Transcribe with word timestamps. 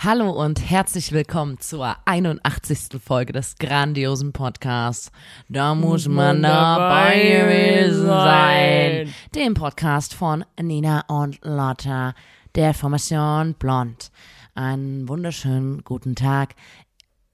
Hallo 0.00 0.30
und 0.30 0.60
herzlich 0.70 1.10
willkommen 1.10 1.58
zur 1.58 1.96
81. 2.04 3.00
Folge 3.04 3.32
des 3.32 3.56
grandiosen 3.58 4.32
Podcasts. 4.32 5.10
Da 5.48 5.74
muss 5.74 6.06
man 6.06 6.40
dabei 6.40 7.18
gewesen 7.18 8.06
sein. 8.06 9.12
Dem 9.34 9.54
Podcast 9.54 10.14
von 10.14 10.44
Nina 10.62 11.00
und 11.08 11.40
Lotta, 11.44 12.14
der 12.54 12.74
Formation 12.74 13.54
Blond. 13.54 14.12
Einen 14.54 15.08
wunderschönen 15.08 15.82
guten 15.82 16.14
Tag. 16.14 16.54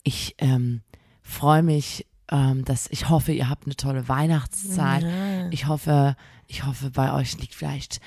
Ich 0.02 0.34
ähm, 0.38 0.80
freue 1.20 1.62
mich, 1.62 2.06
ähm, 2.30 2.64
dass 2.64 2.86
ich 2.90 3.10
hoffe, 3.10 3.32
ihr 3.32 3.50
habt 3.50 3.66
eine 3.66 3.76
tolle 3.76 4.08
Weihnachtszeit. 4.08 5.04
Ich 5.50 5.66
hoffe, 5.66 6.16
ich 6.46 6.64
hoffe, 6.64 6.90
bei 6.90 7.12
euch 7.12 7.38
liegt 7.38 7.54
vielleicht 7.54 8.00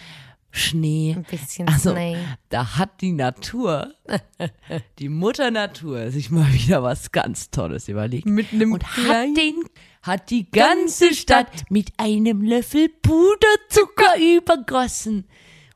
Schnee. 0.52 1.14
Ein 1.16 1.24
bisschen 1.24 1.68
Also, 1.68 1.92
Schnee. 1.92 2.18
da 2.50 2.78
hat 2.78 3.02
die 3.02 3.12
Natur, 3.12 3.94
die 5.00 5.10
Mutter 5.10 5.52
Natur, 5.52 6.10
sich 6.12 6.32
mal 6.32 6.52
wieder 6.54 6.84
was 6.84 7.12
ganz 7.12 7.52
Tolles 7.52 7.88
überlegt. 7.88 8.26
Mit 8.26 8.54
einem 8.54 8.74
und 8.74 8.98
hat 8.98 9.38
den, 9.38 9.56
hat 10.02 10.30
die 10.30 10.50
ganze 10.50 11.14
Stadt 11.14 11.66
mit 11.70 11.92
einem 11.98 12.42
Löffel 12.42 12.90
Puderzucker 12.90 14.18
übergossen. 14.38 15.28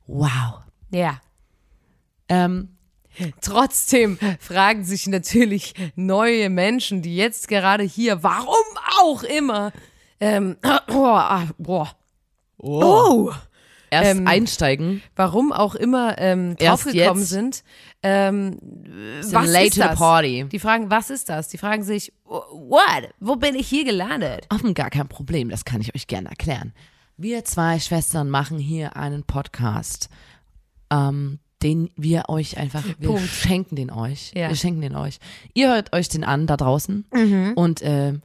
Wow. 0.08 0.62
Ja. 0.92 1.22
Ähm, 2.30 2.70
Trotzdem 3.42 4.18
fragen 4.40 4.86
sich 4.86 5.08
natürlich 5.08 5.74
neue 5.96 6.50
Menschen, 6.50 7.02
die 7.02 7.16
jetzt 7.16 7.48
gerade 7.48 7.84
hier, 7.84 8.24
warum 8.24 8.56
auch 9.00 9.24
immer, 9.24 9.72
ähm, 10.20 10.58
oh, 10.64 11.06
ah, 11.06 11.48
boah, 11.58 11.96
oh, 12.58 13.32
erst 13.92 14.18
Ähm, 14.20 14.26
einsteigen. 14.28 15.04
warum 15.16 15.52
auch 15.52 15.76
immer 15.76 16.18
ähm, 16.18 16.56
draufgekommen 16.56 17.24
sind. 17.24 17.64
Ähm, 18.02 18.58
Sind 19.22 19.34
was 19.36 19.48
late 19.52 19.66
ist 19.68 19.76
to 19.76 19.82
the 19.84 19.88
das? 19.90 20.00
party. 20.00 20.46
Die 20.52 20.58
fragen, 20.60 20.90
was 20.90 21.10
ist 21.12 21.30
das? 21.30 21.50
Die 21.50 21.58
fragen 21.60 21.84
sich, 21.84 22.12
what? 22.26 23.10
Wo 23.20 23.36
bin 23.36 23.54
ich 23.54 23.68
hier 23.68 23.84
gelandet? 23.86 24.48
Offen 24.50 24.74
gar 24.74 24.90
kein 24.90 25.08
Problem, 25.08 25.50
das 25.50 25.66
kann 25.66 25.82
ich 25.82 25.94
euch 25.94 26.08
gerne 26.08 26.30
erklären. 26.30 26.74
Wir 27.18 27.46
zwei 27.46 27.78
Schwestern 27.80 28.30
machen 28.32 28.58
hier 28.58 28.96
einen 28.96 29.24
Podcast, 29.24 30.10
ähm, 30.90 31.38
den 31.62 31.92
wir 31.96 32.24
euch 32.30 32.58
einfach, 32.58 32.84
wir 32.98 33.10
Punkt. 33.10 33.28
schenken 33.28 33.76
den 33.76 33.92
euch. 33.92 34.32
Ja. 34.34 34.50
Wir 34.50 34.56
schenken 34.56 34.82
den 34.82 34.96
euch. 34.96 35.20
Ihr 35.54 35.68
hört 35.70 35.94
euch 35.94 36.10
den 36.10 36.24
an 36.24 36.48
da 36.48 36.58
draußen 36.58 37.06
Mhm. 37.14 37.54
und 37.56 37.82
ähm, 37.84 38.24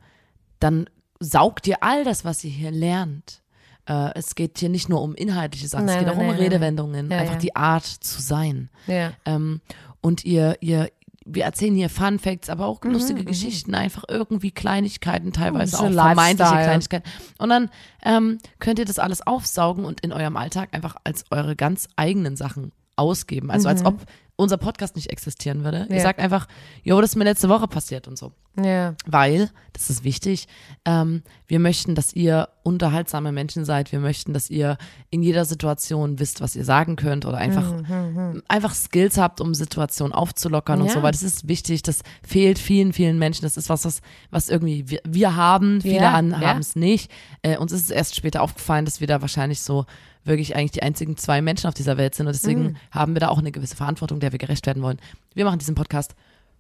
dann 0.61 0.89
saugt 1.21 1.67
ihr 1.67 1.83
all 1.83 2.05
das, 2.05 2.25
was 2.25 2.43
ihr 2.45 2.51
hier 2.51 2.71
lernt. 2.71 3.43
Äh, 3.87 4.11
es 4.15 4.35
geht 4.35 4.59
hier 4.59 4.69
nicht 4.69 4.89
nur 4.89 5.03
um 5.03 5.15
inhaltliche 5.15 5.69
Sachen, 5.69 5.89
es 5.89 5.95
Nein, 5.95 6.05
geht 6.05 6.13
auch 6.13 6.17
nein, 6.19 6.27
um 6.29 6.33
nein. 6.33 6.43
Redewendungen, 6.43 7.11
Ja, 7.11 7.19
einfach 7.19 7.35
ja. 7.35 7.41
die 7.41 7.57
Art 7.57 7.85
zu 7.87 8.21
sein. 8.21 8.69
Ja. 8.87 9.13
Ähm, 9.25 9.61
und 10.01 10.25
ihr, 10.25 10.57
ihr, 10.61 10.91
wir 11.25 11.45
erzählen 11.45 11.75
hier 11.75 11.91
Fun 11.91 12.19
Facts, 12.19 12.49
aber 12.51 12.67
auch 12.67 12.83
lustige 12.85 13.25
Geschichten, 13.25 13.75
einfach 13.75 14.05
irgendwie 14.09 14.51
Kleinigkeiten, 14.53 15.33
teilweise 15.33 15.77
Mhm, 15.77 15.99
auch 15.99 16.05
vermeintliche 16.05 16.51
Lifestyle. 16.51 16.65
Kleinigkeiten. 16.65 17.11
Und 17.39 17.49
dann 17.49 17.71
ähm, 18.05 18.39
könnt 18.61 18.79
ihr 18.79 18.85
das 18.85 18.99
alles 18.99 19.27
aufsaugen 19.27 19.85
und 19.85 20.01
in 20.03 20.13
eurem 20.13 20.37
Alltag 20.37 20.69
einfach 20.73 20.97
als 21.05 21.25
eure 21.31 21.57
ganz 21.57 21.89
eigenen 21.97 22.37
Sachen 22.37 22.73
ausgeben. 22.97 23.51
Also 23.51 23.69
als 23.69 23.85
ob 23.85 24.07
unser 24.37 24.59
Podcast 24.59 24.97
nicht 24.97 25.11
existieren 25.11 25.65
würde. 25.65 25.87
Ihr 25.89 25.97
Ja. 25.97 26.03
sagt 26.03 26.21
einfach, 26.21 26.47
jo, 26.83 27.01
das 27.01 27.11
ist 27.11 27.17
mir 27.17 27.25
letzte 27.25 27.49
Woche 27.49 27.67
passiert 27.69 28.07
und 28.07 28.19
so. 28.19 28.33
Ja. 28.63 28.95
Weil, 29.07 29.51
das 29.75 29.91
ist 29.91 30.05
wichtig, 30.05 30.47
ähm, 30.87 31.23
wir 31.47 31.59
möchten, 31.59 31.95
dass 31.95 32.15
ihr 32.15 32.49
unterhaltsame 32.63 33.33
Menschen 33.33 33.65
seid. 33.65 33.93
Wir 33.93 33.99
möchten, 34.01 34.33
dass 34.33 34.49
ihr 34.51 34.79
in 35.11 35.23
jeder 35.23 35.45
Situation 35.45 36.19
wisst, 36.19 36.41
was 36.41 36.57
ihr 36.57 36.65
sagen 36.65 36.97
könnt 36.97 37.25
oder 37.27 37.37
einfach, 37.39 37.73
einfach 38.49 38.75
Skills 38.75 39.19
habt, 39.19 39.41
um 39.41 39.55
Situationen 39.55 40.13
aufzulockern 40.13 40.81
und 40.81 40.89
Ja. 40.89 40.95
so, 40.95 41.03
weil 41.03 41.13
das 41.13 41.23
ist 41.23 41.49
wichtig. 41.49 41.83
Das 41.83 42.01
fehlt 42.27 42.59
vielen, 42.59 42.93
vielen 42.93 43.19
Menschen. 43.19 43.43
Das 43.45 43.57
ist 43.57 43.69
was, 43.69 43.85
was, 43.85 44.01
was 44.31 44.49
irgendwie 44.49 44.89
wir, 44.89 45.01
wir 45.07 45.37
haben. 45.37 45.81
Viele 45.83 45.97
ja. 45.97 46.13
haben 46.13 46.61
es 46.61 46.77
nicht. 46.77 47.11
Äh, 47.43 47.59
uns 47.59 47.73
ist 47.73 47.83
es 47.85 47.91
erst 47.91 48.17
später 48.17 48.43
aufgefallen, 48.43 48.85
dass 48.85 49.01
wir 49.01 49.07
da 49.07 49.21
wahrscheinlich 49.21 49.61
so 49.61 49.85
wirklich 50.27 50.57
eigentlich 50.57 50.73
die 50.73 50.83
einzigen 50.83 51.17
zwei 51.17 51.41
Menschen 51.41 51.69
auf 51.69 51.75
dieser 51.75 51.97
Welt 51.97 52.15
sind 52.15 52.27
und 52.27 52.35
deswegen 52.35 52.63
Mhm. 52.63 52.77
haben 52.91 53.15
wir 53.15 53.21
da 53.21 53.29
auch 53.29 53.39
eine 53.39 53.53
gewisse 53.53 53.77
Verantwortung, 53.77 54.21
der 54.21 54.33
wir 54.33 54.39
gerecht 54.39 54.67
werden 54.67 54.83
wollen. 54.83 54.99
Wir 55.35 55.45
machen 55.45 55.59
diesen 55.59 55.75
Podcast. 55.75 56.15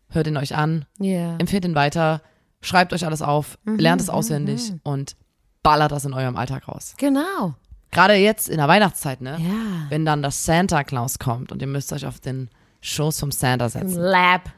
Hört 0.09 0.27
ihn 0.28 0.37
euch 0.37 0.54
an, 0.54 0.84
Ja. 0.99 1.37
empfehlt 1.38 1.65
ihn 1.65 1.75
weiter, 1.75 2.22
schreibt 2.60 2.93
euch 2.93 3.04
alles 3.04 3.22
auf, 3.22 3.59
Mhm, 3.65 3.77
lernt 3.77 4.00
es 4.00 4.09
auswendig 4.09 4.72
und 4.84 5.16
ballert 5.62 5.91
das 5.93 6.04
in 6.04 6.12
eurem 6.15 6.37
Alltag 6.37 6.69
raus. 6.69 6.94
Genau. 6.97 7.54
Gerade 7.91 8.15
jetzt 8.15 8.49
in 8.49 8.59
der 8.59 8.69
Weihnachtszeit, 8.69 9.21
ne? 9.21 9.37
Ja. 9.41 9.87
Wenn 9.88 10.04
dann 10.04 10.22
das 10.22 10.44
Santa 10.44 10.84
Claus 10.84 11.19
kommt 11.19 11.50
und 11.50 11.60
ihr 11.60 11.69
müsst 11.69 11.93
euch 11.93 12.06
auf 12.06 12.21
den 12.21 12.50
Schoß 12.83 13.19
vom 13.19 13.33
Santa 13.33 13.69
setzen, 13.69 14.00
Lab. 14.00 14.50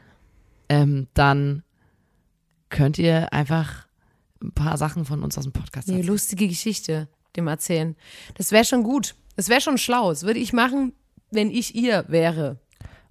ähm, 0.69 1.07
dann 1.15 1.63
könnt 2.69 2.99
ihr 2.99 3.33
einfach 3.33 3.87
ein 4.43 4.51
paar 4.51 4.77
Sachen 4.77 5.05
von 5.05 5.23
uns 5.23 5.37
aus 5.37 5.43
dem 5.45 5.53
Podcast 5.53 5.89
Eine 5.89 6.01
lustige 6.03 6.47
Geschichte 6.47 7.07
dem 7.35 7.47
erzählen. 7.47 7.95
Das 8.35 8.51
wäre 8.51 8.65
schon 8.65 8.83
gut. 8.83 9.15
Das 9.35 9.49
wäre 9.49 9.61
schon 9.61 9.77
schlau. 9.77 10.09
Das 10.09 10.23
würde 10.23 10.39
ich 10.39 10.53
machen, 10.53 10.93
wenn 11.31 11.51
ich 11.51 11.75
ihr 11.75 12.05
wäre. 12.07 12.59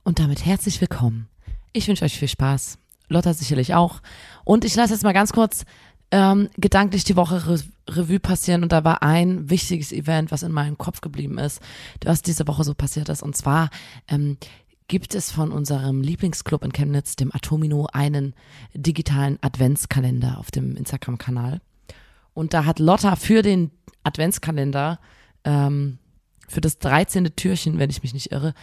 Und 0.04 0.18
damit 0.18 0.44
herzlich 0.44 0.80
willkommen. 0.80 1.28
Ich 1.72 1.88
wünsche 1.88 2.04
euch 2.04 2.18
viel 2.18 2.28
Spaß. 2.28 2.78
Lotta 3.08 3.32
sicherlich 3.32 3.74
auch. 3.74 4.00
Und 4.44 4.64
ich 4.64 4.74
lasse 4.74 4.92
jetzt 4.92 5.02
mal 5.04 5.12
ganz 5.12 5.32
kurz 5.32 5.64
ähm, 6.10 6.48
gedanklich 6.56 7.04
die 7.04 7.16
Woche 7.16 7.46
Re 7.46 7.60
Revue 7.88 8.20
passieren. 8.20 8.62
Und 8.62 8.72
da 8.72 8.84
war 8.84 9.02
ein 9.02 9.48
wichtiges 9.48 9.92
Event, 9.92 10.30
was 10.30 10.42
in 10.42 10.52
meinem 10.52 10.76
Kopf 10.76 11.00
geblieben 11.00 11.38
ist, 11.38 11.60
was 12.04 12.20
diese 12.20 12.46
Woche 12.46 12.64
so 12.64 12.74
passiert 12.74 13.08
ist. 13.08 13.22
Und 13.22 13.36
zwar 13.36 13.70
ähm, 14.08 14.36
gibt 14.88 15.14
es 15.14 15.30
von 15.30 15.52
unserem 15.52 16.02
Lieblingsclub 16.02 16.64
in 16.64 16.72
Chemnitz, 16.72 17.16
dem 17.16 17.34
Atomino, 17.34 17.88
einen 17.92 18.34
digitalen 18.74 19.38
Adventskalender 19.40 20.38
auf 20.38 20.50
dem 20.50 20.76
Instagram-Kanal. 20.76 21.60
Und 22.38 22.54
da 22.54 22.64
hat 22.64 22.78
Lotta 22.78 23.16
für 23.16 23.42
den 23.42 23.72
Adventskalender, 24.04 25.00
ähm, 25.42 25.98
für 26.46 26.60
das 26.60 26.78
13. 26.78 27.34
Türchen, 27.34 27.80
wenn 27.80 27.90
ich 27.90 28.04
mich 28.04 28.14
nicht 28.14 28.30
irre, 28.30 28.54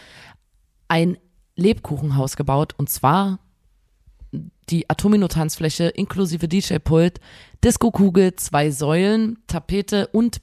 ein 0.88 1.18
Lebkuchenhaus 1.56 2.36
gebaut 2.36 2.74
und 2.78 2.88
zwar 2.88 3.38
die 4.70 4.88
Atomino-Tanzfläche 4.88 5.88
inklusive 5.88 6.48
DJ-Pult, 6.48 7.20
Disco-Kugel, 7.62 8.34
zwei 8.36 8.70
Säulen, 8.70 9.40
Tapete 9.46 10.06
und 10.06 10.40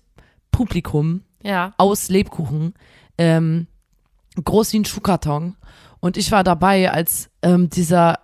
Publikum 0.51 1.23
Ja. 1.41 1.73
aus 1.77 2.09
Lebkuchen, 2.09 2.75
ähm, 3.17 3.65
groß 4.43 4.73
wie 4.73 4.79
ein 4.81 4.85
Schuhkarton. 4.85 5.55
Und 5.99 6.17
ich 6.17 6.31
war 6.31 6.43
dabei, 6.43 6.91
als 6.91 7.31
ähm, 7.41 7.71
dieser, 7.71 8.19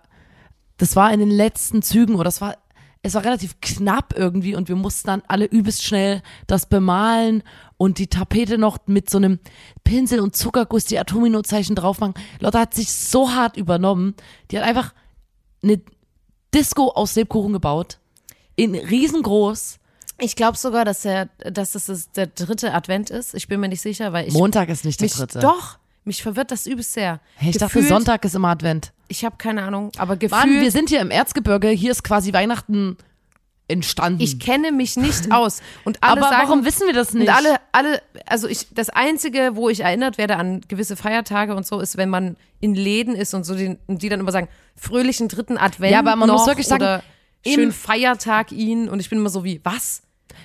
das 0.76 0.94
war 0.94 1.12
in 1.12 1.18
den 1.18 1.32
letzten 1.32 1.82
Zügen 1.82 2.14
oder 2.14 2.24
das 2.24 2.40
war, 2.40 2.56
es 3.02 3.14
war 3.14 3.24
relativ 3.24 3.60
knapp 3.60 4.12
irgendwie 4.16 4.54
und 4.54 4.68
wir 4.68 4.76
mussten 4.76 5.06
dann 5.06 5.22
alle 5.26 5.46
übelst 5.46 5.82
schnell 5.84 6.22
das 6.46 6.66
bemalen 6.66 7.42
und 7.78 7.98
die 7.98 8.08
Tapete 8.08 8.58
noch 8.58 8.78
mit 8.86 9.08
so 9.08 9.16
einem 9.16 9.38
Pinsel 9.84 10.20
und 10.20 10.36
Zuckerguss 10.36 10.84
die 10.84 10.98
Atomino-Zeichen 10.98 11.74
drauf 11.74 12.00
machen. 12.00 12.14
Lotta 12.40 12.60
hat 12.60 12.74
sich 12.74 12.92
so 12.92 13.30
hart 13.32 13.56
übernommen. 13.56 14.14
Die 14.50 14.58
hat 14.58 14.66
einfach 14.66 14.92
eine 15.62 15.80
Disco 16.54 16.88
aus 16.90 17.14
Lebkuchen 17.14 17.54
gebaut. 17.54 17.98
In 18.56 18.74
riesengroß. 18.74 19.78
Ich 20.18 20.36
glaube 20.36 20.58
sogar, 20.58 20.84
dass, 20.84 21.02
der, 21.02 21.26
dass 21.50 21.72
das 21.72 22.10
der 22.12 22.26
dritte 22.26 22.74
Advent 22.74 23.08
ist. 23.08 23.34
Ich 23.34 23.48
bin 23.48 23.60
mir 23.60 23.68
nicht 23.68 23.80
sicher, 23.80 24.12
weil 24.12 24.28
ich 24.28 24.34
Montag 24.34 24.68
ist 24.68 24.84
nicht 24.84 25.00
der 25.00 25.06
mich 25.06 25.14
dritte. 25.14 25.38
doch 25.38 25.78
mich 26.04 26.22
verwirrt 26.22 26.50
das 26.50 26.66
übelst 26.66 26.92
sehr. 26.92 27.20
Hey, 27.36 27.50
ich 27.50 27.56
dachte, 27.56 27.74
Gefühlt- 27.74 27.88
Sonntag 27.88 28.24
ist 28.26 28.34
immer 28.34 28.48
Advent. 28.48 28.92
Ich 29.10 29.24
habe 29.24 29.36
keine 29.38 29.62
Ahnung, 29.64 29.90
aber 29.98 30.14
Mann, 30.14 30.18
gefühlt 30.18 30.62
wir 30.62 30.70
sind 30.70 30.88
hier 30.88 31.00
im 31.00 31.10
Erzgebirge, 31.10 31.68
hier 31.68 31.90
ist 31.90 32.04
quasi 32.04 32.32
Weihnachten 32.32 32.96
entstanden. 33.66 34.20
ich 34.20 34.38
kenne 34.38 34.72
mich 34.72 34.96
nicht 34.96 35.32
aus 35.32 35.60
und 35.84 36.02
alle 36.02 36.20
Aber 36.20 36.30
sagen, 36.30 36.48
warum 36.48 36.64
wissen 36.64 36.86
wir 36.86 36.94
das 36.94 37.12
nicht? 37.12 37.28
Und 37.28 37.34
alle, 37.34 37.56
alle, 37.72 38.02
also 38.26 38.48
ich, 38.48 38.68
das 38.72 38.90
Einzige, 38.90 39.52
wo 39.54 39.68
ich 39.68 39.80
erinnert 39.80 40.18
werde 40.18 40.36
an 40.36 40.60
gewisse 40.68 40.96
Feiertage 40.96 41.54
und 41.54 41.66
so, 41.66 41.80
ist, 41.80 41.96
wenn 41.96 42.08
man 42.08 42.36
in 42.60 42.74
Läden 42.74 43.14
ist 43.14 43.34
und 43.34 43.44
so, 43.44 43.54
die, 43.54 43.78
und 43.86 44.02
die 44.02 44.08
dann 44.08 44.20
immer 44.20 44.32
sagen, 44.32 44.48
fröhlichen 44.76 45.28
dritten 45.28 45.56
Advent. 45.56 45.92
Ja, 45.92 46.00
aber 46.00 46.16
man 46.16 46.28
muss 46.28 46.46
wirklich 46.46 46.66
sagen, 46.66 47.02
schönen 47.46 47.72
Feiertag 47.72 48.52
ihn. 48.52 48.88
Und 48.88 49.00
ich 49.00 49.08
bin 49.08 49.18
immer 49.18 49.30
so 49.30 49.44
wie, 49.44 49.60
was? 49.64 50.02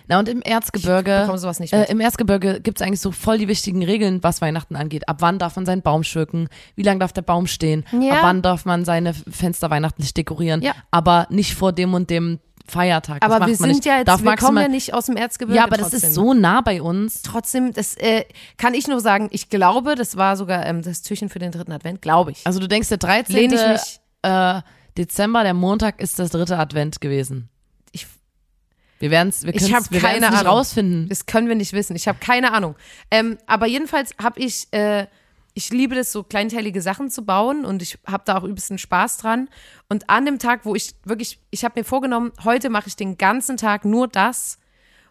Na 0.07 0.19
und 0.19 0.29
im 0.29 0.41
Erzgebirge, 0.41 1.29
äh, 1.71 1.91
im 1.91 1.99
Erzgebirge 1.99 2.61
gibt's 2.61 2.81
eigentlich 2.81 3.01
so 3.01 3.11
voll 3.11 3.37
die 3.37 3.47
wichtigen 3.47 3.83
Regeln, 3.83 4.23
was 4.23 4.41
Weihnachten 4.41 4.75
angeht. 4.75 5.07
Ab 5.09 5.17
wann 5.19 5.39
darf 5.39 5.55
man 5.55 5.65
seinen 5.65 5.81
Baum 5.81 6.03
schmücken? 6.03 6.47
Wie 6.75 6.83
lange 6.83 6.99
darf 6.99 7.13
der 7.13 7.21
Baum 7.21 7.47
stehen? 7.47 7.85
Ja. 7.99 8.13
Ab 8.13 8.19
wann 8.23 8.41
darf 8.41 8.65
man 8.65 8.85
seine 8.85 9.13
Fenster 9.13 9.69
weihnachtlich 9.69 10.13
dekorieren? 10.13 10.61
Ja. 10.61 10.73
Aber 10.91 11.27
nicht 11.29 11.55
vor 11.55 11.73
dem 11.73 11.93
und 11.93 12.09
dem 12.09 12.39
Feiertag. 12.67 13.21
Das 13.21 13.31
Aber 13.31 13.45
wir 13.45 13.55
sind 13.55 13.67
nicht. 13.67 13.85
ja 13.85 13.97
jetzt, 13.97 14.07
darf 14.07 14.23
wir 14.23 14.35
kommen 14.35 14.61
ja 14.61 14.67
nicht 14.67 14.93
aus 14.93 15.05
dem 15.05 15.17
Erzgebirge. 15.17 15.57
Ja, 15.57 15.65
aber 15.65 15.77
das 15.77 15.91
trotzdem. 15.91 16.09
ist 16.09 16.15
so 16.15 16.33
nah 16.33 16.61
bei 16.61 16.81
uns. 16.81 17.21
Trotzdem, 17.21 17.73
das 17.73 17.95
äh, 17.97 18.25
kann 18.57 18.73
ich 18.73 18.87
nur 18.87 18.99
sagen, 18.99 19.29
ich 19.31 19.49
glaube, 19.49 19.95
das 19.95 20.17
war 20.17 20.35
sogar 20.35 20.65
ähm, 20.65 20.81
das 20.81 21.01
Türchen 21.01 21.29
für 21.29 21.39
den 21.39 21.51
dritten 21.51 21.71
Advent, 21.71 22.01
glaube 22.01 22.31
ich. 22.31 22.45
Also 22.45 22.59
du 22.59 22.67
denkst, 22.67 22.89
der 22.89 22.97
13. 22.97 23.35
Lehne 23.35 23.55
ich 23.55 23.67
mich. 23.67 23.99
Äh, 24.23 24.61
Dezember, 24.97 25.43
der 25.43 25.53
Montag, 25.53 26.01
ist 26.01 26.19
das 26.19 26.31
dritte 26.31 26.57
Advent 26.57 27.01
gewesen. 27.01 27.49
Wir 29.11 29.53
wir 29.53 29.59
können's- 29.59 29.73
hab 29.73 29.91
wir 29.91 30.01
werden's 30.01 30.21
keine 30.21 30.31
nicht 30.31 30.39
Ahnung. 30.41 30.53
rausfinden. 30.57 31.09
das 31.09 31.25
können 31.25 31.47
wir 31.47 31.55
nicht 31.55 31.73
wissen. 31.73 31.95
Ich 31.95 32.07
habe 32.07 32.19
keine 32.19 32.53
Ahnung. 32.53 32.75
Ähm, 33.11 33.37
aber 33.47 33.65
jedenfalls 33.67 34.11
habe 34.21 34.39
ich, 34.39 34.67
äh, 34.71 35.07
ich 35.53 35.69
liebe 35.69 35.95
das, 35.95 36.11
so 36.11 36.23
kleinteilige 36.23 36.81
Sachen 36.81 37.09
zu 37.09 37.23
bauen 37.25 37.63
und 37.65 37.81
ich 37.81 37.97
habe 38.05 38.23
da 38.25 38.37
auch 38.37 38.43
übelsten 38.43 38.77
Spaß 38.77 39.17
dran. 39.17 39.47
Und 39.89 40.09
an 40.09 40.25
dem 40.25 40.37
Tag, 40.39 40.65
wo 40.65 40.75
ich 40.75 40.95
wirklich, 41.05 41.39
ich 41.51 41.63
habe 41.63 41.79
mir 41.79 41.85
vorgenommen, 41.85 42.31
heute 42.43 42.69
mache 42.69 42.87
ich 42.87 42.95
den 42.95 43.17
ganzen 43.17 43.55
Tag 43.57 43.85
nur 43.85 44.07
das 44.09 44.57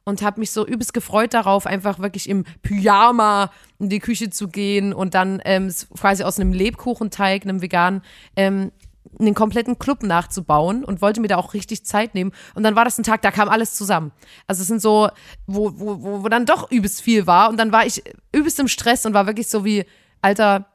und 0.05 0.21
habe 0.21 0.41
mich 0.41 0.51
so 0.51 0.67
übelst 0.67 0.93
gefreut 0.93 1.33
darauf, 1.33 1.65
einfach 1.65 1.99
wirklich 1.99 2.29
im 2.29 2.45
Pyjama 2.63 3.51
in 3.79 3.89
die 3.89 4.01
Küche 4.01 4.29
zu 4.29 4.49
gehen 4.49 4.93
und 4.93 5.15
dann 5.15 5.41
ähm, 5.47 5.73
quasi 5.99 6.25
aus 6.25 6.39
einem 6.39 6.53
Lebkuchenteig, 6.53 7.45
einem 7.45 7.63
veganen, 7.63 8.03
ähm, 8.37 8.71
einen 9.19 9.35
kompletten 9.35 9.79
Club 9.79 10.03
nachzubauen 10.03 10.85
und 10.85 11.03
wollte 11.03 11.21
mir 11.21 11.29
da 11.29 11.37
auch 11.37 11.55
richtig 11.55 11.85
Zeit 11.85 12.15
nehmen. 12.15 12.33
Und 12.55 12.63
dann 12.63 12.77
war 12.77 12.85
das 12.85 12.99
ein 12.99 13.05
Tag, 13.05 13.23
da 13.23 13.31
kam 13.31 13.49
alles 13.49 13.75
zusammen. 13.75 14.13
Also 14.47 14.63
es 14.63 14.69
sind 14.69 14.81
so, 14.81 15.09
wo, 15.47 15.73
wo, 15.77 16.03
wo, 16.03 16.25
wo 16.25 16.29
dann 16.29 16.47
doch 16.47 16.71
übelst 16.71 17.03
viel 17.03 17.27
war 17.27 17.49
und 17.51 17.57
dann 17.57 17.73
war 17.73 17.87
ich 17.87 18.03
übelst 18.33 18.59
im 18.59 18.69
Stress 18.69 19.07
und 19.07 19.15
war 19.15 19.27
wirklich 19.27 19.49
so 19.49 19.65
wie, 19.65 19.85
Alter, 20.23 20.67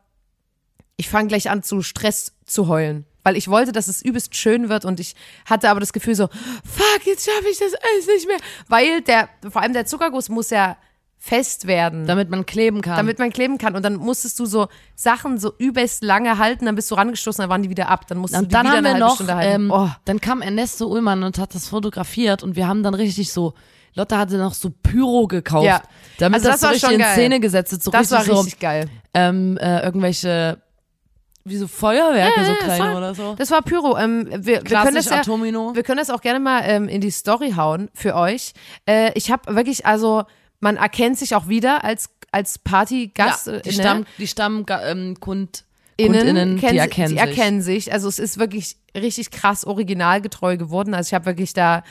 ich 0.98 1.10
fange 1.10 1.28
gleich 1.28 1.50
an 1.50 1.64
zu 1.64 1.82
Stress 1.82 2.34
zu 2.46 2.68
heulen. 2.68 3.06
Weil 3.24 3.36
ich 3.36 3.50
wollte, 3.50 3.72
dass 3.72 3.88
es 3.88 4.02
übelst 4.02 4.36
schön 4.36 4.70
wird 4.70 4.86
und 4.86 5.00
ich 5.00 5.16
hatte 5.46 5.70
aber 5.70 5.80
das 5.80 5.94
Gefühl 5.94 6.16
so, 6.16 6.28
fuck, 6.28 7.06
jetzt 7.06 7.26
schaffe 7.26 7.50
ich 7.50 7.60
das 7.60 7.74
alles 7.74 8.08
nicht 8.08 8.28
mehr. 8.28 8.38
Weil 8.68 9.02
der, 9.02 9.30
vor 9.50 9.62
allem 9.62 9.74
der 9.74 9.86
Zuckerguss 9.86 10.30
muss 10.30 10.50
ja 10.50 10.78
fest 11.22 11.68
werden 11.68 12.08
Damit 12.08 12.30
man 12.30 12.46
kleben 12.46 12.82
kann. 12.82 12.96
damit 12.96 13.20
man 13.20 13.30
kleben 13.30 13.58
kann. 13.58 13.76
Und 13.76 13.84
dann 13.84 13.98
musstest 13.98 14.40
du 14.40 14.46
so 14.46 14.70
Sachen 14.96 15.38
so 15.38 15.52
übelst 15.58 16.02
lange 16.02 16.38
halten, 16.38 16.66
dann 16.66 16.76
bist 16.76 16.90
du 16.90 16.96
rangestoßen, 16.96 17.42
dann 17.44 17.50
waren 17.50 17.62
die 17.62 17.70
wieder 17.70 17.90
ab. 17.90 18.08
Dann 18.08 18.20
musstest 18.20 18.42
und 18.44 18.46
du 18.46 18.50
die 18.50 18.54
dann 18.54 18.66
wieder 18.68 18.78
haben 18.78 18.86
eine 18.86 18.94
halbe 18.94 19.06
noch, 19.06 19.16
Stunde 19.16 19.36
halten. 19.36 19.62
ähm, 19.64 19.72
oh. 19.72 19.90
dann 20.06 20.22
kam 20.22 20.42
Ernesto 20.42 20.88
Ullmann 20.88 21.24
und 21.24 21.38
hat 21.38 21.54
das 21.54 21.68
fotografiert 21.68 22.42
und 22.42 22.56
wir 22.56 22.68
haben 22.68 22.84
dann 22.84 22.94
richtig 22.94 23.34
so, 23.34 23.54
Lotte 23.96 24.18
hatte 24.18 24.38
noch 24.38 24.54
so 24.54 24.70
Pyro 24.82 25.28
gekauft, 25.28 25.66
Ja. 25.66 25.82
damit 26.20 26.36
Also 26.40 26.48
das, 26.50 26.56
das 26.56 26.62
so 26.62 26.66
war 26.68 26.74
richtig 26.74 26.88
schon 26.90 26.94
in 26.96 27.02
geil. 27.02 27.14
Szene 27.16 27.40
gesetzt 27.42 27.74
ist, 27.74 27.84
so 27.84 27.92
Das 27.92 28.10
war 28.12 28.20
richtig 28.20 28.34
so 28.36 28.40
richtig 28.42 28.60
geil. 28.62 28.90
ähm, 29.14 29.58
äh, 29.58 29.82
irgendwelche 29.84 30.58
wie 31.44 31.58
so 31.58 31.68
Feuerwerke, 31.68 32.46
so 32.46 32.52
ja, 32.52 32.58
kleine 32.58 32.84
voll. 32.84 32.96
oder 32.96 33.16
so. 33.16 33.36
Das 33.36 33.50
war 33.50 33.62
Pyro. 33.62 33.98
Ähm, 33.98 34.28
wir, 34.30 34.42
wir, 34.42 34.62
können 34.62 34.96
das 34.96 35.06
ja, 35.10 35.20
Atomino. 35.20 35.74
wir 35.74 35.84
können 35.84 35.98
das 35.98 36.10
auch 36.12 36.22
gerne 36.22 36.40
mal 36.40 36.62
ähm, 36.66 36.88
in 36.88 37.02
die 37.02 37.10
Story 37.12 37.54
hauen 37.58 37.90
für 37.94 38.16
euch. 38.16 38.54
Äh, 38.88 39.12
ich 39.16 39.32
habe 39.32 39.56
wirklich, 39.56 39.86
also 39.86 40.24
man 40.60 40.78
erkennt 40.78 41.18
sich 41.18 41.36
auch 41.36 41.48
wieder 41.48 41.84
als, 41.84 42.10
als 42.32 42.58
Partygast. 42.60 43.48
ja, 43.48 43.60
die 43.60 43.70
äh, 43.70 43.74
Stamm, 43.74 44.00
ne? 44.00 44.06
die 44.18 44.28
Stammkund, 44.28 44.78
ähm, 44.88 45.16
Innen, 45.98 46.14
Kundinnen, 46.18 46.60
kennen, 46.60 46.62
die 46.62 46.70
sie- 46.70 46.78
erkennen 46.78 47.08
sie 47.10 47.14
sich. 47.16 47.20
erkennen 47.20 47.62
sich. 47.62 47.94
Also 47.94 48.08
es 48.08 48.20
ist 48.20 48.38
wirklich 48.40 48.78
richtig 48.96 49.32
krass 49.32 49.66
originalgetreu 49.66 50.58
geworden. 50.58 50.94
Also 50.94 51.10
ich 51.10 51.14
habe 51.14 51.26
wirklich 51.26 51.54
da 51.54 51.84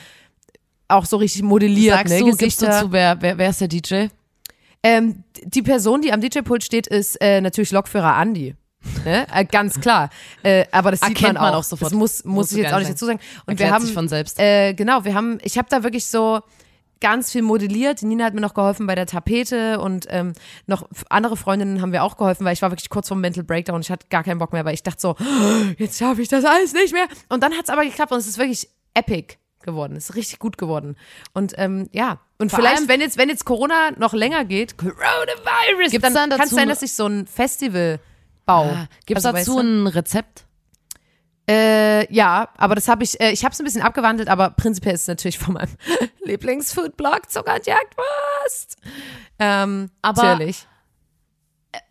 auch 0.87 1.05
so 1.05 1.17
richtig 1.17 1.43
modelliert, 1.43 1.95
Sagst 1.97 2.13
ne? 2.13 2.19
du, 2.19 2.25
gibst 2.25 2.39
Gesichter. 2.39 2.79
du 2.81 2.85
zu, 2.87 2.91
wer, 2.91 3.21
wer, 3.21 3.37
wer 3.37 3.49
ist 3.51 3.61
der 3.61 3.67
DJ? 3.67 4.07
Ähm, 4.81 5.23
die 5.43 5.61
Person, 5.61 6.01
die 6.01 6.11
am 6.13 6.21
DJ-Pult 6.21 6.63
steht, 6.63 6.87
ist 6.87 7.15
äh, 7.21 7.41
natürlich 7.41 7.71
Lokführer 7.71 8.15
Andi. 8.15 8.55
Ne? 9.05 9.27
Äh, 9.33 9.45
ganz 9.45 9.79
klar. 9.79 10.09
Äh, 10.41 10.65
aber 10.71 10.91
das 10.91 11.01
sieht 11.01 11.09
Erkennt 11.09 11.33
man 11.33 11.43
man 11.43 11.53
auch. 11.53 11.57
auch 11.59 11.63
sofort. 11.63 11.91
Das 11.91 11.97
muss, 11.97 12.23
muss 12.23 12.51
ich 12.53 12.59
jetzt 12.59 12.73
auch 12.73 12.79
nicht 12.79 12.89
dazu 12.91 13.05
sagen. 13.05 13.19
Und 13.45 13.51
Erklärt 13.51 13.69
wir 13.69 13.75
haben, 13.75 13.85
sich 13.85 13.93
von 13.93 14.07
selbst. 14.07 14.39
Äh, 14.39 14.73
genau, 14.73 15.03
wir 15.03 15.13
haben, 15.13 15.37
ich 15.43 15.57
habe 15.57 15.67
da 15.69 15.83
wirklich 15.83 16.05
so 16.07 16.39
ganz 17.01 17.31
viel 17.31 17.41
modelliert. 17.41 18.01
Die 18.01 18.05
Nina 18.05 18.25
hat 18.25 18.33
mir 18.33 18.41
noch 18.41 18.53
geholfen 18.53 18.87
bei 18.87 18.95
der 18.95 19.05
Tapete 19.05 19.79
und 19.79 20.05
ähm, 20.09 20.33
noch 20.67 20.87
andere 21.09 21.37
Freundinnen 21.37 21.81
haben 21.81 21.91
wir 21.91 22.03
auch 22.03 22.17
geholfen, 22.17 22.45
weil 22.45 22.53
ich 22.53 22.61
war 22.61 22.71
wirklich 22.71 22.89
kurz 22.89 23.07
vom 23.07 23.21
Mental 23.21 23.43
Breakdown. 23.43 23.81
Ich 23.81 23.91
hatte 23.91 24.07
gar 24.09 24.23
keinen 24.23 24.39
Bock 24.39 24.53
mehr, 24.53 24.65
weil 24.65 24.73
ich 24.73 24.83
dachte 24.83 24.99
so, 25.01 25.15
jetzt 25.77 25.97
schaffe 25.99 26.21
ich 26.21 26.27
das 26.27 26.45
alles 26.45 26.73
nicht 26.73 26.93
mehr. 26.93 27.07
Und 27.29 27.43
dann 27.43 27.53
hat 27.53 27.63
es 27.65 27.69
aber 27.69 27.83
geklappt 27.83 28.11
und 28.11 28.19
es 28.19 28.27
ist 28.27 28.37
wirklich 28.37 28.69
epic 28.93 29.37
geworden. 29.61 29.95
Es 29.95 30.09
ist 30.09 30.15
richtig 30.15 30.39
gut 30.39 30.57
geworden. 30.57 30.95
Und 31.33 31.53
ähm, 31.57 31.89
ja, 31.91 32.19
und 32.37 32.49
Vor 32.49 32.59
vielleicht, 32.59 32.87
wenn 32.87 33.01
jetzt, 33.01 33.17
wenn 33.17 33.29
jetzt 33.29 33.45
Corona 33.45 33.91
noch 33.97 34.13
länger 34.13 34.45
geht, 34.45 34.77
Coronavirus, 34.77 35.91
Gibt's 35.91 36.13
dann, 36.13 36.29
dann 36.29 36.39
kann 36.39 36.47
es 36.47 36.53
sein, 36.53 36.69
dass 36.69 36.81
ich 36.81 36.93
so 36.93 37.05
ein 37.05 37.27
Festival 37.27 37.99
baue. 38.45 38.71
Ah, 38.71 38.87
Gibt's 39.05 39.25
Also, 39.25 39.37
dazu 39.37 39.55
weißt 39.55 39.63
du? 39.63 39.83
ein 39.83 39.87
Rezept? 39.87 40.45
Äh, 41.49 42.13
ja, 42.13 42.49
aber 42.57 42.75
das 42.75 42.87
habe 42.87 43.03
ich, 43.03 43.19
äh, 43.19 43.31
ich 43.31 43.43
habe 43.43 43.53
es 43.53 43.59
ein 43.59 43.63
bisschen 43.65 43.81
abgewandelt, 43.81 44.29
aber 44.29 44.51
prinzipiell 44.51 44.93
ist 44.93 45.01
es 45.01 45.07
natürlich 45.07 45.39
von 45.39 45.55
meinem 45.55 45.71
Lieblingsfoodblog 46.23 47.29
Zucker 47.29 47.55
und 47.55 47.65
Jagdwurst. 47.65 48.77
Ähm, 49.39 49.89
Aber- 50.03 50.23
natürlich. 50.23 50.65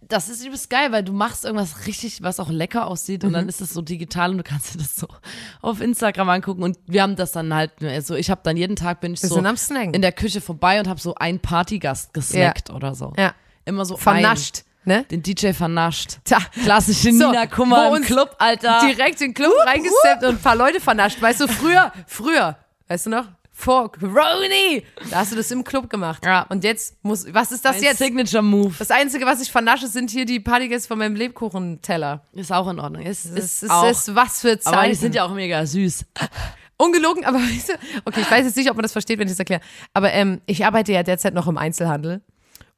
Das 0.02 0.28
ist 0.28 0.44
übelst 0.44 0.70
geil, 0.70 0.90
weil 0.90 1.04
du 1.04 1.12
machst 1.12 1.44
irgendwas 1.44 1.86
richtig, 1.86 2.22
was 2.22 2.40
auch 2.40 2.48
lecker 2.48 2.86
aussieht 2.86 3.22
und 3.24 3.30
Mhm. 3.30 3.34
dann 3.34 3.48
ist 3.48 3.60
es 3.60 3.74
so 3.74 3.82
digital 3.82 4.30
und 4.30 4.38
du 4.38 4.42
kannst 4.42 4.74
dir 4.74 4.78
das 4.78 4.96
so 4.96 5.06
auf 5.60 5.80
Instagram 5.82 6.30
angucken 6.30 6.62
und 6.62 6.78
wir 6.86 7.02
haben 7.02 7.14
das 7.14 7.32
dann 7.32 7.52
halt, 7.54 7.72
also 7.84 8.14
ich 8.14 8.30
habe 8.30 8.40
dann 8.42 8.56
jeden 8.56 8.74
Tag 8.74 9.00
bin 9.00 9.12
ich 9.12 9.22
Wir 9.22 9.28
so 9.28 9.36
in 9.38 10.00
der 10.02 10.12
Küche 10.12 10.40
vorbei 10.40 10.80
und 10.80 10.88
habe 10.88 10.98
so 10.98 11.14
einen 11.16 11.40
Partygast 11.40 12.14
gesnackt 12.14 12.70
oder 12.70 12.94
so. 12.94 13.12
Ja. 13.18 13.34
Immer 13.66 13.84
so 13.84 13.96
Vernascht, 13.98 14.64
ne? 14.88 15.04
Den 15.04 15.22
DJ 15.22 15.52
vernascht. 15.52 16.18
Tja. 16.24 16.38
Klassische 16.64 17.12
So, 17.12 17.30
Nina 17.30 17.46
Kummer 17.46 17.96
im 17.96 18.02
Club, 18.02 18.34
Alter. 18.38 18.80
Direkt 18.80 19.20
in 19.20 19.28
den 19.28 19.34
Club 19.34 19.52
reingesteppt 19.64 20.24
und 20.24 20.30
ein 20.30 20.40
paar 20.40 20.56
Leute 20.56 20.80
vernascht. 20.80 21.22
Weißt 21.22 21.40
du, 21.40 21.46
früher, 21.46 21.92
früher, 22.08 22.56
weißt 22.88 23.06
du 23.06 23.10
noch? 23.10 23.26
Vor 23.52 23.90
Corona, 23.90 24.80
da 25.10 25.16
hast 25.18 25.32
du 25.32 25.36
das 25.36 25.50
im 25.50 25.64
Club 25.64 25.90
gemacht. 25.90 26.24
Ja. 26.24 26.46
Und 26.48 26.62
jetzt 26.62 26.96
muss, 27.02 27.26
was 27.34 27.50
ist 27.50 27.64
das 27.64 27.76
Ein 27.76 27.82
jetzt? 27.82 27.98
Signature 27.98 28.42
Move. 28.42 28.72
Das 28.78 28.92
Einzige, 28.92 29.26
was 29.26 29.40
ich 29.42 29.50
vernasche, 29.50 29.88
sind 29.88 30.10
hier 30.10 30.24
die 30.24 30.38
Partygäste 30.38 30.86
von 30.86 30.98
meinem 30.98 31.16
Lebkuchenteller. 31.16 32.22
Ist 32.34 32.52
auch 32.52 32.68
in 32.68 32.78
Ordnung. 32.78 33.02
Ist, 33.02 33.26
ist, 33.26 33.64
ist, 33.64 33.70
auch, 33.70 33.90
ist 33.90 34.14
was 34.14 34.40
für 34.40 34.60
Zeiten. 34.60 34.76
aber 34.76 34.88
die 34.88 34.94
sind 34.94 35.14
ja 35.14 35.24
auch 35.24 35.34
mega 35.34 35.66
süß. 35.66 36.04
Ungelogen, 36.76 37.24
aber 37.24 37.38
weißt 37.40 37.70
du, 37.70 37.72
okay, 38.04 38.20
ich 38.20 38.30
weiß 38.30 38.46
jetzt 38.46 38.56
nicht, 38.56 38.70
ob 38.70 38.76
man 38.76 38.84
das 38.84 38.92
versteht, 38.92 39.18
wenn 39.18 39.26
ich 39.26 39.32
das 39.32 39.40
erkläre. 39.40 39.60
Aber 39.92 40.12
ähm, 40.12 40.40
ich 40.46 40.64
arbeite 40.64 40.92
ja 40.92 41.02
derzeit 41.02 41.34
noch 41.34 41.48
im 41.48 41.58
Einzelhandel. 41.58 42.22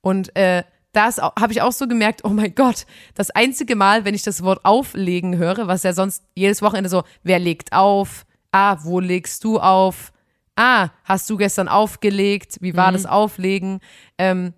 Und 0.01 0.35
äh, 0.35 0.65
da 0.93 1.11
habe 1.39 1.53
ich 1.53 1.63
auch 1.63 1.73
so 1.73 1.87
gemerkt, 1.87 2.25
oh 2.25 2.31
mein 2.31 2.55
Gott, 2.55 2.87
das 3.15 3.31
einzige 3.31 3.77
Mal, 3.77 4.05
wenn 4.05 4.15
ich 4.15 4.23
das 4.23 4.43
Wort 4.43 4.65
auflegen 4.65 5.37
höre, 5.37 5.69
was 5.69 5.83
ja 5.83 5.93
sonst 5.93 6.25
jedes 6.35 6.63
Wochenende 6.63 6.91
so, 6.91 7.05
wer 7.23 7.39
legt 7.39 7.73
auf? 7.73 8.27
Ah, 8.53 8.79
wo 8.83 8.99
legst 8.99 9.45
du 9.45 9.61
auf? 9.61 10.13
Ah, 10.57 10.89
hast 11.05 11.31
du 11.31 11.37
gestern 11.37 11.69
aufgelegt? 11.69 12.59
Wie 12.61 12.77
war 12.77 12.91
das 12.91 13.07
Auflegen? 13.07 13.81
Ähm, 14.19 14.53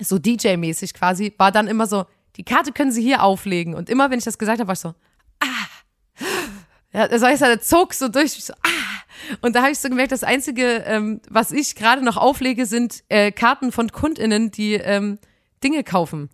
so 0.00 0.16
DJ-mäßig 0.16 0.94
quasi, 0.94 1.34
war 1.38 1.50
dann 1.50 1.66
immer 1.66 1.86
so, 1.86 2.06
die 2.36 2.44
Karte 2.44 2.70
können 2.70 2.92
Sie 2.92 3.02
hier 3.02 3.24
auflegen. 3.24 3.74
Und 3.74 3.90
immer, 3.90 4.10
wenn 4.10 4.18
ich 4.18 4.24
das 4.24 4.38
gesagt 4.38 4.60
habe, 4.60 4.68
war 4.68 4.74
ich 4.74 4.78
so, 4.78 4.94
ja, 6.92 7.06
das 7.06 7.22
heißt, 7.22 7.42
er 7.42 7.60
zog 7.60 7.94
so 7.94 8.08
durch, 8.08 8.32
so, 8.32 8.52
ah. 8.54 9.38
Und 9.42 9.54
da 9.54 9.62
habe 9.62 9.72
ich 9.72 9.78
so 9.78 9.88
gemerkt, 9.88 10.12
das 10.12 10.24
Einzige, 10.24 10.84
ähm, 10.86 11.20
was 11.28 11.52
ich 11.52 11.74
gerade 11.74 12.02
noch 12.02 12.16
auflege, 12.16 12.64
sind 12.66 13.04
äh, 13.08 13.30
Karten 13.30 13.72
von 13.72 13.92
KundInnen, 13.92 14.50
die 14.50 14.74
ähm, 14.74 15.18
Dinge 15.62 15.84
kaufen. 15.84 16.30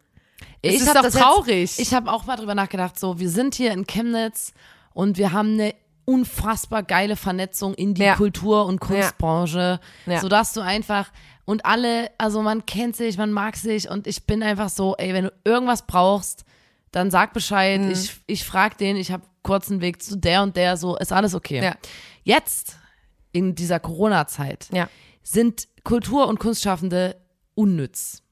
Es 0.63 0.81
ist 0.81 0.95
hab 0.95 1.03
doch 1.03 1.11
traurig. 1.11 1.77
Jetzt, 1.77 1.81
ich 1.81 1.95
habe 1.95 2.11
auch 2.11 2.25
mal 2.27 2.37
drüber 2.37 2.55
nachgedacht, 2.55 2.99
so, 2.99 3.19
wir 3.19 3.29
sind 3.31 3.55
hier 3.55 3.73
in 3.73 3.87
Chemnitz 3.87 4.53
und 4.93 5.17
wir 5.19 5.33
haben 5.33 5.55
eine 5.55 5.75
unfassbar 6.07 6.83
geile 6.83 7.17
Vernetzung 7.17 7.75
in 7.75 7.95
die 7.95 8.03
Ja. 8.03 8.15
Kultur- 8.17 8.67
und 8.67 8.81
Kunstbranche, 8.81 9.81
Ja. 10.07 10.21
sodass 10.21 10.53
du 10.53 10.61
einfach 10.61 11.11
und 11.47 11.65
alle, 11.65 12.11
also 12.19 12.43
man 12.43 12.67
kennt 12.67 12.97
sich, 12.97 13.17
man 13.17 13.33
mag 13.33 13.57
sich 13.57 13.89
und 13.89 14.07
ich 14.07 14.25
bin 14.27 14.43
einfach 14.43 14.69
so, 14.69 14.97
ey, 14.97 15.13
wenn 15.15 15.25
du 15.25 15.33
irgendwas 15.45 15.87
brauchst, 15.87 16.45
dann 16.91 17.11
sag 17.11 17.33
Bescheid, 17.33 17.81
Mhm. 17.81 17.91
ich, 17.91 18.17
ich 18.27 18.45
frag 18.45 18.77
den, 18.79 18.97
ich 18.97 19.11
habe 19.13 19.25
kurzen 19.43 19.81
Weg 19.81 20.03
zu 20.03 20.17
der 20.17 20.43
und 20.43 20.57
der, 20.57 20.77
so, 20.77 20.97
ist 20.97 21.13
alles 21.13 21.35
okay. 21.35 21.63
Ja. 21.63 21.75
Jetzt, 22.23 22.77
in 23.33 23.55
dieser 23.55 23.81
Corona-Zeit, 23.81 24.69
Ja. 24.73 24.89
sind 25.23 25.69
Kultur- 25.85 26.29
und 26.29 26.39
Kunstschaffende 26.39 27.17
unnütz. 27.55 28.23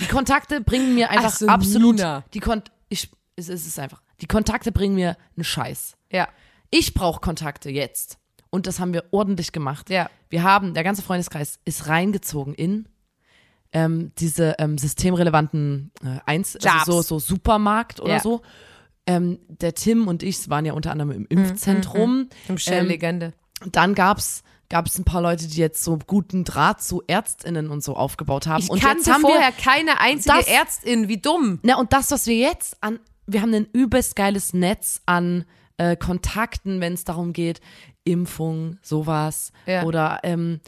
Die 0.00 0.06
Kontakte 0.06 0.60
bringen 0.60 0.94
mir 0.94 1.10
einfach 1.10 1.30
so, 1.30 1.46
absolut. 1.46 1.96
Nina. 1.96 2.24
Die 2.34 2.40
Kon 2.40 2.62
ich, 2.88 3.10
es, 3.36 3.48
es 3.48 3.66
ist 3.66 3.78
einfach. 3.78 4.02
Die 4.20 4.26
Kontakte 4.26 4.72
bringen 4.72 4.94
mir 4.94 5.16
einen 5.36 5.44
Scheiß. 5.44 5.96
Ja. 6.10 6.28
Ich 6.70 6.94
brauche 6.94 7.20
Kontakte 7.20 7.70
jetzt. 7.70 8.18
Und 8.50 8.66
das 8.66 8.78
haben 8.80 8.92
wir 8.92 9.04
ordentlich 9.10 9.52
gemacht. 9.52 9.90
Ja. 9.90 10.08
Wir 10.30 10.42
haben, 10.42 10.74
der 10.74 10.84
ganze 10.84 11.02
Freundeskreis 11.02 11.58
ist 11.64 11.88
reingezogen 11.88 12.54
in 12.54 12.88
ähm, 13.72 14.12
diese 14.18 14.54
ähm, 14.58 14.78
systemrelevanten 14.78 15.90
äh, 16.02 16.18
Eins, 16.24 16.56
also 16.64 16.92
so, 16.92 17.02
so 17.02 17.18
Supermarkt 17.18 18.00
oder 18.00 18.14
Ja. 18.14 18.20
so. 18.20 18.42
Ähm, 19.06 19.38
der 19.48 19.74
Tim 19.74 20.08
und 20.08 20.22
ich 20.22 20.48
waren 20.48 20.64
ja 20.66 20.72
unter 20.72 20.90
anderem 20.92 21.10
Mhm, 21.10 21.26
im 21.28 21.38
Impfzentrum. 21.38 22.28
Im 22.48 22.58
Shell-Legende. 22.58 23.34
Dann 23.72 23.94
gab's 23.94 24.42
gab 24.68 24.86
es 24.86 24.98
ein 24.98 25.04
paar 25.04 25.22
Leute, 25.22 25.46
die 25.46 25.58
jetzt 25.58 25.82
so 25.84 25.98
guten 26.06 26.44
Draht 26.44 26.82
zu 26.82 27.02
ÄrztInnen 27.06 27.70
und 27.70 27.82
so 27.84 27.94
aufgebaut 27.96 28.46
haben. 28.46 28.62
Ich 28.62 28.70
und 28.70 28.80
kannte 28.80 28.98
jetzt 28.98 29.12
haben 29.12 29.20
vorher 29.22 29.52
keine 29.52 30.00
einzige 30.00 30.36
Das- 30.36 30.46
Ärztin, 30.48 31.08
wie 31.08 31.18
dumm. 31.18 31.60
na, 31.62 31.78
und 31.78 31.92
das, 31.92 32.10
was 32.10 32.26
wir 32.26 32.36
jetzt 32.36 32.76
an, 32.82 32.98
wir 33.26 33.42
haben 33.42 33.54
ein 33.54 33.66
übelst 33.72 34.16
geiles 34.16 34.52
Netz 34.54 35.00
an 35.06 35.44
äh, 35.78 35.96
Kontakten, 35.96 36.80
wenn 36.80 36.94
es 36.94 37.04
darum 37.04 37.32
geht, 37.32 37.60
Impfung, 38.04 38.78
sowas. 38.82 39.52
Ja. 39.66 39.82
Oder 39.84 40.20
ähm, 40.22 40.60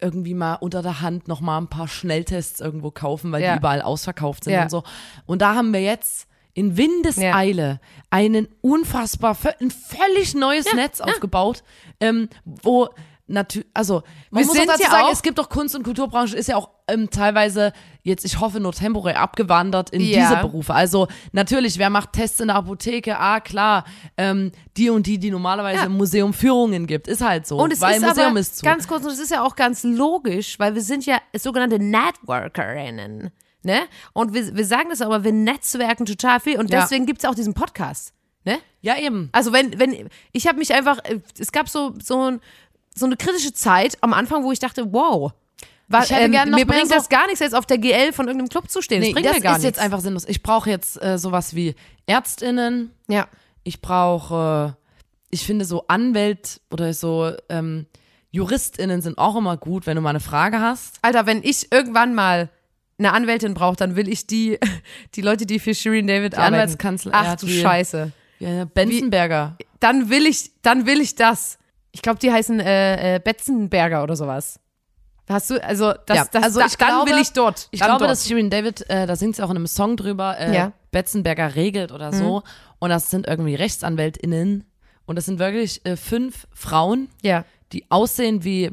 irgendwie 0.00 0.34
mal 0.34 0.54
unter 0.54 0.82
der 0.82 1.00
Hand 1.00 1.26
noch 1.28 1.40
mal 1.40 1.58
ein 1.58 1.68
paar 1.68 1.88
Schnelltests 1.88 2.60
irgendwo 2.60 2.90
kaufen, 2.90 3.32
weil 3.32 3.42
Ja. 3.42 3.52
die 3.52 3.58
überall 3.58 3.82
ausverkauft 3.82 4.44
sind 4.44 4.52
Ja. 4.54 4.62
und 4.62 4.70
so. 4.70 4.82
Und 5.26 5.42
da 5.42 5.54
haben 5.54 5.72
wir 5.72 5.80
jetzt 5.82 6.26
in 6.54 6.76
Windeseile 6.76 7.80
einen 8.10 8.48
unfassbar, 8.60 9.36
ein 9.60 9.70
völlig 9.70 10.34
neues 10.34 10.72
Netz 10.74 11.00
aufgebaut, 11.00 11.62
ähm, 12.00 12.28
wo 12.44 12.88
natürlich, 13.28 13.68
also 13.74 14.02
man 14.30 14.42
Wir 14.42 14.46
muss 14.46 14.56
auch 14.56 14.60
sind 14.60 14.68
dazu 14.70 14.82
ja 14.82 14.90
sagen, 14.90 15.04
auch- 15.06 15.12
es 15.12 15.22
gibt 15.22 15.38
doch 15.38 15.48
Kunst- 15.48 15.74
und 15.74 15.82
Kulturbranche, 15.82 16.36
ist 16.36 16.48
ja 16.48 16.56
auch 16.56 16.70
ähm, 16.88 17.10
teilweise 17.10 17.72
jetzt, 18.04 18.24
ich 18.24 18.38
hoffe, 18.38 18.60
nur 18.60 18.72
temporär 18.72 19.18
abgewandert 19.20 19.90
in 19.90 20.00
Ja. 20.00 20.20
diese 20.30 20.40
Berufe. 20.40 20.72
Also 20.72 21.08
natürlich, 21.32 21.78
wer 21.78 21.90
macht 21.90 22.12
Tests 22.12 22.38
in 22.38 22.46
der 22.46 22.56
Apotheke? 22.56 23.18
Ah, 23.18 23.40
klar, 23.40 23.84
ähm, 24.16 24.52
die 24.76 24.90
und 24.90 25.06
die, 25.08 25.18
die 25.18 25.32
normalerweise 25.32 25.80
Ja. 25.80 25.86
im 25.86 25.96
Museum 25.96 26.32
Führungen 26.32 26.86
gibt, 26.86 27.08
ist 27.08 27.22
halt 27.22 27.46
so, 27.46 27.56
Und 27.58 27.72
es 27.72 27.80
weil 27.80 27.96
ist 27.96 28.06
Museum 28.06 28.30
aber 28.30 28.38
ist 28.40 28.58
zu. 28.58 28.64
ganz 28.64 28.86
kurz, 28.86 29.04
und 29.04 29.10
es 29.10 29.18
ist 29.18 29.32
ja 29.32 29.42
auch 29.42 29.56
ganz 29.56 29.82
logisch, 29.82 30.58
weil 30.60 30.74
wir 30.76 30.82
sind 30.82 31.04
ja 31.06 31.18
sogenannte 31.36 31.78
Networkerinnen. 31.80 33.30
Ne? 33.62 33.80
Und 34.12 34.32
wir, 34.32 34.54
wir 34.56 34.64
sagen 34.64 34.90
das 34.90 35.00
aber, 35.00 35.24
wir 35.24 35.32
netzwerken 35.32 36.06
total 36.06 36.38
viel 36.38 36.58
und 36.58 36.70
Ja. 36.70 36.82
deswegen 36.82 37.04
gibt 37.06 37.24
es 37.24 37.28
auch 37.28 37.34
diesen 37.34 37.54
Podcast. 37.54 38.12
Ne? 38.44 38.58
ja, 38.80 38.96
eben. 38.96 39.28
Also 39.32 39.52
wenn, 39.52 39.76
wenn, 39.80 40.08
ich 40.30 40.46
habe 40.46 40.58
mich 40.58 40.72
einfach, 40.72 40.98
äh, 41.04 41.18
es 41.36 41.50
gab 41.50 41.68
so, 41.68 41.94
so, 42.00 42.30
ein, 42.30 42.40
so 42.96 43.06
eine 43.06 43.16
kritische 43.16 43.52
Zeit 43.52 43.96
am 44.00 44.12
Anfang, 44.12 44.42
wo 44.42 44.50
ich 44.52 44.58
dachte, 44.58 44.92
wow, 44.92 45.32
war, 45.88 46.10
ähm, 46.10 46.32
mir 46.32 46.66
bringt 46.66 46.90
das 46.90 47.08
gar 47.08 47.26
nichts, 47.26 47.38
jetzt 47.40 47.54
auf 47.54 47.66
der 47.66 47.78
GL 47.78 48.12
von 48.12 48.26
irgendeinem 48.26 48.48
Club 48.48 48.68
zu 48.70 48.82
stehen. 48.82 49.00
Nee, 49.00 49.06
das 49.08 49.14
bringt 49.14 49.26
das 49.26 49.34
mir 49.36 49.40
gar 49.42 49.56
ist 49.56 49.62
nichts. 49.62 49.76
jetzt 49.76 49.84
einfach 49.84 50.00
sinnlos. 50.00 50.24
Ich 50.26 50.42
brauche 50.42 50.68
jetzt 50.68 51.00
äh, 51.00 51.16
sowas 51.18 51.54
wie 51.54 51.76
ÄrztInnen, 52.06 52.90
ja. 53.06 53.28
ich 53.62 53.80
brauche, 53.80 54.74
äh, 54.76 54.82
ich 55.30 55.44
finde 55.44 55.64
so 55.64 55.84
Anwält 55.86 56.60
oder 56.72 56.92
so 56.92 57.32
ähm, 57.48 57.86
JuristInnen 58.32 59.00
sind 59.00 59.18
auch 59.18 59.36
immer 59.36 59.56
gut, 59.56 59.86
wenn 59.86 59.94
du 59.96 60.02
mal 60.02 60.10
eine 60.10 60.20
Frage 60.20 60.60
hast. 60.60 60.98
Alter, 61.02 61.26
wenn 61.26 61.42
ich 61.44 61.70
irgendwann 61.70 62.14
mal 62.14 62.48
eine 62.98 63.12
Anwältin 63.12 63.54
brauche, 63.54 63.76
dann 63.76 63.94
will 63.94 64.08
ich 64.08 64.26
die, 64.26 64.58
die 65.14 65.20
Leute, 65.22 65.46
die 65.46 65.58
für 65.58 65.74
Shirin 65.74 66.06
David 66.06 66.32
Die 66.32 66.38
arbeiten. 66.38 66.54
Anwaltskanzler- 66.72 67.10
Ach 67.12 67.24
ja, 67.26 67.36
du 67.36 67.46
Scheiße. 67.46 68.12
Ja, 68.38 68.64
Benzenberger. 68.64 69.56
Dann 69.80 70.10
will 70.10 70.26
ich, 70.26 70.50
dann 70.62 70.86
will 70.86 71.00
ich 71.00 71.14
das. 71.14 71.58
Ich 71.96 72.02
glaube, 72.02 72.18
die 72.18 72.30
heißen 72.30 72.60
äh, 72.60 73.14
äh, 73.16 73.18
Betzenberger 73.20 74.02
oder 74.02 74.16
sowas. 74.16 74.60
Hast 75.30 75.48
du, 75.48 75.64
also 75.64 75.94
das, 76.04 76.16
Ja, 76.18 76.26
das, 76.30 76.42
also 76.44 76.60
da, 76.60 76.66
ich 76.66 76.76
dann 76.76 76.88
glaube- 76.88 77.10
will 77.10 77.18
ich 77.18 77.32
dort. 77.32 77.68
Ich 77.70 77.80
glaube, 77.80 78.00
dort. 78.00 78.10
dass 78.10 78.26
Shirin 78.28 78.50
David, 78.50 78.88
äh, 78.90 79.06
da 79.06 79.16
singt 79.16 79.34
sie 79.36 79.42
auch 79.42 79.48
in 79.50 79.56
einem 79.56 79.66
Song 79.66 79.96
drüber, 79.96 80.38
äh, 80.38 80.54
Ja. 80.54 80.66
Mhm. 80.66 80.72
Betzenberger 80.92 81.54
regelt 81.54 81.90
oder 81.92 82.12
so. 82.12 82.42
Und 82.78 82.90
das 82.90 83.08
sind 83.10 83.26
irgendwie 83.26 83.54
RechtsanwältInnen. 83.54 84.64
Und 85.06 85.16
das 85.16 85.24
sind 85.24 85.38
wirklich 85.38 85.84
äh, 85.86 85.96
fünf 85.96 86.46
Frauen, 86.52 87.08
ja. 87.22 87.44
die 87.72 87.90
aussehen 87.90 88.44
wie, 88.44 88.72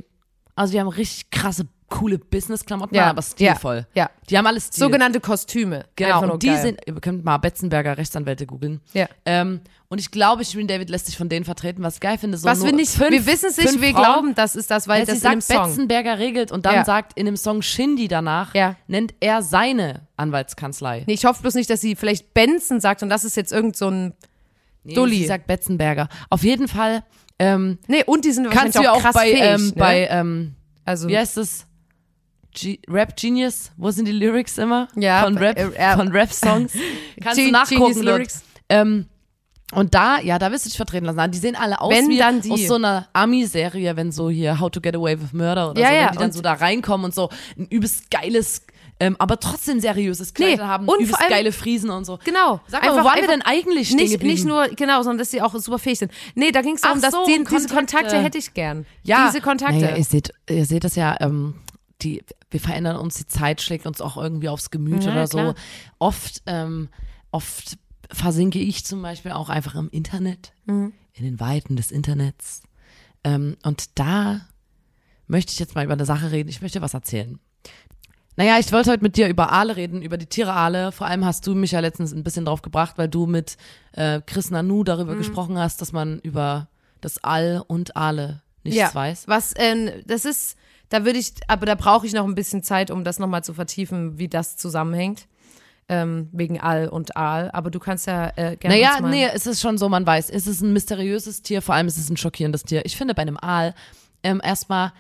also 0.56 0.74
die 0.74 0.82
haben 0.82 0.90
richtig 0.90 1.30
krasse, 1.32 1.66
coole 1.94 2.18
Business-Klamotten, 2.18 2.96
Ja, 2.96 3.10
aber 3.12 3.22
stilvoll. 3.22 3.86
ja. 3.94 4.10
Die 4.30 4.38
haben 4.38 4.48
alles 4.48 4.68
Stil. 4.68 4.80
Sogenannte 4.80 5.20
Kostüme. 5.20 5.86
Genau, 5.96 6.32
und 6.34 6.42
die 6.42 6.48
geil. 6.48 6.62
sind, 6.62 6.80
ihr 6.88 6.94
könnt 6.96 7.24
mal 7.24 7.38
Betzenberger 7.38 7.98
Rechtsanwälte 7.98 8.48
googeln. 8.48 8.82
Ja. 8.94 9.08
Ähm, 9.26 9.62
und 9.90 10.00
ich 10.00 10.10
glaube, 10.10 10.44
Shirin 10.44 10.68
David 10.68 10.90
lässt 10.90 11.06
sich 11.06 11.18
von 11.18 11.30
denen 11.30 11.46
vertreten, 11.46 11.84
was 11.84 11.96
ich 11.96 12.00
geil 12.00 12.18
finde. 12.18 12.38
So 12.38 12.48
Was 12.48 12.64
wir 12.66 12.72
nicht, 12.74 12.92
fünf, 12.92 13.12
wir 13.12 13.26
wissen 13.28 13.50
es 13.50 13.58
nicht, 13.58 13.80
wir 13.80 13.92
Frauen, 13.92 14.04
glauben, 14.04 14.36
das 14.36 14.56
ist 14.56 14.72
das, 14.72 14.88
weil 14.88 15.02
Weil 15.02 15.06
das 15.06 15.22
sie 15.22 15.28
in 15.28 15.42
sagt, 15.42 15.44
Song. 15.44 15.68
Betzenberger 15.68 16.18
regelt 16.18 16.52
und 16.52 16.66
dann 16.66 16.76
Ja. 16.76 16.86
sagt 16.86 17.14
in 17.16 17.28
dem 17.28 17.38
Song 17.38 17.62
Shindy 17.62 18.08
danach, 18.08 18.56
Ja. 18.56 18.76
nennt 18.88 19.14
er 19.20 19.44
seine 19.44 20.08
Anwaltskanzlei. 20.18 21.04
Nee, 21.06 21.14
ich 21.14 21.26
hoffe 21.26 21.42
bloß 21.44 21.54
nicht, 21.54 21.70
dass 21.70 21.80
sie 21.82 21.96
vielleicht 21.96 22.34
Benson 22.34 22.80
sagt 22.80 23.04
und 23.04 23.10
das 23.10 23.24
ist 23.24 23.38
jetzt 23.38 23.52
irgend 23.52 23.76
so 23.78 23.90
ein. 23.90 24.14
Nee, 24.84 24.96
Dulli. 24.96 25.18
Sie 25.18 25.26
sagt 25.28 25.46
Betzenberger. 25.48 26.10
Auf 26.30 26.44
jeden 26.44 26.68
Fall 26.68 27.04
ähm, 27.40 27.78
Nee, 27.88 28.04
und 28.06 28.26
die 28.26 28.32
sind 28.32 28.50
kannst 28.50 28.78
du 28.78 28.84
ja 28.84 28.94
auch 28.94 29.00
krass 29.02 29.14
bei, 29.14 29.32
fähig, 29.32 29.42
ähm, 29.42 29.66
ne? 29.68 29.74
bei 29.76 30.08
ähm, 30.10 30.56
also, 30.86 31.08
wie 31.08 31.18
heißt 31.18 31.38
es? 31.38 31.66
G 32.54 32.80
Rap 32.88 33.16
Genius? 33.16 33.72
Wo 33.78 33.90
sind 33.92 34.06
die 34.06 34.12
Lyrics 34.12 34.58
immer? 34.58 34.88
Ja, 34.96 35.24
Von 35.24 35.38
Rap, 35.38 35.58
äh, 35.58 35.68
äh, 35.76 35.96
von 35.96 36.08
Rap-Songs. 36.10 36.74
Kannst 37.22 37.38
Ge- 37.38 37.46
du 37.48 37.52
nachgucken. 37.52 38.02
Lyrics. 38.02 38.44
Ähm, 38.70 39.08
und 39.74 39.96
da, 39.96 40.20
ja, 40.20 40.38
da 40.38 40.52
wirst 40.52 40.66
du 40.66 40.70
dich 40.70 40.78
vertreten 40.78 41.06
lassen. 41.06 41.32
Die 41.32 41.38
sehen 41.40 41.56
alle 41.56 41.82
aus 41.82 41.92
Wenn, 41.92 42.08
wie 42.10 42.18
dann 42.20 42.42
die. 42.42 42.52
aus 42.52 42.68
so 42.68 42.76
einer 42.76 43.08
Ami-Serie, 43.14 43.96
wenn 43.96 44.12
so 44.12 44.30
hier 44.30 44.60
How 44.60 44.70
to 44.70 44.80
Get 44.82 44.96
Away 44.96 45.20
with 45.20 45.34
Murder 45.34 45.72
oder 45.72 45.82
Ja, 45.82 45.88
so, 45.88 45.94
ja, 45.96 46.06
wenn 46.06 46.12
die 46.12 46.18
dann 46.20 46.32
so 46.32 46.42
da 46.42 46.54
reinkommen 46.54 47.06
und 47.06 47.16
so 47.16 47.30
ein 47.58 47.68
übst 47.72 48.12
geiles, 48.12 48.62
ähm, 49.00 49.16
aber 49.18 49.40
trotzdem 49.40 49.80
seriöses 49.80 50.36
Kleid 50.36 50.60
Nee, 50.60 50.64
haben, 50.64 50.88
und 50.88 51.08
vor 51.08 51.20
allem- 51.20 51.30
geile 51.32 51.52
Friesen 51.52 51.90
und 51.90 52.06
so. 52.06 52.20
Genau. 52.24 52.62
Sag 52.68 52.86
mal, 52.86 53.02
wo 53.02 53.04
waren 53.04 53.20
wir 53.20 53.28
denn 53.28 53.42
eigentlich 53.42 53.88
stehen 53.88 53.98
nicht, 53.98 54.12
geblieben? 54.12 54.34
nicht 54.36 54.46
nur, 54.46 54.68
genau, 54.68 55.02
sondern 55.02 55.18
dass 55.18 55.32
sie 55.32 55.42
auch 55.42 55.56
super 55.56 55.80
fähig 55.80 55.98
sind. 55.98 56.12
Nee, 56.36 56.52
da 56.52 56.62
ging 56.62 56.76
es 56.76 56.82
darum, 56.82 57.00
Ach 57.00 57.02
dass 57.02 57.12
so, 57.12 57.26
die, 57.26 57.32
diese 57.44 57.46
Kontakte. 57.46 57.76
Kontakte 57.76 58.22
hätte 58.22 58.38
ich 58.38 58.54
gern. 58.54 58.86
Ja, 59.02 59.26
Diese 59.28 59.42
Kontakte. 59.42 59.80
Naja, 59.80 59.96
ihr 59.98 60.04
seht, 60.04 60.32
ihr 60.48 60.66
seht 60.68 60.84
das 60.84 60.96
ja, 60.96 61.18
ähm, 61.20 61.56
die, 62.02 62.24
wir 62.52 62.60
verändern 62.60 62.98
uns, 62.98 63.16
die 63.16 63.28
Zeit 63.28 63.62
schlägt 63.62 63.86
uns 63.86 64.02
auch 64.02 64.18
irgendwie 64.18 64.50
aufs 64.50 64.72
Gemüt 64.72 65.04
Ja, 65.06 65.12
oder 65.12 65.28
so. 65.28 65.38
klar. 65.38 65.56
Oft, 66.00 66.42
ähm, 66.46 66.90
oft 67.32 67.78
versinke 68.12 68.60
ich 68.60 68.86
zum 68.86 69.02
Beispiel 69.02 69.32
auch 69.32 69.50
einfach 69.50 69.76
im 69.76 69.90
Internet, 69.90 70.54
Mhm. 70.66 70.94
in 71.14 71.24
den 71.26 71.40
Weiten 71.40 71.76
des 71.76 71.92
Internets. 71.92 72.64
Ähm, 73.24 73.56
und 73.64 73.98
da 73.98 74.42
möchte 75.28 75.52
ich 75.54 75.60
jetzt 75.60 75.76
mal 75.76 75.86
über 75.86 75.94
eine 75.94 76.06
Sache 76.06 76.32
reden. 76.32 76.50
Ich 76.50 76.62
möchte 76.62 76.82
was 76.82 76.94
erzählen. 76.94 77.40
Naja, 78.36 78.58
ich 78.60 78.72
wollte 78.72 78.90
heute 78.92 79.04
mit 79.04 79.16
dir 79.16 79.28
über 79.30 79.52
Aale 79.52 79.76
reden, 79.76 80.02
über 80.02 80.18
die 80.18 80.26
Tiere 80.26 80.54
Aale. 80.54 80.92
Vor 80.92 81.06
allem 81.08 81.24
hast 81.24 81.46
du 81.46 81.54
mich 81.54 81.72
ja 81.72 81.80
letztens 81.80 82.14
ein 82.14 82.24
bisschen 82.24 82.46
drauf 82.46 82.64
gebracht, 82.64 82.98
weil 82.98 83.08
du 83.08 83.28
mit 83.28 83.58
äh, 83.94 84.22
Chris 84.26 84.50
Nanu 84.50 84.80
Mhm. 84.80 84.86
darüber 84.86 85.16
gesprochen 85.16 85.58
hast, 85.58 85.82
dass 85.82 85.92
man 85.92 86.20
über 86.20 86.68
das 87.00 87.24
All 87.24 87.64
und 87.68 87.96
Aale 87.96 88.42
nichts 88.64 88.80
ja, 88.80 88.94
weiß. 88.94 89.28
Was, 89.28 89.54
ähm, 89.58 89.90
das 90.08 90.26
ist, 90.26 90.58
da 90.94 91.06
würde 91.06 91.18
ich, 91.18 91.34
aber 91.48 91.66
da 91.66 91.74
brauche 91.74 92.06
ich 92.06 92.14
noch 92.14 92.26
ein 92.26 92.36
bisschen 92.36 92.62
Zeit, 92.62 92.92
um 92.92 93.04
das 93.04 93.18
nochmal 93.18 93.44
zu 93.44 93.56
vertiefen, 93.56 94.20
wie 94.20 94.28
das 94.28 94.58
zusammenhängt. 94.58 95.28
Ähm, 95.90 96.30
wegen 96.32 96.62
All 96.62 96.88
und 96.88 97.18
Aal. 97.18 97.50
Aber 97.52 97.72
du 97.72 97.80
kannst 97.80 98.06
ja 98.06 98.32
äh, 98.38 98.56
gerne. 98.56 98.76
Naja, 98.76 99.02
nee, 99.02 99.26
es 99.26 99.48
ist 99.48 99.60
schon 99.60 99.80
so, 99.80 99.90
man 99.90 100.06
weiß, 100.06 100.30
es 100.30 100.46
ist 100.46 100.62
ein 100.62 100.72
mysteriöses 100.72 101.42
Tier, 101.42 101.64
vor 101.64 101.74
allem 101.76 101.88
ist 101.88 101.98
es 101.98 102.10
ein 102.12 102.16
schockierendes 102.16 102.64
Tier. 102.64 102.86
Ich 102.86 102.96
finde 102.96 103.16
bei 103.16 103.24
einem 103.24 103.38
Aal 103.38 103.74
ähm, 104.22 104.40
erstmal, 104.42 104.94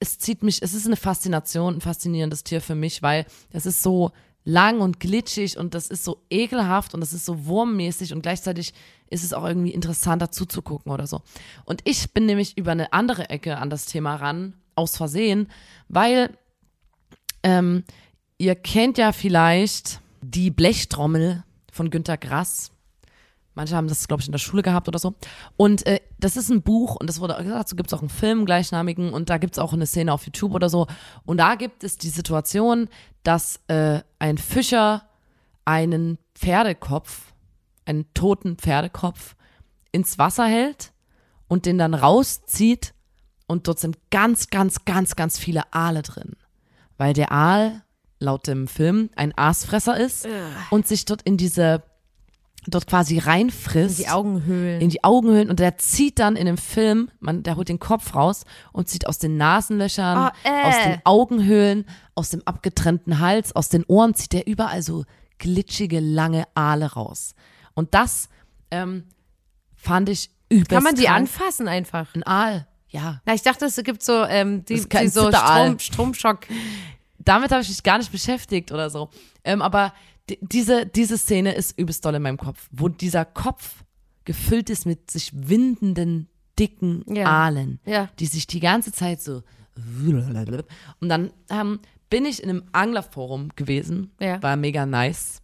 es 0.00 0.18
zieht 0.18 0.42
mich, 0.42 0.62
es 0.62 0.72
ist 0.72 0.86
eine 0.86 0.96
Faszination, 0.96 1.76
ein 1.76 1.80
faszinierendes 1.82 2.42
Tier 2.42 2.62
für 2.62 2.74
mich, 2.74 3.02
weil 3.02 3.26
es 3.52 3.66
ist 3.66 3.82
so 3.82 4.12
lang 4.44 4.80
und 4.80 4.98
glitschig 4.98 5.58
und 5.58 5.74
das 5.74 5.88
ist 5.88 6.04
so 6.04 6.22
ekelhaft 6.30 6.94
und 6.94 7.00
das 7.00 7.12
ist 7.12 7.26
so 7.26 7.44
wurmmäßig 7.44 8.14
und 8.14 8.22
gleichzeitig 8.22 8.72
ist 9.10 9.24
es 9.24 9.34
auch 9.34 9.44
irgendwie 9.44 9.72
interessanter 9.72 10.32
zuzugucken 10.32 10.90
oder 10.90 11.06
so. 11.06 11.20
Und 11.66 11.82
ich 11.84 12.12
bin 12.12 12.24
nämlich 12.24 12.56
über 12.56 12.72
eine 12.72 12.94
andere 12.94 13.28
Ecke 13.28 13.58
an 13.58 13.68
das 13.68 13.84
Thema 13.84 14.16
ran, 14.16 14.54
aus 14.80 14.96
Versehen, 14.96 15.48
weil 15.88 16.36
ähm, 17.42 17.84
ihr 18.38 18.54
kennt 18.54 18.98
ja 18.98 19.12
vielleicht 19.12 20.00
die 20.22 20.50
Blechtrommel 20.50 21.44
von 21.72 21.90
Günter 21.90 22.16
Grass. 22.16 22.72
Manche 23.54 23.76
haben 23.76 23.88
das, 23.88 24.06
glaube 24.08 24.20
ich, 24.20 24.28
in 24.28 24.32
der 24.32 24.38
Schule 24.38 24.62
gehabt 24.62 24.88
oder 24.88 24.98
so. 24.98 25.14
Und 25.56 25.86
äh, 25.86 26.00
das 26.18 26.36
ist 26.36 26.50
ein 26.50 26.62
Buch 26.62 26.96
und 26.96 27.08
das 27.08 27.20
wurde 27.20 27.42
dazu 27.44 27.76
gibt 27.76 27.90
es 27.90 27.94
auch 27.94 28.00
einen 28.00 28.08
Film 28.08 28.44
gleichnamigen 28.44 29.12
und 29.12 29.28
da 29.28 29.38
gibt 29.38 29.54
es 29.54 29.58
auch 29.58 29.72
eine 29.72 29.86
Szene 29.86 30.12
auf 30.12 30.24
YouTube 30.24 30.54
oder 30.54 30.68
so. 30.68 30.86
Und 31.24 31.38
da 31.38 31.56
gibt 31.56 31.84
es 31.84 31.98
die 31.98 32.08
Situation, 32.08 32.88
dass 33.22 33.60
äh, 33.68 34.00
ein 34.18 34.38
Fischer 34.38 35.02
einen 35.64 36.18
Pferdekopf, 36.34 37.32
einen 37.84 38.12
toten 38.14 38.56
Pferdekopf 38.56 39.36
ins 39.92 40.18
Wasser 40.18 40.46
hält 40.46 40.92
und 41.48 41.66
den 41.66 41.78
dann 41.78 41.94
rauszieht 41.94 42.94
und 43.50 43.66
dort 43.68 43.78
sind 43.80 43.98
ganz, 44.10 44.48
ganz, 44.48 44.84
ganz, 44.84 45.16
ganz 45.16 45.38
viele 45.38 45.72
Aale 45.72 46.02
drin. 46.02 46.36
Weil 46.96 47.12
der 47.14 47.32
Aal 47.32 47.82
laut 48.18 48.46
dem 48.46 48.68
Film 48.68 49.10
ein 49.16 49.36
Aasfresser 49.36 49.98
ist 49.98 50.28
und 50.70 50.86
sich 50.86 51.04
dort 51.06 51.22
in 51.22 51.36
diese, 51.36 51.82
dort 52.66 52.86
quasi 52.86 53.18
reinfrisst. 53.18 53.98
die 53.98 54.08
Augenhöhlen. 54.08 54.80
In 54.80 54.90
die 54.90 55.02
Augenhöhlen 55.02 55.50
und 55.50 55.58
der 55.58 55.78
zieht 55.78 56.18
dann 56.18 56.36
in 56.36 56.46
dem 56.46 56.58
Film, 56.58 57.10
man, 57.18 57.42
der 57.42 57.56
holt 57.56 57.68
den 57.70 57.78
Kopf 57.80 58.14
raus 58.14 58.44
und 58.72 58.88
zieht 58.88 59.06
aus 59.06 59.18
den 59.18 59.36
Nasenlöchern, 59.38 60.30
Oh, 60.30 60.48
äh. 60.48 60.68
aus 60.68 60.74
den 60.84 61.00
Augenhöhlen, 61.04 61.86
aus 62.14 62.28
dem 62.30 62.42
abgetrennten 62.46 63.18
Hals, 63.20 63.56
aus 63.56 63.68
den 63.70 63.84
Ohren 63.84 64.14
zieht 64.14 64.32
der 64.32 64.46
überall 64.46 64.82
so 64.82 65.04
glitschige, 65.38 66.00
lange 66.00 66.44
Aale 66.54 66.92
raus. 66.92 67.34
Und 67.74 67.94
das 67.94 68.28
ähm, 68.70 69.04
fand 69.74 70.08
ich 70.10 70.30
übelst 70.50 70.70
Kann 70.70 70.82
man 70.82 70.94
die 70.94 71.04
krank. 71.04 71.16
anfassen 71.20 71.66
einfach? 71.68 72.14
Ein 72.14 72.22
Aal, 72.24 72.66
ja. 72.90 73.20
Na, 73.24 73.34
ich 73.34 73.42
dachte, 73.42 73.64
es 73.66 73.76
gibt 73.82 74.02
so, 74.02 74.24
ähm, 74.24 74.64
die, 74.64 74.74
die 74.86 75.08
so. 75.08 75.30
Strom, 75.32 75.78
Stromschock. 75.78 76.40
damit 77.18 77.50
habe 77.52 77.62
ich 77.62 77.68
mich 77.68 77.82
gar 77.82 77.98
nicht 77.98 78.12
beschäftigt 78.12 78.72
oder 78.72 78.90
so. 78.90 79.10
Ähm, 79.44 79.62
aber 79.62 79.92
di- 80.28 80.38
diese, 80.42 80.86
diese 80.86 81.16
Szene 81.18 81.52
ist 81.54 81.78
übelst 81.78 82.04
doll 82.04 82.14
in 82.14 82.22
meinem 82.22 82.36
Kopf, 82.38 82.68
wo 82.72 82.88
dieser 82.88 83.24
Kopf 83.24 83.84
gefüllt 84.24 84.70
ist 84.70 84.86
mit 84.86 85.10
sich 85.10 85.30
windenden 85.34 86.28
dicken 86.58 87.04
Ja. 87.08 87.26
Aalen, 87.26 87.80
Ja. 87.86 88.08
die 88.18 88.26
sich 88.26 88.46
die 88.46 88.60
ganze 88.60 88.92
Zeit 88.92 89.22
so 89.22 89.42
und 91.00 91.08
dann 91.08 91.30
ähm, 91.48 91.80
bin 92.10 92.24
ich 92.26 92.42
in 92.42 92.50
einem 92.50 92.64
Anglerforum 92.72 93.50
gewesen, 93.56 94.10
Ja. 94.20 94.42
war 94.42 94.56
mega 94.56 94.84
nice. 94.84 95.40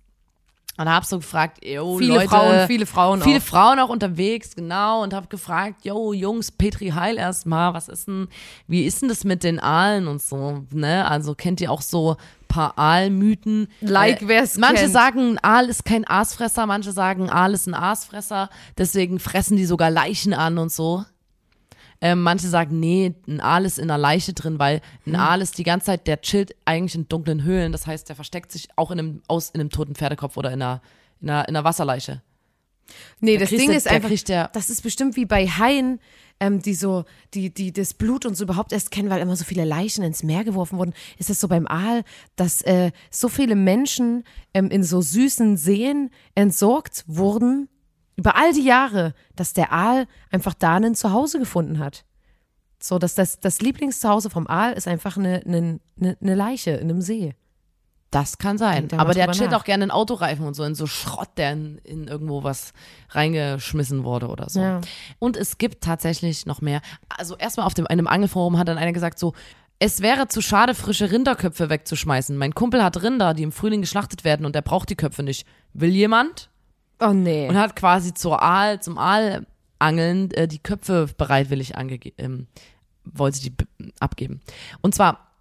Und 0.78 0.90
hab 0.90 1.04
so 1.04 1.18
gefragt, 1.18 1.64
yo, 1.64 1.96
Viele 1.98 2.14
Leute, 2.14 2.28
Frauen, 2.28 2.66
viele 2.66 2.86
Frauen 2.86 3.22
viele 3.22 3.38
auch. 3.38 3.42
Frauen 3.42 3.78
auch 3.78 3.88
unterwegs, 3.88 4.54
genau, 4.54 5.02
und 5.02 5.14
hab 5.14 5.30
gefragt, 5.30 5.84
yo, 5.84 6.12
Jungs, 6.12 6.52
Petri 6.52 6.88
Heil 6.90 7.16
erstmal, 7.16 7.72
was 7.72 7.88
ist 7.88 8.08
denn, 8.08 8.28
wie 8.66 8.84
ist 8.84 9.00
denn 9.00 9.08
das 9.08 9.24
mit 9.24 9.42
den 9.42 9.58
Aalen 9.58 10.06
und 10.06 10.20
so, 10.20 10.64
ne? 10.70 11.08
Also 11.08 11.34
kennt 11.34 11.60
ihr 11.62 11.72
auch 11.72 11.80
so 11.80 12.16
paar 12.48 12.78
Aalmythen? 12.78 13.68
Like, 13.80 14.28
wer's 14.28 14.56
Manche 14.56 14.82
kennt. 14.82 14.92
sagen, 14.92 15.32
ein 15.32 15.38
Aal 15.42 15.68
ist 15.68 15.84
kein 15.84 16.06
Aasfresser, 16.06 16.66
manche 16.66 16.92
sagen, 16.92 17.24
ein 17.24 17.30
Aal 17.30 17.54
ist 17.54 17.66
ein 17.66 17.74
Aasfresser, 17.74 18.50
deswegen 18.76 19.18
fressen 19.18 19.56
die 19.56 19.66
sogar 19.66 19.90
Leichen 19.90 20.34
an 20.34 20.58
und 20.58 20.70
so. 20.70 21.04
Ähm, 22.00 22.22
manche 22.22 22.48
sagen, 22.48 22.78
nee, 22.78 23.14
ein 23.26 23.40
Aal 23.40 23.64
ist 23.64 23.78
in 23.78 23.84
einer 23.90 23.98
Leiche 23.98 24.32
drin, 24.34 24.58
weil 24.58 24.80
ein 25.06 25.10
Mhm. 25.12 25.16
Aal 25.16 25.40
ist 25.40 25.56
die 25.58 25.62
ganze 25.64 25.86
Zeit, 25.86 26.06
der 26.06 26.20
chillt 26.20 26.54
eigentlich 26.64 26.94
in 26.94 27.08
dunklen 27.08 27.42
Höhlen. 27.42 27.72
Das 27.72 27.86
heißt, 27.86 28.08
der 28.08 28.16
versteckt 28.16 28.52
sich 28.52 28.68
auch 28.76 28.90
in 28.90 28.98
einem, 28.98 29.22
aus, 29.28 29.50
in 29.50 29.60
einem 29.60 29.70
toten 29.70 29.94
Pferdekopf 29.94 30.36
oder 30.36 30.50
in 30.52 30.60
einer, 30.60 30.82
in 31.20 31.30
einer, 31.30 31.48
in 31.48 31.56
einer 31.56 31.64
Wasserleiche. 31.64 32.22
Nee, 33.20 33.34
Da 33.34 33.40
das 33.40 33.50
Ding 33.50 33.70
du- 33.70 33.74
ist 33.76 33.88
einfach, 33.88 34.10
der- 34.24 34.48
das 34.48 34.70
ist 34.70 34.82
bestimmt 34.82 35.16
wie 35.16 35.24
bei 35.24 35.46
Haien, 35.48 35.98
ähm, 36.38 36.60
die 36.60 36.74
so, 36.74 37.04
die, 37.34 37.52
die 37.52 37.72
das 37.72 37.94
Blut 37.94 38.26
und 38.26 38.36
so 38.36 38.44
überhaupt 38.44 38.72
erst 38.72 38.90
kennen, 38.90 39.08
weil 39.10 39.20
immer 39.22 39.34
so 39.34 39.44
viele 39.44 39.64
Leichen 39.64 40.04
ins 40.04 40.22
Meer 40.22 40.44
geworfen 40.44 40.78
wurden. 40.78 40.92
Ist 41.18 41.30
es 41.30 41.40
so 41.40 41.48
beim 41.48 41.66
Aal, 41.66 42.04
dass 42.36 42.60
äh, 42.62 42.92
so 43.10 43.28
viele 43.28 43.56
Menschen 43.56 44.22
ähm, 44.54 44.68
in 44.70 44.84
so 44.84 45.00
süßen 45.00 45.56
Seen 45.56 46.10
entsorgt 46.34 47.04
wurden, 47.06 47.68
über 48.16 48.36
all 48.36 48.52
die 48.52 48.64
Jahre, 48.64 49.14
dass 49.34 49.52
der 49.52 49.72
Aal 49.72 50.06
einfach 50.30 50.54
da 50.54 50.76
ein 50.76 50.94
Zuhause 50.94 51.38
gefunden 51.38 51.78
hat. 51.78 52.04
So, 52.78 52.98
dass 52.98 53.14
das, 53.14 53.40
das 53.40 53.60
Lieblingszuhause 53.60 54.30
vom 54.30 54.46
Aal 54.46 54.72
ist 54.72 54.88
einfach 54.88 55.16
eine, 55.16 55.42
eine, 55.46 55.80
eine 55.98 56.34
Leiche 56.34 56.72
in 56.72 56.90
einem 56.90 57.00
See. 57.00 57.34
Das 58.10 58.38
kann 58.38 58.56
sein. 58.56 58.88
Aber 58.96 59.14
der 59.14 59.30
chillt 59.32 59.50
nach. 59.50 59.60
auch 59.60 59.64
gerne 59.64 59.84
in 59.84 59.90
Autoreifen 59.90 60.46
und 60.46 60.54
so, 60.54 60.62
in 60.62 60.74
so 60.74 60.86
Schrott, 60.86 61.30
der 61.36 61.52
in, 61.52 61.78
in 61.78 62.08
irgendwo 62.08 62.44
was 62.44 62.72
reingeschmissen 63.10 64.04
wurde 64.04 64.28
oder 64.28 64.48
so. 64.48 64.60
Ja. 64.60 64.80
Und 65.18 65.36
es 65.36 65.58
gibt 65.58 65.82
tatsächlich 65.82 66.46
noch 66.46 66.60
mehr. 66.60 66.80
Also 67.08 67.36
erstmal 67.36 67.66
auf 67.66 67.74
dem, 67.74 67.86
einem 67.86 68.06
Angelforum 68.06 68.58
hat 68.58 68.68
dann 68.68 68.78
einer 68.78 68.92
gesagt 68.92 69.18
so, 69.18 69.34
es 69.78 70.00
wäre 70.00 70.28
zu 70.28 70.40
schade, 70.40 70.74
frische 70.74 71.10
Rinderköpfe 71.10 71.68
wegzuschmeißen. 71.68 72.36
Mein 72.36 72.54
Kumpel 72.54 72.82
hat 72.82 73.02
Rinder, 73.02 73.34
die 73.34 73.42
im 73.42 73.52
Frühling 73.52 73.82
geschlachtet 73.82 74.24
werden 74.24 74.46
und 74.46 74.54
der 74.54 74.62
braucht 74.62 74.88
die 74.88 74.96
Köpfe 74.96 75.22
nicht. 75.22 75.46
Will 75.74 75.90
jemand? 75.90 76.48
Oh 77.00 77.12
nee. 77.12 77.48
Und 77.48 77.56
hat 77.56 77.76
quasi 77.76 78.14
zur 78.14 78.42
Aal, 78.42 78.80
zum 78.80 78.98
Aalangeln 78.98 80.30
äh, 80.32 80.48
die 80.48 80.58
Köpfe 80.58 81.08
bereitwillig 81.16 81.76
angegeben, 81.76 82.16
ähm, 82.18 82.46
wollte 83.04 83.40
die 83.40 83.52
abgeben. 84.00 84.40
Und 84.80 84.94
zwar, 84.94 85.32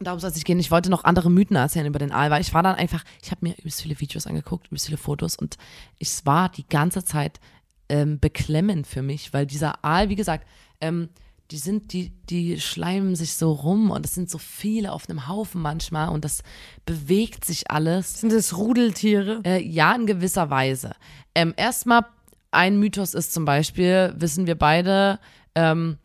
darum 0.00 0.20
soll 0.20 0.30
es 0.30 0.36
nicht 0.36 0.46
gehen, 0.46 0.58
ich 0.58 0.70
wollte 0.70 0.90
noch 0.90 1.04
andere 1.04 1.30
Mythen 1.30 1.56
erzählen 1.56 1.86
über 1.86 1.98
den 1.98 2.12
Aal, 2.12 2.30
weil 2.30 2.40
ich 2.40 2.54
war 2.54 2.62
dann 2.62 2.76
einfach, 2.76 3.04
ich 3.22 3.30
habe 3.30 3.46
mir 3.46 3.54
übelst 3.58 3.82
viele 3.82 4.00
Videos 4.00 4.26
angeguckt, 4.26 4.68
übelst 4.68 4.86
viele 4.86 4.98
Fotos 4.98 5.36
und 5.36 5.58
es 5.98 6.24
war 6.24 6.48
die 6.48 6.66
ganze 6.66 7.04
Zeit 7.04 7.40
ähm, 7.88 8.18
beklemmend 8.18 8.86
für 8.86 9.02
mich, 9.02 9.32
weil 9.32 9.46
dieser 9.46 9.84
Aal, 9.84 10.08
wie 10.08 10.16
gesagt, 10.16 10.46
ähm, 10.80 11.10
die 11.50 11.58
sind, 11.58 11.92
die, 11.92 12.10
die 12.30 12.60
schleimen 12.60 13.14
sich 13.14 13.34
so 13.34 13.52
rum 13.52 13.90
und 13.90 14.06
es 14.06 14.14
sind 14.14 14.30
so 14.30 14.38
viele 14.38 14.92
auf 14.92 15.08
einem 15.08 15.28
Haufen 15.28 15.60
manchmal 15.60 16.08
und 16.08 16.24
das 16.24 16.42
bewegt 16.86 17.44
sich 17.44 17.70
alles. 17.70 18.20
Sind 18.20 18.32
das 18.32 18.56
Rudeltiere? 18.56 19.40
Äh, 19.44 19.62
ja, 19.62 19.94
in 19.94 20.06
gewisser 20.06 20.48
Weise. 20.50 20.94
Ähm, 21.34 21.52
erstmal, 21.56 22.06
ein 22.50 22.78
Mythos 22.78 23.14
ist 23.14 23.32
zum 23.32 23.44
Beispiel, 23.44 24.14
wissen 24.16 24.46
wir 24.46 24.56
beide, 24.56 25.18
ähm, 25.54 25.98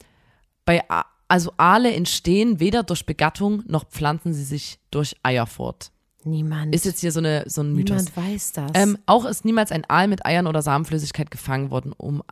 bei 0.66 0.90
A 0.90 1.06
also 1.30 1.52
Aale 1.58 1.94
entstehen 1.94 2.60
weder 2.60 2.84
durch 2.84 3.06
Begattung 3.06 3.64
noch 3.68 3.86
pflanzen 3.90 4.34
sie 4.34 4.44
sich 4.44 4.80
durch 4.92 5.16
Eier 5.24 5.46
fort. 5.46 5.92
Niemand. 6.24 6.74
Ist 6.74 6.86
jetzt 6.86 7.02
hier 7.02 7.12
so, 7.12 7.20
eine, 7.20 7.44
so 7.48 7.62
ein 7.62 7.74
Mythos. 7.74 8.06
Niemand 8.06 8.18
weiß 8.18 8.52
das. 8.54 8.72
Ähm, 8.74 8.98
auch 9.06 9.26
ist 9.26 9.46
niemals 9.46 9.72
ein 9.72 9.84
Aal 9.90 10.08
mit 10.08 10.26
Eiern 10.26 10.48
oder 10.48 10.62
Samenflüssigkeit 10.62 11.32
gefangen 11.32 11.70
worden, 11.72 11.94
um 11.94 12.24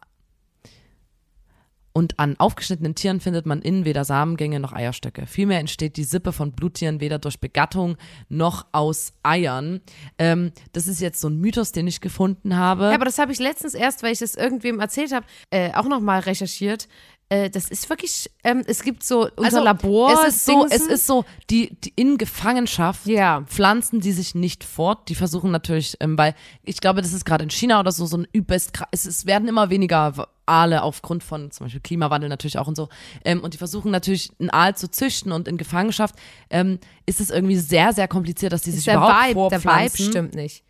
und 1.97 2.19
an 2.19 2.35
aufgeschnittenen 2.37 2.93
Tieren 2.93 3.21
findet 3.21 3.45
man 3.45 3.61
innen 3.61 3.85
weder 3.85 4.03
Samengänge 4.03 4.59
noch 4.59 4.73
Eierstöcke. 4.73 5.27
Vielmehr 5.27 5.61
entsteht 5.61 5.95
die 5.95 6.03
Sippe 6.03 6.33
von 6.33 6.51
Bluttieren 6.51 6.99
weder 6.99 7.19
durch 7.19 7.39
Begattung 7.39 7.95
noch 8.27 8.65
aus 8.73 9.13
Eiern. 9.23 9.79
Ähm, 10.17 10.51
das 10.73 10.87
ist 10.87 10.99
jetzt 10.99 11.21
so 11.21 11.29
ein 11.29 11.39
Mythos, 11.39 11.71
den 11.71 11.87
ich 11.87 12.01
gefunden 12.01 12.57
habe. 12.57 12.87
Ja, 12.89 12.95
aber 12.95 13.05
das 13.05 13.17
habe 13.17 13.31
ich 13.31 13.39
letztens 13.39 13.75
erst, 13.75 14.03
weil 14.03 14.11
ich 14.11 14.19
das 14.19 14.35
irgendwem 14.35 14.81
erzählt 14.81 15.13
habe, 15.13 15.25
äh, 15.51 15.71
auch 15.73 15.85
nochmal 15.87 16.19
recherchiert. 16.19 16.89
Äh, 17.29 17.49
das 17.49 17.69
ist 17.69 17.89
wirklich, 17.89 18.29
ähm, 18.43 18.61
es 18.67 18.83
gibt 18.83 19.01
so 19.03 19.29
unser 19.37 19.63
Labor. 19.63 20.09
Also, 20.09 20.27
Es 20.27 20.35
ist 20.35 20.45
so, 20.45 20.65
es 20.69 20.85
ist 20.87 21.07
so, 21.07 21.23
die, 21.49 21.75
die 21.79 21.93
in 21.95 22.17
Gefangenschaft 22.17 23.07
Ja. 23.07 23.43
pflanzen 23.47 24.01
die 24.01 24.11
sich 24.11 24.35
nicht 24.35 24.63
fort. 24.63 25.07
Die 25.07 25.15
versuchen 25.15 25.49
natürlich, 25.49 25.95
ähm, 26.01 26.17
weil 26.17 26.35
ich 26.63 26.81
glaube, 26.81 27.01
das 27.01 27.13
ist 27.13 27.25
gerade 27.25 27.45
in 27.45 27.49
China 27.49 27.79
oder 27.79 27.91
so 27.91 28.05
so 28.05 28.17
ein 28.17 28.27
übelst, 28.33 28.73
es, 28.91 29.05
es 29.05 29.25
werden 29.25 29.47
immer 29.47 29.69
weniger 29.69 30.27
Aale 30.45 30.83
aufgrund 30.83 31.23
von 31.23 31.51
zum 31.51 31.65
Beispiel 31.65 31.81
Klimawandel 31.81 32.29
natürlich 32.29 32.57
auch 32.57 32.67
und 32.67 32.75
so. 32.75 32.89
Ähm, 33.23 33.41
und 33.41 33.53
die 33.53 33.57
versuchen 33.57 33.91
natürlich 33.91 34.31
einen 34.39 34.49
Aal 34.51 34.75
zu 34.75 34.89
züchten 34.89 35.31
und 35.31 35.47
in 35.47 35.57
Gefangenschaft 35.57 36.15
ähm, 36.49 36.79
ist 37.05 37.19
es 37.19 37.29
irgendwie 37.29 37.57
sehr, 37.57 37.93
sehr 37.93 38.07
kompliziert, 38.07 38.53
dass 38.53 38.61
die 38.63 38.71
sich 38.71 38.85
der 38.85 38.95
überhaupt 38.95 39.13
Vibe, 39.29 39.33
der 39.49 39.59
Vibe 39.59 39.61
vorpflanzen. 39.61 40.05
stimmt 40.11 40.35
nicht. 40.35 40.63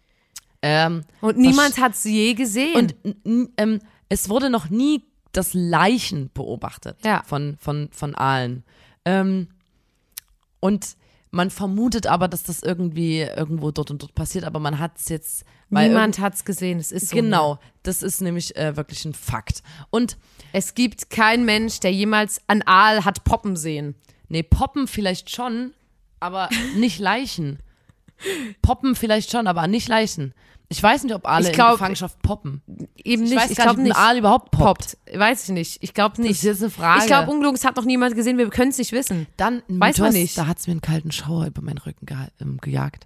Ähm, 0.61 1.03
Und 1.21 1.38
niemand 1.38 1.77
hat 1.77 1.95
sie 1.95 2.13
je 2.15 2.33
gesehen. 2.33 2.75
und 3.03 3.51
ähm, 3.57 3.79
es 4.09 4.29
wurde 4.29 4.49
noch 4.49 4.69
nie 4.69 5.03
das 5.31 5.53
Leichen 5.53 6.31
beobachtet 6.33 6.97
Ja. 7.03 7.23
von, 7.25 7.57
von, 7.59 7.89
von 7.91 8.15
Aalen. 8.15 8.63
Ähm, 9.03 9.49
und 10.59 10.95
man 11.36 11.50
vermutet 11.50 12.08
aber, 12.08 12.30
dass 12.30 12.43
das 12.43 12.63
irgendwie 12.63 13.19
irgendwo 13.19 13.69
dort 13.71 13.91
und 13.91 14.02
dort 14.02 14.15
passiert, 14.15 14.45
aber 14.45 14.60
man 14.60 14.80
hat 14.80 14.98
es 14.98 15.10
jetzt. 15.10 15.43
weil 15.69 15.89
niemand 15.89 16.17
hat 16.19 16.34
es 16.36 16.45
gesehen. 16.45 16.80
Es 16.80 16.93
ist 16.93 17.10
so. 17.10 17.15
Genau, 17.15 17.60
das 17.84 18.02
ist 18.04 18.21
nämlich 18.21 18.56
äh, 18.56 18.78
wirklich 18.78 19.04
ein 19.04 19.13
Fakt. 19.13 19.62
Und 19.89 20.17
Es 20.54 20.74
gibt 20.76 21.10
keinen 21.10 21.43
Mensch, 21.43 21.82
der 21.82 21.91
jemals 21.91 22.41
an 22.48 22.62
Aal 22.62 23.04
hat 23.04 23.26
poppen 23.26 23.58
sehen. 23.58 23.95
nee, 24.30 24.43
Poppen 24.43 24.88
vielleicht 24.88 25.30
schon, 25.30 25.74
aber 26.21 26.50
nicht 26.78 27.00
Leichen. 27.00 27.60
Poppen 28.62 28.95
vielleicht 28.95 29.32
schon, 29.32 29.47
aber 29.47 29.67
nicht 29.67 29.88
Leichen. 29.88 30.34
Ich 30.67 30.82
weiß 30.82 31.04
nicht, 31.04 31.13
ob 31.13 31.28
Aale 31.28 31.47
Ich 31.49 31.54
glaub- 31.54 31.67
in 31.69 31.73
Gefangenschaft 31.75 32.21
poppen. 32.23 32.63
Eben 32.95 33.23
Ich 33.23 33.30
nicht. 33.30 33.36
weiß 33.39 33.51
ich 33.51 33.58
gar 33.58 33.67
glaube 33.67 33.82
nicht, 33.84 33.91
ob 33.91 33.97
ein 33.97 34.04
Aal 34.04 34.17
überhaupt 34.17 34.49
poppt. 34.51 34.97
poppt. 35.06 35.19
Weiß 35.19 35.43
ich 35.43 35.49
nicht. 35.49 35.78
Ich 35.82 35.93
glaube 35.93 36.19
nicht. 36.21 36.32
Das 36.32 36.38
ist 36.39 36.43
jetzt 36.43 36.62
eine 36.63 36.71
Frage. 36.71 37.01
Ich 37.01 37.06
glaube, 37.06 37.47
es 37.54 37.63
hat 37.65 37.75
noch 37.75 37.86
niemand 37.86 38.15
gesehen. 38.15 38.38
Wir 38.39 38.49
können 38.49 38.71
es 38.71 38.80
nicht 38.80 38.91
wissen. 38.91 39.28
Dann 39.38 39.62
Weiß 39.67 39.99
man 39.99 40.08
Mythos, 40.08 40.13
nicht. 40.13 40.38
Da 40.38 40.47
hat 40.47 40.58
es 40.58 40.65
mir 40.65 40.71
einen 40.71 40.82
kalten 40.82 41.12
Schauer 41.12 41.45
über 41.45 41.62
meinen 41.62 41.78
Rücken 41.78 42.08
geha- 42.08 42.30
ähm, 42.41 42.58
gejagt. 42.62 43.06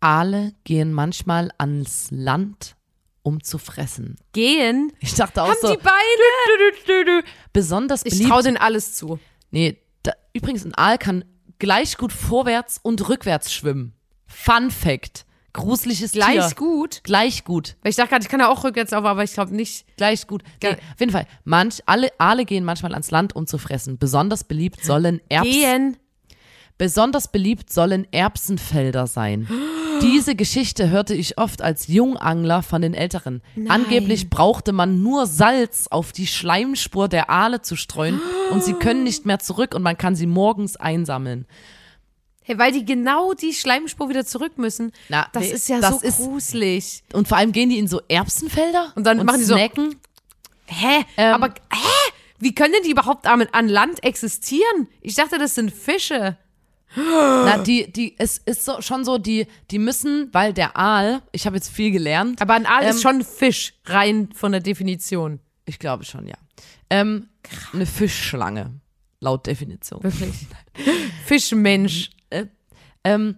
Aale 0.00 0.52
gehen 0.64 0.92
manchmal 0.92 1.52
ans 1.58 2.08
Land, 2.10 2.74
um 3.22 3.40
zu 3.44 3.58
fressen. 3.58 4.16
Gehen. 4.32 4.92
Ich 4.98 5.14
dachte 5.14 5.42
auch 5.44 5.48
Haben 5.48 5.58
so, 5.60 5.70
die 5.76 5.76
Beine? 5.82 7.22
besonders 7.52 8.04
Ich 8.04 8.12
beliebt. 8.14 8.30
traue 8.30 8.42
denen 8.42 8.56
alles 8.56 8.94
zu. 8.96 9.18
Nee, 9.52 9.78
da, 10.02 10.12
übrigens, 10.32 10.64
ein 10.64 10.74
Aal 10.74 10.98
kann 10.98 11.24
gleich 11.58 11.96
gut 11.98 12.12
vorwärts 12.12 12.80
und 12.82 13.08
rückwärts 13.08 13.52
schwimmen. 13.52 13.92
Fun 14.30 14.70
Fact. 14.70 15.26
Gruseliges 15.52 16.12
Gleich 16.12 16.46
Tier. 16.46 16.56
gut. 16.56 17.00
Gleich 17.02 17.44
gut. 17.44 17.76
Weil 17.82 17.90
ich 17.90 17.96
dachte 17.96 18.10
gerade, 18.10 18.22
ich 18.22 18.28
kann 18.28 18.40
ja 18.40 18.48
auch 18.48 18.62
rückwärts 18.62 18.92
laufen, 18.92 19.06
aber 19.06 19.24
ich 19.24 19.32
glaube 19.32 19.54
nicht. 19.54 19.84
Gleich 19.96 20.26
gut. 20.26 20.44
Nee, 20.62 20.70
auf 20.70 21.00
jeden 21.00 21.10
Fall. 21.10 21.26
Manch, 21.44 21.82
alle 21.86 22.08
Aale 22.18 22.44
gehen 22.44 22.64
manchmal 22.64 22.92
ans 22.92 23.10
Land, 23.10 23.34
um 23.34 23.46
zu 23.46 23.58
fressen. 23.58 23.98
Besonders 23.98 24.44
beliebt 24.44 24.84
sollen 24.84 25.20
Erbsen. 25.28 25.52
Gehen. 25.52 25.96
Besonders 26.78 27.28
beliebt 27.28 27.72
sollen 27.72 28.06
Erbsenfelder 28.12 29.06
sein. 29.06 29.48
Diese 30.02 30.34
Geschichte 30.34 30.88
hörte 30.88 31.14
ich 31.14 31.36
oft 31.36 31.60
als 31.60 31.88
Jungangler 31.88 32.62
von 32.62 32.80
den 32.80 32.94
Älteren. 32.94 33.42
Angeblich 33.68 34.30
brauchte 34.30 34.72
man 34.72 35.02
nur 35.02 35.26
Salz 35.26 35.88
auf 35.88 36.12
die 36.12 36.26
Schleimspur 36.26 37.08
der 37.08 37.28
Aale 37.28 37.60
zu 37.60 37.76
streuen 37.76 38.20
und 38.52 38.64
sie 38.64 38.72
können 38.72 39.02
nicht 39.02 39.26
mehr 39.26 39.40
zurück 39.40 39.74
und 39.74 39.82
man 39.82 39.98
kann 39.98 40.14
sie 40.14 40.26
morgens 40.26 40.76
einsammeln. 40.76 41.44
Hey, 42.50 42.58
weil 42.58 42.72
die 42.72 42.84
genau 42.84 43.32
die 43.32 43.52
Schleimspur 43.54 44.08
wieder 44.08 44.26
zurück 44.26 44.58
müssen. 44.58 44.90
Na, 45.08 45.28
das 45.32 45.44
nee, 45.44 45.50
ist 45.52 45.68
ja 45.68 45.80
das 45.80 46.00
so 46.00 46.06
ist- 46.06 46.16
gruselig. 46.18 47.04
Und 47.12 47.28
vor 47.28 47.38
allem 47.38 47.52
gehen 47.52 47.70
die 47.70 47.78
in 47.78 47.86
so 47.86 48.00
Erbsenfelder 48.08 48.92
Und 48.96 49.04
dann 49.04 49.24
machen 49.24 49.38
die 49.38 49.44
so- 49.44 49.54
snacken. 49.54 49.94
Hä? 50.66 51.04
Ähm, 51.16 51.34
aber 51.34 51.48
hä? 51.72 52.10
Wie 52.40 52.52
können 52.52 52.72
denn 52.72 52.82
die 52.82 52.90
überhaupt 52.90 53.28
an, 53.28 53.42
an 53.52 53.68
Land 53.68 54.02
existieren? 54.02 54.88
Ich 55.00 55.14
dachte, 55.14 55.38
das 55.38 55.54
sind 55.54 55.70
Fische. 55.72 56.36
Na, 56.96 57.58
die, 57.58 57.92
die, 57.92 58.16
es 58.18 58.38
ist 58.38 58.64
so, 58.64 58.80
schon 58.80 59.04
so, 59.04 59.16
die, 59.18 59.46
die 59.70 59.78
müssen, 59.78 60.28
weil 60.32 60.52
der 60.52 60.76
Aal, 60.76 61.22
ich 61.30 61.46
habe 61.46 61.54
jetzt 61.54 61.68
viel 61.68 61.92
gelernt. 61.92 62.42
Aber 62.42 62.54
ein 62.54 62.66
Aal 62.66 62.82
Ähm, 62.82 62.90
ist 62.90 63.02
schon 63.02 63.22
Fisch, 63.22 63.74
rein 63.84 64.30
von 64.34 64.50
der 64.50 64.60
Definition. 64.60 65.38
Ich 65.66 65.78
glaube 65.78 66.04
schon, 66.04 66.26
ja. 66.26 66.34
Ähm, 66.88 67.28
eine 67.72 67.86
Fischschlange, 67.86 68.72
laut 69.20 69.46
Definition. 69.46 70.02
Wirklich. 70.02 70.34
Fischmensch. 71.26 72.10
Ähm, 73.04 73.36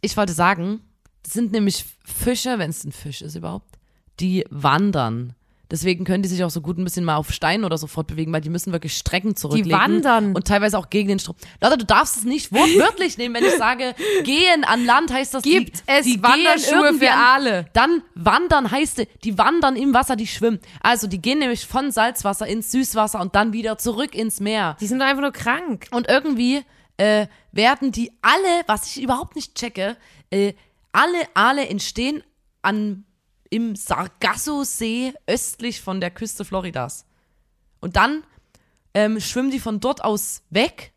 ich 0.00 0.16
wollte 0.16 0.32
sagen, 0.32 0.80
das 1.22 1.32
sind 1.32 1.52
nämlich 1.52 1.84
Fische, 2.04 2.58
wenn 2.58 2.70
es 2.70 2.84
ein 2.84 2.92
Fisch 2.92 3.22
ist 3.22 3.34
überhaupt, 3.34 3.78
die 4.20 4.44
wandern. 4.50 5.34
Deswegen 5.68 6.04
können 6.04 6.22
die 6.22 6.28
sich 6.28 6.44
auch 6.44 6.50
so 6.50 6.60
gut 6.60 6.78
ein 6.78 6.84
bisschen 6.84 7.04
mal 7.04 7.16
auf 7.16 7.32
Steinen 7.32 7.64
oder 7.64 7.76
so 7.76 7.88
fortbewegen, 7.88 8.32
weil 8.32 8.40
die 8.40 8.50
müssen 8.50 8.72
wirklich 8.72 8.96
Strecken 8.96 9.34
zurücklegen. 9.34 9.72
wandern. 9.72 10.32
Und 10.36 10.46
teilweise 10.46 10.78
auch 10.78 10.90
gegen 10.90 11.08
den 11.08 11.18
Strom. 11.18 11.34
Leute, 11.60 11.78
du 11.78 11.84
darfst 11.84 12.18
es 12.18 12.24
nicht 12.24 12.52
wortwörtlich 12.52 13.18
nehmen, 13.18 13.34
wenn 13.34 13.44
ich 13.44 13.56
sage, 13.58 13.96
gehen 14.22 14.62
an 14.62 14.84
Land 14.84 15.12
heißt 15.12 15.34
das, 15.34 15.42
Gibt 15.42 15.78
die, 15.78 15.82
es 15.86 16.04
die 16.04 16.22
Wanderschuhe 16.22 16.94
für 16.94 17.10
Aale? 17.10 17.66
Dann 17.72 18.02
wandern 18.14 18.70
heißt, 18.70 19.02
die 19.24 19.38
wandern 19.38 19.74
im 19.74 19.92
Wasser, 19.92 20.14
die 20.14 20.28
schwimmen. 20.28 20.60
Also 20.82 21.08
die 21.08 21.20
gehen 21.20 21.40
nämlich 21.40 21.66
von 21.66 21.90
Salzwasser 21.90 22.46
ins 22.46 22.70
Süßwasser 22.70 23.20
und 23.20 23.34
dann 23.34 23.52
wieder 23.52 23.76
zurück 23.76 24.14
ins 24.14 24.38
Meer. 24.38 24.76
Die 24.80 24.86
sind 24.86 25.02
einfach 25.02 25.22
nur 25.22 25.32
krank. 25.32 25.88
Und 25.90 26.08
irgendwie 26.08 26.62
äh, 26.96 27.26
werden 27.52 27.92
die 27.92 28.12
alle, 28.22 28.64
was 28.66 28.86
ich 28.86 29.02
überhaupt 29.02 29.36
nicht 29.36 29.54
checke, 29.54 29.96
äh, 30.30 30.54
alle 30.92 31.18
Aale 31.34 31.68
entstehen 31.68 32.22
an, 32.62 33.04
im 33.50 33.76
Sargasso-See 33.76 35.12
östlich 35.26 35.80
von 35.80 36.00
der 36.00 36.10
Küste 36.10 36.44
Floridas. 36.44 37.06
Und 37.80 37.96
dann 37.96 38.24
ähm, 38.94 39.20
schwimmen 39.20 39.50
die 39.50 39.60
von 39.60 39.80
dort 39.80 40.02
aus 40.02 40.42
weg, 40.50 40.92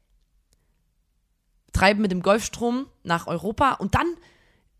treiben 1.74 2.02
mit 2.02 2.12
dem 2.12 2.22
Golfstrom 2.22 2.88
nach 3.04 3.28
Europa 3.28 3.74
und 3.74 3.96
dann 3.96 4.08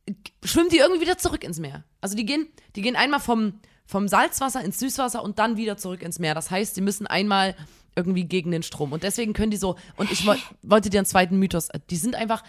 äh, 0.06 0.14
schwimmen 0.44 0.70
die 0.70 0.78
irgendwie 0.78 1.02
wieder 1.02 1.18
zurück 1.18 1.44
ins 1.44 1.60
Meer. 1.60 1.84
Also 2.02 2.16
die 2.16 2.26
gehen, 2.26 2.48
die 2.76 2.82
gehen 2.82 2.96
einmal 2.96 3.20
vom, 3.20 3.60
vom 3.86 4.08
Salzwasser 4.08 4.64
ins 4.64 4.80
Süßwasser 4.80 5.22
und 5.22 5.38
dann 5.38 5.58
wieder 5.58 5.78
zurück 5.78 6.02
ins 6.02 6.20
Meer. 6.20 6.34
Das 6.34 6.50
heißt, 6.50 6.78
die 6.78 6.82
müssen 6.82 7.08
einmal 7.08 7.56
irgendwie 8.00 8.24
gegen 8.26 8.52
den 8.52 8.64
Strom. 8.64 8.92
Und 8.94 9.04
deswegen 9.04 9.34
können 9.34 9.52
die 9.52 9.58
so, 9.58 9.76
und 9.98 10.12
ich 10.12 10.26
woll- 10.26 10.38
wollte 10.64 10.90
dir 10.90 10.98
einen 11.00 11.06
zweiten 11.06 11.38
Mythos, 11.38 11.70
äh, 11.70 11.80
die 11.90 11.96
sind 11.98 12.16
einfach, 12.16 12.44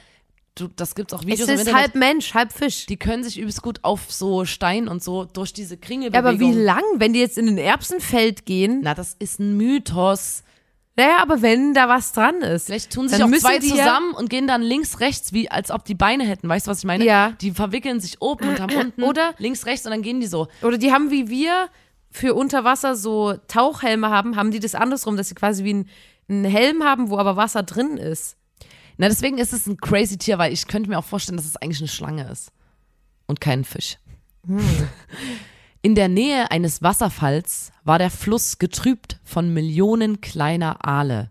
du, 0.55 0.69
das 0.77 0.95
gibt's 0.95 1.13
auch 1.13 1.21
Es 1.21 1.27
Videos 1.27 1.49
im 1.49 1.55
ist 1.57 1.61
Internet, 1.63 1.81
halb 1.83 1.95
Mensch, 1.95 2.35
halb 2.35 2.53
Fisch. 2.53 2.87
die 2.87 2.97
können 2.97 3.23
sich 3.25 3.39
übelst 3.39 3.63
gut 3.63 3.81
auf 3.83 4.11
so 4.13 4.45
Stein 4.45 4.89
und 4.89 5.03
so 5.03 5.25
durch 5.25 5.53
diese 5.53 5.75
Ja, 5.75 5.81
Kringelbewegung. 5.81 6.29
aber 6.29 6.39
wie 6.41 6.53
lang, 6.53 6.83
wenn 6.97 7.13
die 7.13 7.21
jetzt 7.21 7.39
in 7.39 7.47
den 7.47 7.59
Erbsenfeld 7.59 8.47
gehen? 8.47 8.81
Na, 8.83 8.95
das 8.95 9.15
ist 9.19 9.39
ein 9.41 9.57
Mythos. 9.57 10.43
Naja, 10.97 11.19
aber 11.23 11.41
wenn 11.41 11.73
da 11.73 11.89
was 11.89 12.13
dran 12.13 12.43
ist. 12.43 12.67
Vielleicht 12.67 12.93
tun 12.93 13.09
sich 13.09 13.23
auch 13.23 13.29
müssen 13.29 13.43
zwei 13.43 13.55
ja- 13.55 13.61
zusammen 13.61 14.13
und 14.13 14.29
gehen 14.29 14.47
dann 14.47 14.61
links, 14.61 15.01
rechts, 15.01 15.33
wie 15.33 15.51
als 15.51 15.71
ob 15.71 15.85
die 15.85 15.95
Beine 15.95 16.25
hätten. 16.25 16.47
Weißt 16.49 16.67
du, 16.67 16.71
was 16.73 16.79
ich 16.81 16.85
meine? 16.85 17.05
Ja. 17.05 17.33
Die 17.41 17.53
verwickeln 17.53 18.01
sich 18.01 18.21
oben 18.21 18.49
und 18.49 18.61
haben 18.61 18.75
unten 18.77 19.03
Oder- 19.05 19.35
links, 19.39 19.65
rechts 19.67 19.87
und 19.87 19.93
dann 19.93 20.03
gehen 20.03 20.21
die 20.21 20.27
so. 20.27 20.49
Oder 20.63 20.77
die 20.77 20.93
haben 20.93 21.11
wie 21.11 21.29
wir 21.31 21.69
für 22.11 22.35
unter 22.35 22.65
Wasser 22.65 22.97
so 22.97 23.35
Tauchhelme 23.49 24.11
haben, 24.11 24.37
haben 24.37 24.51
die 24.51 24.61
das 24.61 24.75
andersrum, 24.75 25.17
dass 25.17 25.29
sie 25.29 25.35
quasi 25.35 25.65
wie 25.65 25.75
ein, 25.75 25.89
einen 26.29 26.45
Helm 26.45 26.83
haben, 26.83 27.11
wo 27.11 27.19
aber 27.19 27.37
Wasser 27.37 27.63
drin 27.63 27.97
ist. 27.97 28.37
Na, 28.97 29.09
deswegen 29.09 29.39
ist 29.39 29.53
es 29.53 29.67
ein 29.67 29.79
crazy 29.79 30.19
Tier, 30.19 30.39
weil 30.39 30.53
ich 30.53 30.67
könnte 30.67 30.91
mir 30.91 30.99
auch 30.99 31.05
vorstellen, 31.05 31.37
dass 31.37 31.47
es 31.47 31.57
eigentlich 31.57 31.81
eine 31.81 31.89
Schlange 31.89 32.29
ist. 32.31 32.53
Und 33.27 33.41
kein 33.41 33.65
Fisch. 33.65 33.97
In 35.83 35.95
der 35.95 36.09
Nähe 36.09 36.51
eines 36.51 36.83
Wasserfalls 36.83 37.73
war 37.85 37.99
der 37.99 38.11
Fluss 38.11 38.59
getrübt 38.59 39.19
von 39.25 39.55
Millionen 39.55 40.21
kleiner 40.21 40.85
Aale, 40.87 41.31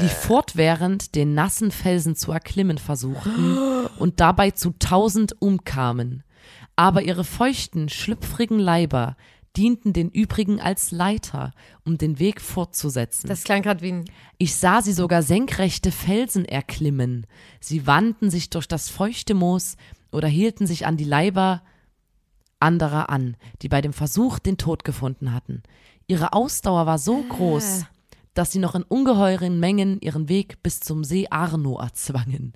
die 0.00 0.08
fortwährend 0.08 1.16
den 1.16 1.34
nassen 1.34 1.72
Felsen 1.72 2.14
zu 2.14 2.30
erklimmen 2.30 2.78
versuchten 2.78 3.86
und 3.98 4.20
dabei 4.20 4.52
zu 4.52 4.70
tausend 4.78 5.42
umkamen. 5.42 6.22
Aber 6.76 7.02
ihre 7.02 7.24
feuchten, 7.24 7.88
schlüpfrigen 7.88 8.60
Leiber 8.60 9.16
dienten 9.56 9.92
den 9.92 10.10
übrigen 10.10 10.60
als 10.60 10.90
Leiter, 10.90 11.52
um 11.84 11.98
den 11.98 12.18
Weg 12.18 12.40
fortzusetzen. 12.40 13.28
Das 13.28 13.44
klang 13.44 13.62
gerade 13.62 13.82
wie 13.82 13.92
ein. 13.92 14.04
Ich 14.38 14.56
sah 14.56 14.80
sie 14.82 14.92
sogar 14.92 15.22
senkrechte 15.22 15.90
Felsen 15.90 16.44
erklimmen. 16.44 17.26
Sie 17.60 17.86
wandten 17.86 18.30
sich 18.30 18.50
durch 18.50 18.68
das 18.68 18.88
feuchte 18.88 19.34
Moos 19.34 19.76
oder 20.12 20.28
hielten 20.28 20.66
sich 20.66 20.86
an 20.86 20.96
die 20.96 21.04
Leiber 21.04 21.62
anderer 22.60 23.10
an, 23.10 23.36
die 23.62 23.68
bei 23.68 23.80
dem 23.80 23.92
Versuch 23.92 24.38
den 24.38 24.58
Tod 24.58 24.84
gefunden 24.84 25.32
hatten. 25.32 25.62
Ihre 26.06 26.32
Ausdauer 26.32 26.86
war 26.86 26.98
so 26.98 27.22
groß, 27.22 27.84
dass 28.34 28.52
sie 28.52 28.58
noch 28.58 28.74
in 28.74 28.82
ungeheuren 28.82 29.58
Mengen 29.58 30.00
ihren 30.00 30.28
Weg 30.28 30.62
bis 30.62 30.80
zum 30.80 31.04
See 31.04 31.26
Arno 31.30 31.78
erzwangen. 31.78 32.52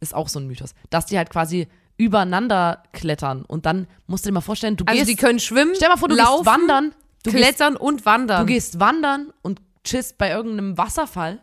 Ist 0.00 0.14
auch 0.14 0.28
so 0.28 0.40
ein 0.40 0.46
Mythos. 0.46 0.74
Dass 0.90 1.06
die 1.06 1.16
halt 1.16 1.30
quasi 1.30 1.68
übereinander 1.96 2.82
klettern 2.92 3.44
und 3.44 3.66
dann 3.66 3.86
musst 4.06 4.24
du 4.24 4.28
dir 4.28 4.34
mal 4.34 4.40
vorstellen, 4.40 4.76
du 4.76 4.84
Also 4.86 4.98
gehst, 4.98 5.10
die 5.10 5.16
können 5.16 5.38
schwimmen, 5.38 5.72
stell 5.76 5.88
mal 5.88 5.96
vor, 5.96 6.08
du 6.08 6.16
laufen, 6.16 6.44
gehst 6.44 6.46
wandern, 6.46 6.94
du 7.22 7.30
gehst 7.30 7.44
klettern 7.44 7.76
und 7.76 8.06
wandern. 8.06 8.46
Du 8.46 8.52
gehst 8.52 8.80
wandern 8.80 9.32
und 9.42 9.60
chillst 9.84 10.18
bei 10.18 10.30
irgendeinem 10.30 10.78
Wasserfall 10.78 11.40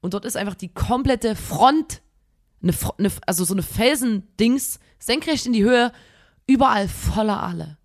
und 0.00 0.14
dort 0.14 0.24
ist 0.24 0.36
einfach 0.36 0.54
die 0.54 0.68
komplette 0.68 1.36
Front, 1.36 2.02
eine, 2.62 2.74
eine, 2.98 3.10
also 3.26 3.44
so 3.44 3.54
eine 3.54 3.62
Felsendings, 3.62 4.78
senkrecht 4.98 5.46
in 5.46 5.52
die 5.52 5.64
Höhe, 5.64 5.92
überall 6.46 6.88
voller 6.88 7.42
Aale. 7.42 7.78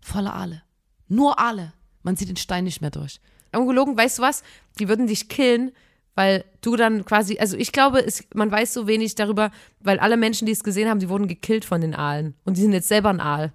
Voller 0.00 0.34
Aale. 0.34 0.62
Nur 1.08 1.38
Aale. 1.38 1.72
Man 2.02 2.16
sieht 2.16 2.28
den 2.28 2.36
Stein 2.36 2.64
nicht 2.64 2.80
mehr 2.80 2.90
durch. 2.90 3.20
Ungelogen, 3.54 3.96
weißt 3.96 4.18
du 4.18 4.22
was? 4.22 4.42
Die 4.78 4.88
würden 4.88 5.06
dich 5.06 5.28
killen, 5.28 5.72
weil 6.14 6.44
du 6.60 6.76
dann 6.76 7.04
quasi, 7.04 7.38
also 7.38 7.56
ich 7.56 7.72
glaube, 7.72 8.04
es, 8.04 8.24
man 8.34 8.50
weiß 8.50 8.74
so 8.74 8.86
wenig 8.86 9.14
darüber, 9.14 9.50
weil 9.80 9.98
alle 9.98 10.16
Menschen, 10.16 10.46
die 10.46 10.52
es 10.52 10.62
gesehen 10.64 10.88
haben, 10.88 11.00
die 11.00 11.08
wurden 11.08 11.28
gekillt 11.28 11.64
von 11.64 11.80
den 11.80 11.94
Aalen. 11.94 12.34
Und 12.44 12.56
die 12.56 12.60
sind 12.60 12.72
jetzt 12.72 12.88
selber 12.88 13.10
ein 13.10 13.20
Aal. 13.20 13.52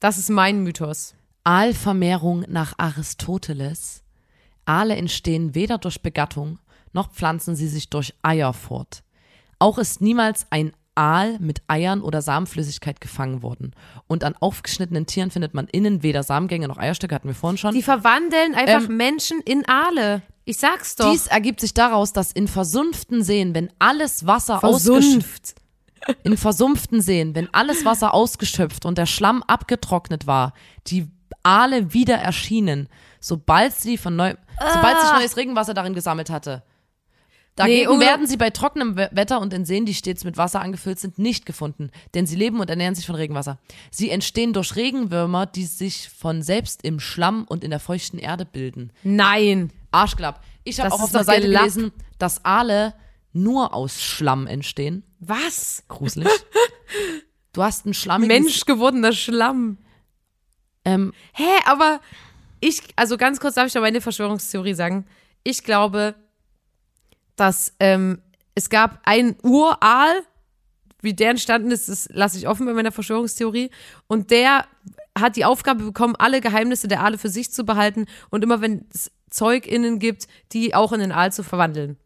Das 0.00 0.18
ist 0.18 0.28
mein 0.28 0.62
Mythos. 0.62 1.14
Aalvermehrung 1.44 2.44
nach 2.48 2.74
Aristoteles. 2.78 4.02
Aale 4.66 4.96
entstehen 4.96 5.54
weder 5.54 5.78
durch 5.78 6.02
Begattung, 6.02 6.58
noch 6.92 7.10
pflanzen 7.12 7.56
sie 7.56 7.68
sich 7.68 7.88
durch 7.88 8.14
Eier 8.22 8.52
fort. 8.52 9.02
Auch 9.58 9.78
ist 9.78 10.00
niemals 10.02 10.46
ein 10.50 10.72
Aal 10.94 11.38
mit 11.38 11.62
Eiern 11.68 12.02
oder 12.02 12.22
Samenflüssigkeit 12.22 13.00
gefangen 13.00 13.42
worden. 13.42 13.72
Und 14.08 14.24
an 14.24 14.34
aufgeschnittenen 14.38 15.06
Tieren 15.06 15.30
findet 15.30 15.54
man 15.54 15.68
innen 15.68 16.02
weder 16.02 16.22
Samengänge 16.22 16.68
noch 16.68 16.76
Eierstöcke, 16.76 17.14
hatten 17.14 17.28
wir 17.28 17.34
vorhin 17.34 17.56
schon. 17.56 17.72
Die 17.72 17.82
verwandeln 17.82 18.54
einfach 18.54 18.88
Ähm, 18.88 18.96
Menschen 18.96 19.40
in 19.40 19.66
Aale. 19.68 20.22
Ich 20.48 20.56
sag's 20.56 20.96
doch. 20.96 21.10
Dies 21.12 21.26
ergibt 21.26 21.60
sich 21.60 21.74
daraus, 21.74 22.14
dass 22.14 22.32
in 22.32 22.48
versumpften 22.48 23.22
Seen, 23.22 23.54
wenn 23.54 23.70
alles 23.78 24.26
Wasser 24.26 24.64
ausgeschöpft, 24.64 25.54
in 26.24 26.38
versumpften 26.38 27.02
Seen, 27.02 27.34
wenn 27.34 27.52
alles 27.52 27.84
Wasser 27.84 28.14
ausgeschöpft 28.14 28.86
und 28.86 28.96
der 28.96 29.04
Schlamm 29.04 29.42
abgetrocknet 29.42 30.26
war, 30.26 30.54
die 30.86 31.06
Aale 31.42 31.92
wieder 31.92 32.16
erschienen, 32.16 32.88
sobald 33.20 33.74
sie 33.74 33.98
von 33.98 34.16
neu, 34.16 34.34
sobald 34.72 34.98
sich 35.02 35.12
neues 35.12 35.36
Regenwasser 35.36 35.74
darin 35.74 35.92
gesammelt 35.92 36.30
hatte. 36.30 36.62
Dagegen 37.54 37.90
Unge- 37.90 38.00
werden 38.00 38.26
sie 38.26 38.36
bei 38.36 38.50
trockenem 38.50 38.96
We- 38.96 39.10
Wetter 39.12 39.40
und 39.40 39.52
in 39.52 39.64
Seen, 39.66 39.84
die 39.84 39.92
stets 39.92 40.24
mit 40.24 40.36
Wasser 40.38 40.60
angefüllt 40.62 40.98
sind, 41.00 41.18
nicht 41.18 41.44
gefunden, 41.44 41.90
denn 42.14 42.24
sie 42.24 42.36
leben 42.36 42.60
und 42.60 42.70
ernähren 42.70 42.94
sich 42.94 43.04
von 43.04 43.16
Regenwasser. 43.16 43.58
Sie 43.90 44.08
entstehen 44.10 44.52
durch 44.54 44.76
Regenwürmer, 44.76 45.44
die 45.44 45.64
sich 45.66 46.08
von 46.08 46.40
selbst 46.40 46.84
im 46.84 47.00
Schlamm 47.00 47.44
und 47.48 47.64
in 47.64 47.70
der 47.70 47.80
feuchten 47.80 48.18
Erde 48.18 48.46
bilden. 48.46 48.92
Nein. 49.02 49.72
Arschklapp. 49.90 50.42
Ich 50.64 50.80
habe 50.80 50.92
auch 50.92 51.00
auf 51.00 51.12
doch 51.12 51.22
Seite 51.22 51.42
Gelapp. 51.42 51.62
gelesen, 51.62 51.92
dass 52.18 52.44
Aale 52.44 52.94
nur 53.32 53.74
aus 53.74 54.02
Schlamm 54.02 54.46
entstehen. 54.46 55.04
Was? 55.20 55.84
Gruselig. 55.88 56.28
Du 57.54 57.64
hast 57.64 57.86
einen 57.86 57.94
schlammigen 57.94 58.44
Menschgewordener 58.44 59.12
Schlamm. 59.12 59.78
Ähm, 60.84 61.12
Hä, 61.32 61.48
aber 61.64 62.00
ich, 62.60 62.82
also 62.94 63.16
ganz 63.16 63.40
kurz 63.40 63.54
darf 63.54 63.66
ich 63.66 63.74
noch 63.74 63.82
meine 63.82 64.00
Verschwörungstheorie 64.00 64.74
sagen. 64.74 65.06
Ich 65.42 65.64
glaube, 65.64 66.14
dass 67.36 67.74
ähm, 67.80 68.22
es 68.54 68.70
gab 68.70 69.00
einen 69.04 69.36
Uraal, 69.42 70.22
wie 71.00 71.14
der 71.14 71.30
entstanden 71.30 71.70
ist, 71.70 71.88
das 71.88 72.08
lasse 72.12 72.38
ich 72.38 72.46
offen 72.46 72.66
bei 72.66 72.74
meiner 72.74 72.92
Verschwörungstheorie. 72.92 73.70
Und 74.06 74.30
der 74.30 74.66
hat 75.18 75.36
die 75.36 75.44
Aufgabe 75.44 75.84
bekommen, 75.84 76.16
alle 76.16 76.40
Geheimnisse 76.40 76.86
der 76.86 77.00
Aale 77.00 77.18
für 77.18 77.28
sich 77.28 77.50
zu 77.52 77.64
behalten 77.64 78.06
und 78.30 78.44
immer 78.44 78.60
wenn 78.60 78.86
es 78.92 79.10
ZeugInnen 79.30 79.98
gibt, 79.98 80.26
die 80.52 80.74
auch 80.74 80.92
in 80.92 81.00
den 81.00 81.12
Aal 81.12 81.32
zu 81.32 81.42
verwandeln. 81.42 81.96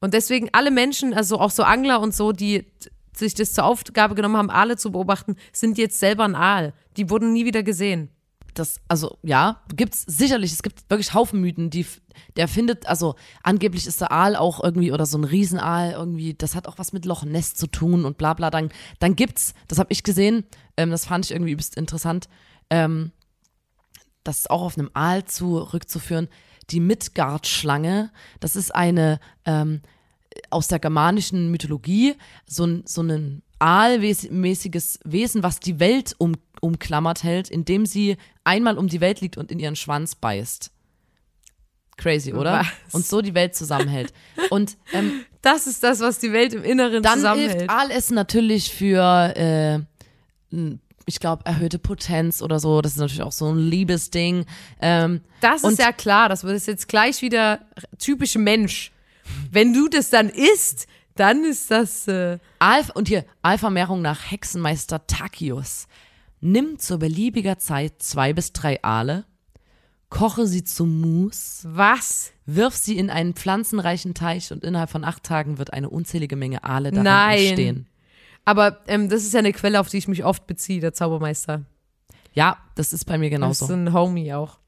Und 0.00 0.14
deswegen 0.14 0.48
alle 0.52 0.70
Menschen, 0.70 1.12
also 1.12 1.38
auch 1.38 1.50
so 1.50 1.62
Angler 1.62 2.00
und 2.00 2.14
so, 2.14 2.32
die 2.32 2.66
sich 3.14 3.34
das 3.34 3.52
zur 3.52 3.64
Aufgabe 3.64 4.14
genommen 4.14 4.36
haben, 4.36 4.50
Aale 4.50 4.76
zu 4.76 4.92
beobachten, 4.92 5.36
sind 5.52 5.78
jetzt 5.78 5.98
selber 5.98 6.24
ein 6.24 6.34
Aal. 6.34 6.72
Die 6.96 7.10
wurden 7.10 7.32
nie 7.32 7.44
wieder 7.44 7.62
gesehen. 7.62 8.10
das, 8.54 8.80
also 8.88 9.18
ja, 9.22 9.62
gibt's 9.74 10.04
sicherlich, 10.06 10.52
es 10.52 10.62
gibt 10.62 10.88
wirklich 10.88 11.14
Haufen 11.14 11.40
Mythen, 11.40 11.70
die, 11.70 11.86
der 12.36 12.48
findet, 12.48 12.86
also 12.86 13.14
angeblich 13.42 13.86
ist 13.86 14.00
der 14.00 14.10
Aal 14.10 14.36
auch 14.36 14.62
irgendwie 14.62 14.92
oder 14.92 15.06
so 15.06 15.18
ein 15.18 15.24
Riesenaal 15.24 15.92
irgendwie, 15.92 16.34
das 16.34 16.54
hat 16.54 16.66
auch 16.66 16.78
was 16.78 16.92
mit 16.92 17.04
Loch 17.04 17.24
Ness 17.24 17.54
zu 17.54 17.66
tun 17.66 18.04
und 18.04 18.18
bla 18.18 18.34
bla. 18.34 18.50
Dann, 18.50 18.70
dann 18.98 19.16
gibt's, 19.16 19.54
das 19.68 19.78
habe 19.78 19.92
ich 19.92 20.02
gesehen, 20.02 20.44
ähm, 20.76 20.90
das 20.90 21.06
fand 21.06 21.26
ich 21.26 21.30
irgendwie 21.30 21.52
übelst 21.52 21.76
interessant, 21.76 22.28
ähm, 22.70 23.12
das 24.24 24.40
ist 24.40 24.50
auch 24.50 24.62
auf 24.62 24.76
einem 24.76 24.90
Aal 24.94 25.24
zurückzuführen, 25.24 26.28
die 26.70 26.80
Midgard-Schlange, 26.80 28.10
das 28.40 28.56
ist 28.56 28.74
eine 28.74 29.20
ähm, 29.44 29.82
aus 30.50 30.68
der 30.68 30.78
germanischen 30.78 31.50
Mythologie, 31.50 32.14
so 32.46 32.64
ein, 32.64 32.82
so 32.86 33.02
ein 33.02 33.42
aalmäßiges 33.58 35.00
Wesen, 35.04 35.42
was 35.42 35.60
die 35.60 35.80
Welt 35.80 36.14
um, 36.18 36.36
umklammert 36.60 37.24
hält, 37.24 37.50
indem 37.50 37.86
sie 37.86 38.16
einmal 38.44 38.78
um 38.78 38.88
die 38.88 39.00
Welt 39.00 39.20
liegt 39.20 39.36
und 39.36 39.50
in 39.50 39.58
ihren 39.58 39.76
Schwanz 39.76 40.14
beißt. 40.14 40.70
Crazy, 41.96 42.32
oder? 42.32 42.60
Was? 42.60 42.94
Und 42.94 43.06
so 43.06 43.20
die 43.20 43.34
Welt 43.34 43.54
zusammenhält. 43.54 44.12
Und 44.48 44.78
ähm, 44.92 45.24
Das 45.42 45.66
ist 45.66 45.82
das, 45.82 46.00
was 46.00 46.18
die 46.18 46.32
Welt 46.32 46.54
im 46.54 46.64
Inneren 46.64 47.02
dann 47.02 47.16
zusammenhält. 47.16 47.52
hilft 47.52 47.70
Aalessen 47.70 48.14
natürlich 48.14 48.72
für, 48.72 49.36
äh, 49.36 49.80
ich 51.10 51.20
glaube, 51.20 51.44
erhöhte 51.44 51.78
Potenz 51.78 52.40
oder 52.40 52.58
so. 52.58 52.80
Das 52.80 52.92
ist 52.92 52.98
natürlich 52.98 53.22
auch 53.22 53.32
so 53.32 53.52
ein 53.52 53.58
Liebesding. 53.58 54.46
Ähm, 54.80 55.20
Das 55.40 55.64
ist 55.64 55.78
ja 55.78 55.92
klar, 55.92 56.28
das 56.28 56.44
wird 56.44 56.66
jetzt 56.66 56.88
gleich 56.88 57.20
wieder 57.20 57.60
typisch 57.98 58.36
Mensch. 58.36 58.92
Wenn 59.50 59.72
du 59.74 59.88
das 59.88 60.10
dann 60.10 60.28
isst, 60.28 60.86
dann 61.16 61.44
ist 61.44 61.70
das. 61.70 62.08
Äh, 62.08 62.38
Alpha, 62.58 62.92
und 62.94 63.08
hier, 63.08 63.24
Alpha-Mehrung 63.42 64.00
nach 64.02 64.30
Hexenmeister 64.30 65.06
Takius. 65.06 65.86
Nimm 66.40 66.78
zu 66.78 66.98
beliebiger 66.98 67.58
Zeit 67.58 68.02
zwei 68.02 68.32
bis 68.32 68.52
drei 68.52 68.82
Aale, 68.82 69.24
koche 70.08 70.46
sie 70.46 70.64
zu 70.64 70.86
Mousse, 70.86 71.68
was? 71.70 72.32
wirf 72.46 72.74
sie 72.74 72.96
in 72.98 73.10
einen 73.10 73.34
pflanzenreichen 73.34 74.14
Teich 74.14 74.50
und 74.50 74.64
innerhalb 74.64 74.90
von 74.90 75.04
acht 75.04 75.22
Tagen 75.22 75.58
wird 75.58 75.72
eine 75.72 75.88
unzählige 75.90 76.36
Menge 76.36 76.64
Aale 76.64 76.90
darin 76.90 77.04
Nein. 77.04 77.38
entstehen. 77.38 77.86
Aber 78.50 78.78
ähm, 78.88 79.08
das 79.08 79.22
ist 79.22 79.32
ja 79.32 79.38
eine 79.38 79.52
Quelle, 79.52 79.78
auf 79.80 79.88
die 79.88 79.98
ich 79.98 80.08
mich 80.08 80.24
oft 80.24 80.46
beziehe, 80.46 80.80
der 80.80 80.92
Zaubermeister. 80.92 81.62
Ja, 82.32 82.56
das 82.74 82.92
ist 82.92 83.04
bei 83.04 83.16
mir 83.18 83.30
Das 83.30 83.36
genauso. 83.38 83.64
ist 83.66 83.70
ein 83.70 83.92
Homie 83.92 84.32
auch. 84.34 84.58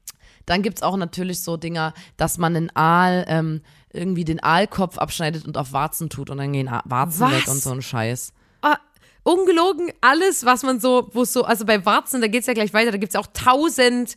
Dann 0.45 0.61
gibt's 0.61 0.83
auch 0.83 0.97
natürlich 0.97 1.41
so 1.41 1.57
Dinger, 1.57 1.93
dass 2.17 2.37
man 2.37 2.55
einen 2.55 2.75
Aal, 2.75 3.25
ähm, 3.27 3.61
irgendwie 3.91 4.25
den 4.25 4.41
Aalkopf 4.41 4.97
abschneidet 4.97 5.45
und 5.45 5.57
auf 5.57 5.71
Warzen 5.73 6.09
tut 6.09 6.29
und 6.29 6.37
dann 6.37 6.51
gehen 6.53 6.67
A- 6.67 6.81
Warzen 6.85 7.21
Was? 7.21 7.31
weg 7.33 7.47
und 7.47 7.61
so 7.61 7.71
ein 7.71 7.81
Scheiß. 7.81 8.33
Ah, 8.61 8.77
ungelogen, 9.23 9.91
alles, 10.01 10.43
was 10.45 10.63
man 10.63 10.79
so, 10.79 11.09
wo 11.13 11.21
es 11.23 11.31
so, 11.33 11.43
also 11.45 11.65
bei 11.65 11.85
Warzen, 11.85 12.19
da 12.21 12.27
geht's 12.27 12.47
ja 12.47 12.53
gleich 12.53 12.73
weiter, 12.73 12.91
da 12.91 12.97
gibt's 12.97 13.15
auch 13.15 13.27
tausend, 13.33 14.15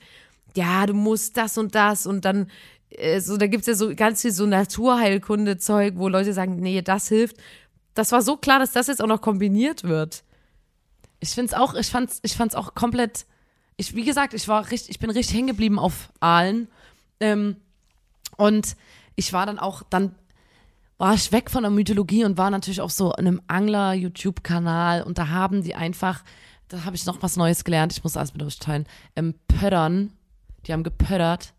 ja, 0.57 0.87
du 0.87 0.95
musst 0.95 1.37
das 1.37 1.59
und 1.59 1.75
das 1.75 2.07
und 2.07 2.25
dann, 2.25 2.51
äh, 2.91 3.21
so, 3.21 3.37
da 3.37 3.47
gibt's 3.47 3.67
ja 3.69 3.75
so 3.75 3.95
ganz 3.95 4.23
viel 4.23 4.33
so 4.33 4.47
Naturheilkunde-Zeug, 4.47 5.95
wo 5.97 6.09
Leute 6.09 6.33
sagen, 6.33 6.57
nee, 6.57 6.83
das 6.83 7.09
hilft. 7.09 7.37
Das 7.97 8.13
war 8.13 8.21
so 8.23 8.37
klar, 8.37 8.59
dass 8.59 8.73
das 8.73 8.87
jetzt 8.87 9.03
auch 9.03 9.07
noch 9.07 9.21
kombiniert 9.23 9.83
wird. 9.83 10.23
Ich 11.19 11.31
find's 11.31 11.55
auch, 11.55 11.75
ich 11.75 11.89
fand's, 11.89 12.21
ich 12.23 12.37
fand's 12.37 12.55
auch 12.55 12.75
komplett, 12.75 13.25
ich, 13.77 13.95
wie 13.95 14.05
gesagt, 14.05 14.35
ich 14.35 14.47
war 14.49 14.71
richtig, 14.71 14.91
ich 14.91 14.99
bin 14.99 15.11
richtig 15.11 15.35
hängen 15.35 15.49
geblieben 15.49 15.79
auf 15.79 16.11
Aalen. 16.21 16.69
Ähm, 17.21 17.57
und 18.37 18.77
ich 19.15 19.33
war 19.33 19.47
dann 19.47 19.59
auch, 19.59 19.83
dann 19.89 20.15
war 20.99 21.15
ich 21.15 21.33
weg 21.33 21.51
von 21.51 21.63
der 21.63 21.71
Mythologie 21.71 22.25
und 22.25 22.37
war 22.37 22.51
natürlich 22.51 22.83
auf 22.83 22.93
so 22.93 23.13
einem 23.13 23.41
Angler-YouTube-Kanal 23.49 25.03
und 25.03 25.17
da 25.17 25.29
haben 25.29 25.63
die 25.63 25.75
einfach, 25.75 26.23
da 26.69 26.85
habe 26.85 26.97
ich 26.97 27.07
noch 27.07 27.23
was 27.23 27.37
Neues 27.37 27.65
gelernt, 27.65 27.93
ich 27.95 28.05
muss 28.05 28.17
alles 28.17 28.35
mit 28.35 28.43
euch 28.43 28.59
teilen, 28.59 28.87
ähm, 29.15 29.35
Pöttern, 29.49 30.13
die 30.67 30.73
haben 30.75 30.83
gepöttert, 30.83 31.55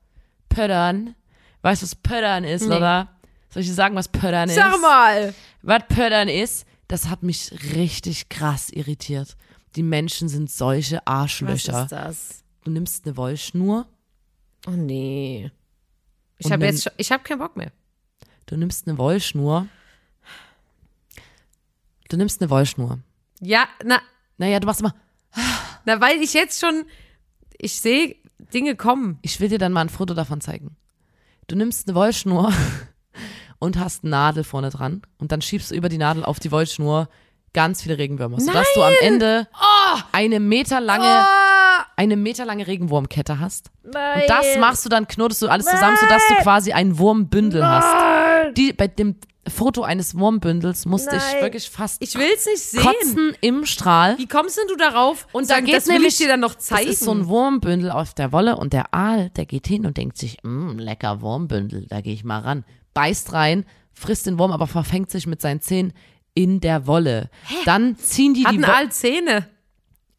Pöttern, 0.50 1.16
weißt 1.64 1.82
du, 1.82 1.86
was 1.86 1.96
Pöttern 1.96 2.44
ist, 2.44 2.68
Nee. 2.68 2.76
oder? 2.76 3.10
Soll 3.50 3.62
ich 3.62 3.70
dir 3.70 3.74
sagen, 3.76 3.96
was 3.96 4.08
Pöttern 4.10 4.50
ist? 4.50 4.56
Sag 4.56 4.80
mal! 4.82 5.34
Was 5.68 5.84
Pöttern 5.90 6.30
ist, 6.30 6.66
das 6.88 7.10
hat 7.10 7.24
mich 7.24 7.52
richtig 7.76 8.30
krass 8.30 8.70
irritiert. 8.70 9.36
Die 9.76 9.84
Menschen 9.84 10.30
sind 10.30 10.50
solche 10.50 10.96
Was 10.98 11.08
Arschlöcher. 11.08 11.84
ist 11.84 11.92
das? 11.92 12.44
Du 12.64 12.72
nimmst 12.72 13.06
eine 13.06 13.18
Wollschnur, 13.18 13.86
Oh 14.66 14.72
nee. 14.72 15.52
Ich 16.40 16.52
habe 16.52 16.66
jetzt 16.66 16.84
schon, 16.84 16.94
ich 16.98 17.12
habe 17.12 17.24
keinen 17.24 17.40
Bock 17.40 17.56
mehr. 17.58 17.72
du 18.46 18.56
nimmst 18.58 18.88
eine 18.88 18.98
Wollschnur. 18.98 19.68
Du 22.10 22.18
nimmst 22.18 22.42
eine 22.42 22.50
Wollschnur. 22.50 23.00
Ja, 23.42 23.68
na, 23.84 24.00
Naja, 24.38 24.60
du 24.60 24.68
machst 24.68 24.80
immer, 24.82 24.96
na, 25.86 26.00
weil 26.02 26.22
ich 26.22 26.34
jetzt 26.34 26.60
schon, 26.62 26.86
ich 27.58 27.80
sehe 27.80 28.16
Dinge 28.54 28.76
kommen. 28.76 29.20
ich 29.22 29.40
will 29.40 29.50
dir 29.50 29.58
dann 29.60 29.74
mal 29.74 29.82
ein 29.82 29.90
Foto 29.90 30.14
davon 30.14 30.40
zeigen. 30.42 30.76
Du 31.48 31.56
nimmst 31.56 31.88
eine 31.88 31.96
Wollschnur 31.96 32.54
und 33.60 33.78
hast 33.80 34.04
eine 34.04 34.12
Nadel 34.12 34.44
vorne 34.44 34.70
dran 34.70 35.02
und 35.18 35.32
dann 35.32 35.42
schiebst 35.42 35.72
du 35.72 35.76
über 35.76 35.90
die 35.90 35.98
Nadel 35.98 36.24
auf 36.24 36.40
die 36.40 36.52
Wollschnur 36.52 37.10
ganz 37.54 37.82
viele 37.82 37.98
Regenwürmer, 37.98 38.40
sodass 38.40 38.68
du 38.76 38.84
am 38.84 38.94
Ende 39.02 39.48
eine 40.12 40.40
meterlange, 40.40 41.06
Ah, 41.08 41.86
eine 41.96 42.16
meterlange 42.16 42.68
Regenwurmkette 42.68 43.40
hast. 43.40 43.72
nein. 43.84 44.22
Und 44.22 44.30
das 44.30 44.58
machst 44.60 44.86
du 44.86 44.90
dann, 44.90 45.08
knotest 45.08 45.42
du 45.42 45.48
alles 45.48 45.66
zusammen, 45.66 45.98
sodass 46.00 46.22
du 46.28 46.36
quasi 46.36 46.74
ein 46.74 47.00
Wurmbündel 47.00 47.66
hast. 47.66 48.56
Die, 48.58 48.74
bei 48.74 48.88
dem 48.88 49.16
Foto 49.48 49.82
eines 49.84 50.18
Wurmbündels 50.20 50.86
musste 50.86 51.16
ich 51.16 51.22
Nein. 51.34 51.42
wirklich 51.42 51.70
fast 51.70 52.02
Ich 52.04 52.16
will's 52.16 52.46
nicht 52.46 52.60
sehen. 52.64 52.82
kotzen 52.84 53.34
im 53.40 53.66
Strahl. 53.66 54.18
Wie 54.18 54.28
kommst 54.28 54.58
denn 54.58 54.68
du 54.68 54.76
darauf? 54.76 55.26
Und 55.32 55.48
Sagen, 55.48 55.62
da 55.62 55.66
geht 55.68 55.76
das 55.78 55.88
will 55.88 55.94
nämlich, 55.94 56.14
ich 56.14 56.18
dir 56.20 56.28
dann 56.28 56.42
noch 56.42 56.56
zeigen. 56.56 56.86
Das 56.88 56.96
ist 56.98 57.06
so 57.06 57.12
ein 57.12 57.28
Wurmbündel 57.28 57.90
auf 57.90 58.14
der 58.14 58.34
Wolle 58.34 58.58
und 58.58 58.74
der 58.74 58.94
Aal, 58.94 59.30
der 59.32 59.46
geht 59.46 59.66
hin 59.66 59.86
und 59.86 59.96
denkt 59.96 60.18
sich, 60.18 60.38
"Mm, 60.44 60.78
lecker 60.78 61.22
Wurmbündel, 61.22 61.88
da 61.88 62.02
gehe 62.02 62.14
ich 62.14 62.26
mal 62.26 62.40
ran. 62.42 62.66
Beißt 62.98 63.34
rein, 63.34 63.64
frisst 63.94 64.26
den 64.26 64.40
Wurm, 64.40 64.52
aber 64.52 64.66
verfängt 64.68 65.10
sich 65.12 65.28
mit 65.28 65.40
seinen 65.42 65.62
Zähnen 65.62 65.94
in 66.34 66.60
der 66.60 66.88
Wolle. 66.88 67.30
Dann 67.66 67.96
ziehen 67.98 68.34
die 68.34 68.44
Hat 68.46 68.54
die 68.54 68.58
ein 68.58 68.64
Wo- 68.64 68.72
Aal 68.72 68.92
Zähne. 68.92 69.48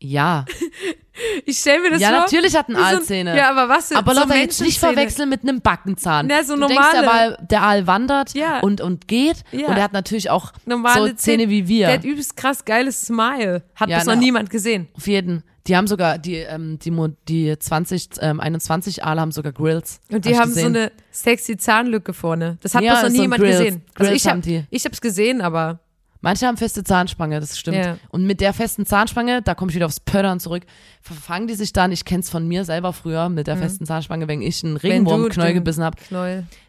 Ja, 0.01 0.45
Ich 1.45 1.59
stell 1.59 1.81
mir 1.81 1.91
das 1.91 2.01
ja 2.01 2.09
vor. 2.11 2.19
natürlich 2.21 2.57
hat 2.57 2.69
ein 2.69 2.77
so 2.77 2.81
Aal 2.83 3.03
Zähne. 3.03 3.37
Ja, 3.37 3.51
aber 3.51 3.69
was 3.69 3.93
Aber 3.93 4.15
so 4.15 4.21
Leute, 4.21 4.35
jetzt 4.39 4.61
nicht 4.61 4.79
verwechseln 4.79 5.29
mit 5.29 5.43
einem 5.43 5.61
Backenzahn. 5.61 6.27
Na, 6.29 6.43
so 6.45 6.55
du 6.57 6.67
denkst 6.67 6.75
ja, 6.93 7.03
normale. 7.03 7.37
weil 7.39 7.47
der 7.51 7.63
Aal 7.63 7.87
wandert 7.87 8.35
Ja. 8.35 8.61
und, 8.61 8.81
und 8.81 9.09
geht 9.09 9.43
Ja. 9.53 9.67
und 9.69 9.77
er 9.77 9.83
hat 9.83 9.93
natürlich 9.93 10.31
auch 10.31 10.53
Normale 10.67 11.11
so 11.11 11.15
Zähne 11.17 11.49
wie 11.49 11.67
wir. 11.69 11.87
Der 11.87 11.97
hat 11.99 12.05
übelst 12.05 12.37
krass 12.37 12.65
geiles 12.65 13.03
Smile. 13.03 13.63
Hat 13.75 13.89
Ja, 13.89 13.99
das 13.99 14.07
noch 14.07 14.15
na. 14.15 14.21
niemand 14.21 14.51
gesehen. 14.51 14.89
Auf 14.95 15.07
jeden. 15.07 15.43
Die 15.67 15.77
haben 15.77 15.87
sogar, 15.87 16.17
die, 16.17 16.37
ähm, 16.37 16.79
die, 16.79 16.91
die 17.29 17.59
20, 17.59 18.09
ähm, 18.23 18.41
21 18.41 19.05
Aale 19.05 19.21
haben 19.21 19.33
sogar 19.33 19.53
Grills. 19.53 20.01
Und 20.09 20.17
Hab 20.17 20.23
die 20.23 20.31
ich 20.31 20.39
haben 20.39 20.53
so 20.53 20.65
eine 20.65 20.93
sexy 21.11 21.59
Zahnlücke 21.59 22.15
vorne. 22.15 22.57
Das 22.63 22.75
hat 22.75 22.83
Ja, 22.83 22.93
bloß 22.93 23.03
noch 23.03 23.11
so 23.17 23.21
niemand 23.23 23.43
Grills. 23.43 23.59
gesehen. 23.59 23.83
Also 23.95 24.09
Grills 24.11 24.25
ich 24.25 24.31
hab, 24.31 24.41
die. 24.41 24.65
ich 24.71 24.85
hab's 24.87 25.01
gesehen, 25.03 25.43
aber 25.43 25.81
Manche 26.21 26.47
haben 26.47 26.57
feste 26.57 26.83
Zahnspange, 26.83 27.39
das 27.39 27.57
stimmt. 27.59 27.77
Ja. 27.77 27.97
Und 28.09 28.25
mit 28.27 28.41
der 28.41 28.53
festen 28.53 28.85
Zahnspange, 28.85 29.41
da 29.43 29.55
komme 29.55 29.71
ich 29.71 29.77
wieder 29.77 29.87
aufs 29.87 30.01
Pöttern 30.01 30.41
zurück, 30.41 30.65
verfangen 31.01 31.47
die 31.47 31.55
sich 31.55 31.73
dann, 31.73 31.93
ich 31.93 32.05
kenn's 32.05 32.29
von 32.29 32.47
mir 32.49 32.65
selber 32.65 32.93
früher, 32.93 33.29
mit 33.29 33.47
der 33.47 33.57
festen 33.57 33.87
Zahnspange, 33.87 34.27
wenn 34.27 34.43
ich 34.43 34.65
einen 34.65 34.75
Mhm. 34.75 34.79
Regenwurmknäuel 34.79 35.55
gebissen 35.55 35.85
habe, 35.85 35.97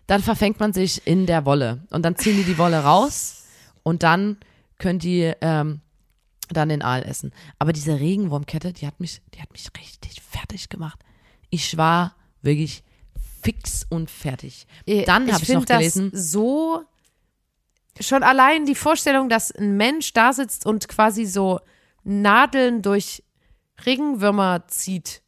dann 0.07 0.21
verfängt 0.21 0.59
man 0.59 0.71
sich 0.73 1.01
in 1.07 1.25
der 1.25 1.45
Wolle. 1.45 1.79
Und 1.89 2.03
dann 2.05 2.15
ziehen 2.15 2.37
die 2.37 2.43
die 2.43 2.57
Wolle 2.59 2.79
raus 2.83 3.43
und 3.83 4.03
dann 4.03 4.37
können 4.77 4.99
die 4.99 5.33
ähm, 5.41 5.81
dann 6.51 6.69
den 6.69 6.81
Aal 6.81 7.03
essen. 7.03 7.31
Aber 7.57 7.73
diese 7.73 7.99
Regenwurmkette, 7.99 8.73
die 8.73 8.85
hat 8.87 8.99
mich, 8.99 9.21
die 9.33 9.41
hat 9.41 9.51
mich 9.51 9.67
richtig 9.79 10.21
fertig 10.21 10.69
gemacht. 10.69 10.99
Ich 11.49 11.75
war 11.77 12.15
wirklich 12.41 12.83
fix 13.41 13.85
und 13.89 14.09
fertig. 14.11 14.67
Dann 15.05 15.27
ich 15.27 15.33
habe 15.33 15.43
ich 15.43 15.49
noch 15.49 15.59
find 15.61 15.69
das 15.69 15.77
gelesen, 15.77 16.11
so 16.13 16.83
schon 17.99 18.23
allein 18.23 18.65
die 18.65 18.75
Vorstellung, 18.75 19.29
dass 19.29 19.51
ein 19.51 19.77
Mensch 19.77 20.13
da 20.13 20.33
sitzt 20.33 20.65
und 20.65 20.87
quasi 20.87 21.25
so 21.25 21.59
Nadeln 22.03 22.81
durch 22.81 23.23
Regenwürmer 23.85 24.67
zieht. 24.67 25.21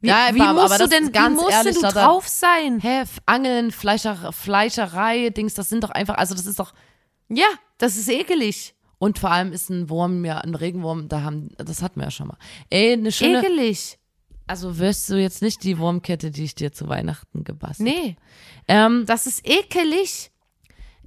Wie, 0.00 0.08
Ja, 0.08 0.28
wie 0.32 0.40
aber- 0.40 0.62
musst 0.62 0.74
aber 0.74 0.84
du 0.84 0.88
denn, 0.90 1.10
ganz 1.12 1.38
wie 1.38 1.42
musst 1.42 1.52
ehrlich, 1.52 1.74
du 1.76 1.82
drauf 1.88 2.28
sein? 2.28 2.78
hä, 2.80 3.02
Angeln, 3.26 3.72
Fleischer, 3.72 4.32
Fleischerei, 4.32 5.30
Dings, 5.30 5.54
das 5.54 5.68
sind 5.68 5.82
doch 5.82 5.90
einfach, 5.90 6.16
also 6.16 6.34
das 6.34 6.46
ist 6.46 6.58
doch, 6.60 6.72
Ja, 7.28 7.46
das 7.78 7.96
ist 7.96 8.08
ekelig. 8.08 8.74
und 8.98 9.18
vor 9.18 9.30
allem 9.32 9.52
ist 9.52 9.70
ein 9.70 9.90
Wurm, 9.90 10.24
ja, 10.24 10.38
ein 10.38 10.54
Regenwurm, 10.54 11.08
da 11.08 11.22
haben, 11.22 11.48
das 11.58 11.82
hatten 11.82 11.98
wir 12.00 12.04
ja 12.04 12.10
schon 12.12 12.28
mal. 12.28 12.38
Ey, 12.70 12.92
eine 12.92 13.10
schöne, 13.10 13.40
Ekelig. 13.40 13.98
also 14.46 14.78
wirst 14.78 15.10
du 15.10 15.16
jetzt 15.16 15.42
nicht 15.42 15.64
die 15.64 15.78
Wurmkette, 15.78 16.30
die 16.30 16.44
ich 16.44 16.54
dir 16.54 16.72
zu 16.72 16.88
Weihnachten 16.88 17.42
gebastelt 17.42 17.88
Nee, 17.88 18.16
Ähm, 18.68 19.04
das 19.06 19.26
ist 19.26 19.44
ekelig. 19.48 20.30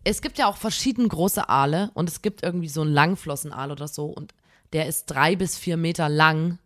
Es 0.03 0.21
gibt 0.21 0.37
ja 0.37 0.47
auch 0.47 0.57
verschieden 0.57 1.07
große 1.07 1.47
Aale 1.49 1.91
und 1.93 2.09
es 2.09 2.21
gibt 2.21 2.43
irgendwie 2.43 2.69
so 2.69 2.81
einen 2.81 2.93
Langflossenaal 2.93 3.71
oder 3.71 3.87
so 3.87 4.05
und 4.05 4.33
der 4.73 4.87
ist 4.87 5.05
drei 5.05 5.35
bis 5.35 5.57
vier 5.57 5.77
Meter 5.77 6.09
lang. 6.09 6.59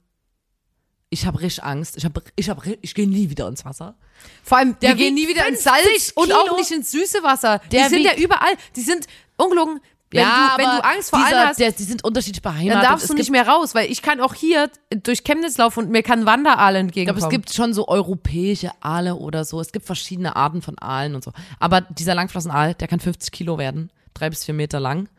Ich 1.10 1.26
habe 1.26 1.39
richtig 1.41 1.63
Angst. 1.63 1.98
Ich 1.98 2.06
habe, 2.06 2.21
ich 2.36 2.50
habe, 2.50 2.78
ich 2.82 2.93
gehe 2.93 3.08
nie 3.08 3.30
wieder 3.30 3.48
ins 3.48 3.63
Wasser. 3.65 3.95
Vor 4.43 4.58
allem, 4.58 4.78
Der 4.80 4.89
wir 4.89 4.95
gehen 4.95 5.15
nie 5.15 5.28
wieder 5.28 5.48
ins 5.48 5.63
50 5.63 5.63
Salz 5.63 6.12
und 6.15 6.34
auch 6.34 6.43
Kilo. 6.45 6.58
nicht 6.58 6.71
ins 6.71 6.91
süße 6.91 7.24
Wasser. 7.24 7.60
Die 7.65 7.69
Der 7.69 7.89
sind 7.89 8.04
ja 8.04 8.15
überall. 8.15 8.54
Die 8.76 8.82
sind 8.82 9.08
ungelogen. 9.38 9.80
Wenn, 10.15 10.23
du, 10.25 10.58
wenn 10.71 10.78
du 10.78 10.84
Angst 10.84 11.10
vor 11.10 11.19
dieser, 11.19 11.38
allen 11.38 11.49
hast, 11.49 11.60
der, 11.60 11.71
die 11.71 11.84
sind 11.84 12.04
unterschiedlich 12.04 12.41
dann 12.41 12.56
beheimatet. 12.56 12.84
darfst 12.84 13.04
es 13.04 13.08
du 13.10 13.15
gibt, 13.15 13.19
nicht 13.25 13.32
mehr 13.32 13.47
raus, 13.47 13.75
weil 13.75 13.91
ich 13.91 14.01
kann 14.01 14.19
auch 14.21 14.34
hier 14.34 14.69
durch 14.89 15.23
Chemnitz 15.23 15.58
laufen 15.58 15.86
und 15.86 15.91
mir 15.91 16.04
kann 16.04 16.25
Wanderaal 16.25 16.75
Ich 16.75 16.80
entgegenkommen. 16.82 17.19
glaube, 17.19 17.36
es 17.36 17.38
gibt 17.38 17.54
schon 17.54 17.73
so 17.73 17.88
europäische 17.88 18.71
Aale 18.82 19.15
oder 19.15 19.45
so. 19.45 19.60
Es 19.60 19.71
gibt 19.71 19.86
verschiedene 19.86 20.36
Arten 20.36 20.62
von 20.62 20.78
Aalen 20.80 21.15
und 21.15 21.23
so. 21.23 21.32
Aber 21.60 21.82
dieser 21.82 22.15
Langflossenaal, 22.15 22.73
der 22.73 22.88
kann 22.88 22.99
50 22.99 23.32
Kilo 23.32 23.58
werden, 23.58 23.91
drei 24.13 24.30
bis 24.30 24.43
vier 24.45 24.54
Meter 24.54 24.80
lang. 24.80 25.10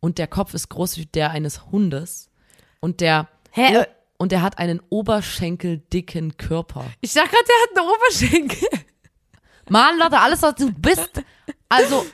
Und 0.00 0.18
der 0.18 0.26
Kopf 0.26 0.54
ist 0.54 0.68
groß 0.68 0.96
wie 0.96 1.06
der 1.06 1.30
eines 1.30 1.66
Hundes. 1.66 2.30
Und 2.80 3.00
der, 3.00 3.28
Hä? 3.50 3.78
Oh, 3.78 3.84
und 4.18 4.32
der 4.32 4.42
hat 4.42 4.58
einen 4.58 4.80
oberschenkeldicken 4.90 6.36
Körper. 6.36 6.84
Ich 7.00 7.12
sag 7.12 7.24
gerade, 7.30 7.44
der 7.46 7.82
hat 7.82 7.88
eine 7.88 7.94
Oberschenkel. 7.94 8.68
Mann, 9.68 9.98
Lotte, 9.98 10.18
alles, 10.18 10.42
was 10.42 10.54
du 10.56 10.72
bist. 10.72 11.22
Also, 11.68 12.04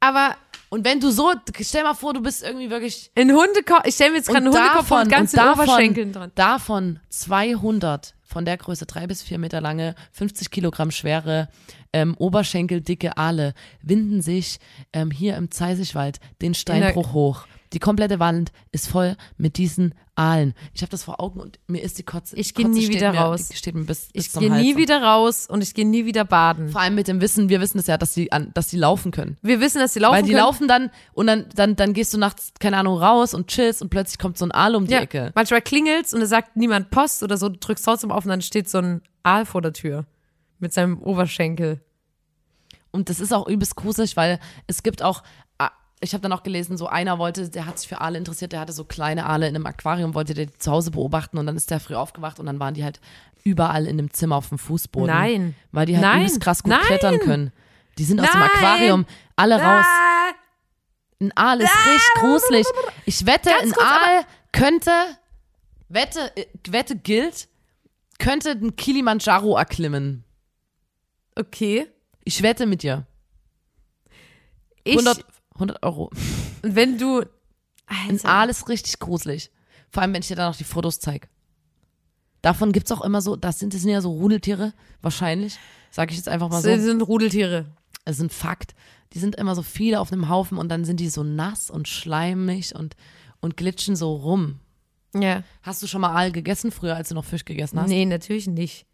Aber 0.00 0.36
und 0.74 0.84
wenn 0.84 0.98
du 0.98 1.12
so, 1.12 1.32
stell 1.60 1.84
mal 1.84 1.94
vor, 1.94 2.14
du 2.14 2.20
bist 2.20 2.42
irgendwie 2.42 2.68
wirklich 2.68 3.12
ein 3.14 3.30
Hundekopf, 3.30 3.82
ich 3.84 3.94
stelle 3.94 4.10
mir 4.10 4.16
jetzt 4.16 4.26
gerade 4.26 4.44
einen 4.44 4.52
Hundekopf 4.52 4.88
vor 4.88 4.98
mit 5.02 5.08
ganzen 5.08 5.38
und 5.38 5.46
davon, 5.46 5.68
Oberschenkeln 5.68 6.12
dran. 6.12 6.32
Davon 6.34 6.98
200 7.10 8.14
von 8.24 8.44
der 8.44 8.56
Größe, 8.56 8.84
drei 8.84 9.06
bis 9.06 9.22
vier 9.22 9.38
Meter 9.38 9.60
lange, 9.60 9.94
50 10.10 10.50
Kilogramm 10.50 10.90
schwere, 10.90 11.48
ähm, 11.92 12.16
oberschenkeldicke 12.18 13.16
Aale 13.16 13.54
winden 13.82 14.20
sich 14.20 14.58
ähm, 14.92 15.12
hier 15.12 15.36
im 15.36 15.52
Zeisigwald 15.52 16.18
den 16.42 16.54
Steinbruch 16.54 17.12
hoch. 17.12 17.46
Die 17.74 17.80
komplette 17.80 18.20
Wand 18.20 18.52
ist 18.70 18.88
voll 18.88 19.16
mit 19.36 19.58
diesen 19.58 19.94
Aalen. 20.14 20.54
Ich 20.74 20.82
habe 20.82 20.90
das 20.90 21.02
vor 21.02 21.20
Augen 21.20 21.40
und 21.40 21.58
mir 21.66 21.82
ist 21.82 21.98
die 21.98 22.04
Kotze. 22.04 22.36
Ich 22.36 22.54
geh 22.54 22.62
Kotze 22.62 22.78
nie 22.78 22.88
wieder 22.88 23.10
mir, 23.10 23.18
raus. 23.18 23.48
Die 23.48 23.56
steht 23.56 23.74
mir 23.74 23.82
bis, 23.82 24.12
bis 24.12 24.26
Ich 24.26 24.32
gehe 24.32 24.48
nie 24.48 24.76
wieder 24.76 25.02
raus 25.02 25.48
und 25.48 25.60
ich 25.60 25.74
gehe 25.74 25.84
nie 25.84 26.04
wieder 26.04 26.24
baden. 26.24 26.68
Vor 26.68 26.80
allem 26.80 26.94
mit 26.94 27.08
dem 27.08 27.20
Wissen, 27.20 27.48
wir 27.48 27.60
wissen 27.60 27.80
es 27.80 27.88
ja, 27.88 27.98
dass 27.98 28.14
sie, 28.14 28.30
an, 28.30 28.52
dass 28.54 28.70
sie 28.70 28.76
laufen 28.78 29.10
können. 29.10 29.38
Wir 29.42 29.60
wissen, 29.60 29.80
dass 29.80 29.92
sie 29.92 29.98
laufen 29.98 30.14
Weil 30.14 30.22
die 30.22 30.30
können. 30.30 30.44
laufen 30.44 30.68
dann 30.68 30.90
und 31.14 31.26
dann, 31.26 31.46
dann, 31.56 31.74
dann 31.74 31.94
gehst 31.94 32.14
du 32.14 32.18
nachts, 32.18 32.52
keine 32.60 32.76
Ahnung, 32.76 32.96
raus 32.96 33.34
und 33.34 33.48
chillst 33.48 33.82
und 33.82 33.88
plötzlich 33.88 34.20
kommt 34.20 34.38
so 34.38 34.44
ein 34.44 34.52
Aal 34.52 34.76
um 34.76 34.86
die 34.86 34.92
ja, 34.92 35.00
Ecke. 35.00 35.32
manchmal 35.34 35.60
klingelt's 35.60 36.14
und 36.14 36.22
es 36.22 36.30
sagt 36.30 36.56
niemand 36.56 36.90
Post 36.90 37.24
oder 37.24 37.36
so, 37.36 37.48
du 37.48 37.58
drückst 37.58 37.84
trotzdem 37.84 38.12
auf 38.12 38.24
und 38.24 38.30
dann 38.30 38.42
steht 38.42 38.68
so 38.68 38.78
ein 38.78 39.02
Aal 39.24 39.46
vor 39.46 39.62
der 39.62 39.72
Tür 39.72 40.06
mit 40.60 40.72
seinem 40.72 41.02
Oberschenkel. 41.02 41.80
Und 42.92 43.10
das 43.10 43.18
ist 43.18 43.32
auch 43.32 43.48
übelst 43.48 43.74
gruselig, 43.74 44.16
weil 44.16 44.38
es 44.68 44.84
gibt 44.84 45.02
auch, 45.02 45.24
ich 46.04 46.12
habe 46.14 46.22
dann 46.22 46.32
auch 46.32 46.42
gelesen, 46.42 46.76
so 46.76 46.86
einer 46.86 47.18
wollte, 47.18 47.48
der 47.48 47.66
hat 47.66 47.78
sich 47.78 47.88
für 47.88 48.00
Aale 48.00 48.18
interessiert, 48.18 48.52
der 48.52 48.60
hatte 48.60 48.72
so 48.72 48.84
kleine 48.84 49.26
Aale 49.26 49.48
in 49.48 49.54
einem 49.56 49.66
Aquarium, 49.66 50.14
wollte 50.14 50.34
der 50.34 50.46
die 50.46 50.58
zu 50.58 50.70
Hause 50.70 50.90
beobachten 50.90 51.38
und 51.38 51.46
dann 51.46 51.56
ist 51.56 51.70
der 51.70 51.80
früh 51.80 51.94
aufgewacht 51.94 52.38
und 52.38 52.46
dann 52.46 52.60
waren 52.60 52.74
die 52.74 52.84
halt 52.84 53.00
überall 53.42 53.86
in 53.86 53.96
dem 53.96 54.12
Zimmer 54.12 54.36
auf 54.36 54.48
dem 54.48 54.58
Fußboden. 54.58 55.08
Nein. 55.14 55.54
Weil 55.72 55.86
die 55.86 55.94
halt 55.96 56.02
Nein. 56.02 56.20
übelst 56.20 56.40
krass 56.40 56.62
gut 56.62 56.70
Nein. 56.70 56.82
klettern 56.86 57.18
können. 57.20 57.52
Die 57.98 58.04
sind 58.04 58.20
aus 58.20 58.30
dem 58.30 58.40
Nein. 58.40 58.50
Aquarium 58.54 59.06
alle 59.36 59.54
raus. 59.56 59.84
Ah, 59.86 60.32
Ein 61.20 61.32
Aal 61.36 61.60
ist 61.60 61.70
richtig 61.86 62.14
gruselig. 62.20 62.66
Ich 63.06 63.26
wette, 63.26 63.50
Ganz 63.50 63.62
ein 63.64 63.72
kurz, 63.72 63.86
Aal 63.86 64.24
könnte, 64.52 64.90
wette, 65.88 66.32
wette 66.68 66.96
gilt, 66.96 67.48
könnte 68.18 68.56
den 68.56 68.76
Kilimanjaro 68.76 69.56
erklimmen. 69.56 70.24
okay. 71.36 71.86
Ich 72.26 72.42
wette 72.42 72.64
mit 72.64 72.82
dir. 72.82 73.06
Ich, 74.82 74.96
100, 74.96 75.24
100 75.54 75.82
Euro. 75.82 76.10
wenn 76.62 76.98
du. 76.98 77.22
Ein 77.86 78.12
Alter. 78.12 78.28
Aal 78.28 78.48
ist 78.48 78.68
richtig 78.68 78.98
gruselig. 78.98 79.50
Vor 79.90 80.02
allem, 80.02 80.14
wenn 80.14 80.22
ich 80.22 80.28
dir 80.28 80.36
dann 80.36 80.50
noch 80.50 80.56
die 80.56 80.64
Fotos 80.64 81.00
zeige. 81.00 81.28
Davon 82.40 82.72
gibt's 82.72 82.92
auch 82.92 83.02
immer 83.02 83.20
so, 83.22 83.36
das 83.36 83.58
sind, 83.58 83.72
das 83.72 83.82
sind 83.82 83.90
ja 83.90 84.00
so 84.00 84.10
Rudeltiere, 84.10 84.74
wahrscheinlich. 85.00 85.58
Sag 85.90 86.10
ich 86.10 86.16
jetzt 86.16 86.28
einfach 86.28 86.50
mal 86.50 86.60
so. 86.60 86.68
Das 86.68 86.82
sind 86.82 87.00
Rudeltiere. 87.00 87.66
Das 88.04 88.16
ist 88.16 88.22
ein 88.22 88.30
Fakt. 88.30 88.74
Die 89.12 89.18
sind 89.18 89.36
immer 89.36 89.54
so 89.54 89.62
viele 89.62 90.00
auf 90.00 90.12
einem 90.12 90.28
Haufen 90.28 90.58
und 90.58 90.68
dann 90.68 90.84
sind 90.84 91.00
die 91.00 91.08
so 91.08 91.22
nass 91.22 91.70
und 91.70 91.88
schleimig 91.88 92.74
und, 92.74 92.96
und 93.40 93.56
glitschen 93.56 93.96
so 93.96 94.14
rum. 94.14 94.60
Ja. 95.14 95.42
Hast 95.62 95.82
du 95.82 95.86
schon 95.86 96.00
mal 96.00 96.14
Aal 96.14 96.32
gegessen 96.32 96.70
früher, 96.70 96.96
als 96.96 97.08
du 97.08 97.14
noch 97.14 97.24
Fisch 97.24 97.44
gegessen 97.44 97.80
hast? 97.80 97.88
Nee, 97.88 98.04
natürlich 98.04 98.46
nicht. 98.46 98.86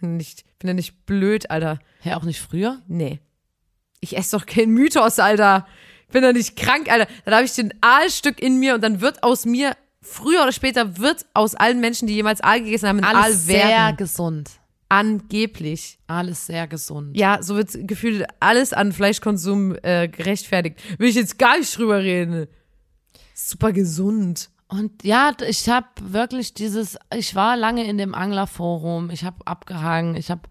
nicht. 0.00 0.44
Bin 0.58 0.68
ja 0.68 0.74
nicht 0.74 1.04
blöd, 1.04 1.50
Alter. 1.50 1.78
Hä, 2.00 2.14
auch 2.14 2.24
nicht 2.24 2.40
früher? 2.40 2.80
Nee. 2.88 3.20
Ich 4.00 4.16
esse 4.16 4.38
doch 4.38 4.46
kein 4.46 4.70
Mythos, 4.70 5.18
Alter. 5.18 5.66
Bin 6.10 6.22
doch 6.22 6.32
nicht 6.32 6.56
krank, 6.56 6.90
Alter. 6.90 7.08
Dann 7.24 7.34
habe 7.34 7.44
ich 7.44 7.52
den 7.52 7.72
Aalstück 7.80 8.40
in 8.40 8.58
mir 8.58 8.74
und 8.74 8.82
dann 8.82 9.00
wird 9.00 9.22
aus 9.22 9.46
mir, 9.46 9.76
früher 10.02 10.42
oder 10.42 10.52
später, 10.52 10.98
wird 10.98 11.26
aus 11.34 11.54
allen 11.54 11.80
Menschen, 11.80 12.08
die 12.08 12.14
jemals 12.14 12.40
Aal 12.40 12.62
gegessen 12.62 12.88
haben, 12.88 12.98
ein 12.98 13.04
Alles 13.04 13.24
Aal 13.24 13.32
sehr 13.34 13.68
werden. 13.68 13.96
gesund. 13.96 14.50
Angeblich. 14.88 15.98
Alles 16.08 16.46
sehr 16.46 16.66
gesund. 16.66 17.16
Ja, 17.16 17.42
so 17.42 17.54
wird 17.54 17.70
gefühlt 17.86 18.26
alles 18.40 18.72
an 18.72 18.92
Fleischkonsum 18.92 19.76
äh, 19.82 20.08
gerechtfertigt. 20.08 20.80
Will 20.98 21.08
ich 21.08 21.14
jetzt 21.14 21.38
gar 21.38 21.58
nicht 21.58 21.76
drüber 21.78 21.98
reden. 22.02 22.48
Super 23.34 23.72
gesund. 23.72 24.50
Und 24.66 25.04
ja, 25.04 25.32
ich 25.46 25.68
habe 25.68 25.86
wirklich 26.00 26.54
dieses, 26.54 26.98
ich 27.14 27.34
war 27.34 27.56
lange 27.56 27.84
in 27.84 27.98
dem 27.98 28.14
Anglerforum, 28.14 29.10
ich 29.10 29.24
habe 29.24 29.44
abgehangen, 29.44 30.14
ich 30.14 30.30
habe 30.30 30.42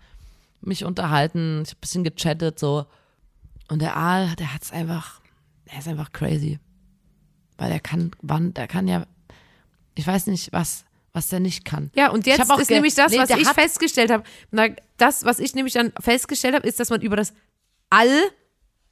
mich 0.61 0.83
unterhalten, 0.83 1.61
ich 1.63 1.69
habe 1.69 1.77
ein 1.77 1.81
bisschen 1.81 2.03
gechattet 2.03 2.59
so. 2.59 2.85
Und 3.69 3.81
der 3.81 3.95
Aal, 3.95 4.35
der 4.37 4.53
hat's 4.53 4.71
einfach, 4.71 5.18
der 5.71 5.79
ist 5.79 5.87
einfach 5.87 6.11
crazy. 6.11 6.59
Weil 7.57 7.69
der 7.69 7.79
kann, 7.79 8.11
wann, 8.21 8.53
der 8.53 8.67
kann 8.67 8.87
ja, 8.87 9.05
ich 9.95 10.07
weiß 10.07 10.27
nicht, 10.27 10.51
was, 10.53 10.85
was 11.13 11.27
der 11.27 11.39
nicht 11.39 11.65
kann. 11.65 11.91
Ja, 11.95 12.09
und 12.09 12.25
jetzt 12.25 12.49
ist 12.49 12.69
nämlich 12.69 12.95
das, 12.95 13.15
was 13.17 13.29
ich 13.29 13.47
festgestellt 13.49 14.11
habe. 14.11 14.23
Na, 14.51 14.67
Das, 14.97 15.25
was 15.25 15.39
ich 15.39 15.53
nämlich 15.55 15.73
dann 15.73 15.91
festgestellt 15.99 16.55
habe, 16.55 16.67
ist, 16.67 16.79
dass 16.79 16.89
man 16.89 17.01
über 17.01 17.15
das 17.15 17.33
All 17.89 18.21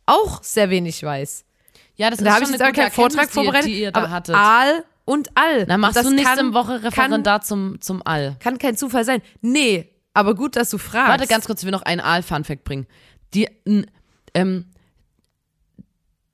auch 0.05 0.43
sehr 0.43 0.69
wenig 0.69 1.01
weiß. 1.03 1.45
Ja, 1.95 2.09
das 2.09 2.19
Da 2.19 2.33
habe 2.35 2.43
ich 2.43 2.49
jetzt 2.51 2.61
aber 2.61 2.71
keinen 2.71 2.91
Vortrag 2.91 3.29
vorbereitet, 3.29 3.69
die 3.69 3.81
ihr 3.81 3.91
da 3.91 4.09
hattet. 4.09 4.35
Aal 4.35 4.83
und 5.05 5.29
All. 5.35 5.65
Dann 5.65 5.79
machst 5.79 5.97
du 6.03 6.09
nächste 6.11 6.35
kann, 6.35 6.53
Woche 6.53 6.79
kann, 6.79 6.87
Referendar 6.89 7.41
zum, 7.41 7.79
zum 7.81 8.01
All. 8.05 8.35
kann 8.39 8.57
kein 8.57 8.75
Zufall 8.75 9.05
sein. 9.05 9.21
Nee, 9.41 9.89
aber 10.13 10.35
gut, 10.35 10.55
dass 10.55 10.69
du 10.69 10.77
fragst. 10.77 11.09
Warte, 11.09 11.27
ganz 11.27 11.45
kurz, 11.45 11.61
ich 11.61 11.65
will 11.65 11.71
noch 11.71 11.83
einen 11.83 12.01
Aal-Funfact 12.01 12.63
bringen. 12.63 12.87
Die, 13.33 13.47
ähm, 14.33 14.65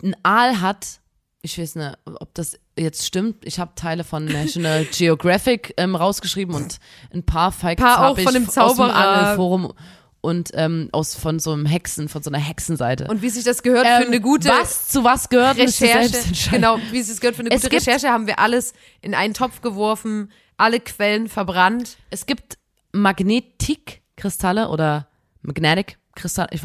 ein 0.04 0.16
Aal 0.24 0.62
hat, 0.62 1.00
ich 1.42 1.58
weiß 1.58 1.76
nicht, 1.76 1.98
ob 2.06 2.34
das 2.34 2.60
jetzt 2.78 3.06
stimmt, 3.06 3.46
ich 3.46 3.60
habe 3.60 3.72
Teile 3.76 4.04
von 4.04 4.26
National 4.26 4.86
Geographic 4.92 5.74
ähm, 5.78 5.96
rausgeschrieben 5.96 6.56
und 6.56 6.80
ein 7.14 7.24
paar 7.24 7.52
Facts 7.52 7.82
Paar 7.82 8.00
auch 8.00 8.02
habe 8.10 8.22
ich 8.22 8.26
von 8.26 8.34
dem 8.34 8.48
aus 8.48 8.54
dem 8.54 8.54
Zauberer. 8.54 8.96
Angelforum 8.96 9.74
und 10.22 10.52
ähm, 10.54 10.88
aus 10.94 11.16
von 11.16 11.40
so 11.40 11.52
einem 11.52 11.66
Hexen, 11.66 12.08
von 12.08 12.24
so 12.24 12.30
einer 12.30 12.40
Hexenseite. 12.40 13.08
Und 13.10 13.22
wie 13.22 13.30
sich 13.30 13.44
das 13.44 13.62
gehört 13.62 13.86
Ähm, 13.86 14.04
für 14.04 14.08
eine 14.08 14.22
gute 14.22 14.48
was 14.48 14.88
zu 14.88 15.04
was 15.04 15.28
gehört, 15.28 15.58
Recherche. 15.58 16.18
Genau, 16.50 16.78
wie 16.92 17.00
es 17.00 17.08
sich 17.08 17.20
gehört 17.20 17.36
für 17.36 17.42
eine 17.42 17.50
gute 17.50 17.72
Recherche, 17.72 18.10
haben 18.10 18.26
wir 18.26 18.40
alles 18.40 18.74
in 19.02 19.14
einen 19.16 19.34
Topf 19.34 19.62
geworfen, 19.62 20.32
alle 20.56 20.80
Quellen 20.80 21.28
verbrannt. 21.28 21.98
Es 22.10 22.26
gibt 22.26 22.58
Magnetik-Kristalle 22.94 24.70
oder 24.70 25.08
Magnetic 25.42 25.98
Kristalle, 26.16 26.50
ich 26.52 26.62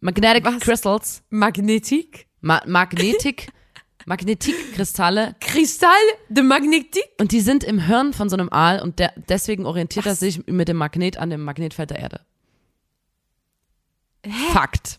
Magnetic 0.00 0.44
Was? 0.44 0.60
Crystals, 0.60 1.22
Magnetik. 1.30 2.25
Ma 2.40 2.62
Magnetik, 2.66 3.48
Magnetikkristalle 4.06 5.34
Kristall 5.40 5.90
de 6.28 6.42
Magnetik. 6.44 7.04
und 7.20 7.32
die 7.32 7.40
sind 7.40 7.64
im 7.64 7.80
Hirn 7.80 8.12
von 8.12 8.28
so 8.28 8.36
einem 8.36 8.48
Aal 8.50 8.80
und 8.80 8.98
der, 8.98 9.12
deswegen 9.28 9.66
orientiert 9.66 10.06
er 10.06 10.14
sich 10.14 10.46
mit 10.46 10.68
dem 10.68 10.76
Magnet 10.76 11.16
an 11.16 11.30
dem 11.30 11.42
Magnetfeld 11.42 11.90
der 11.90 11.98
Erde. 11.98 12.20
Fakt. 14.52 14.98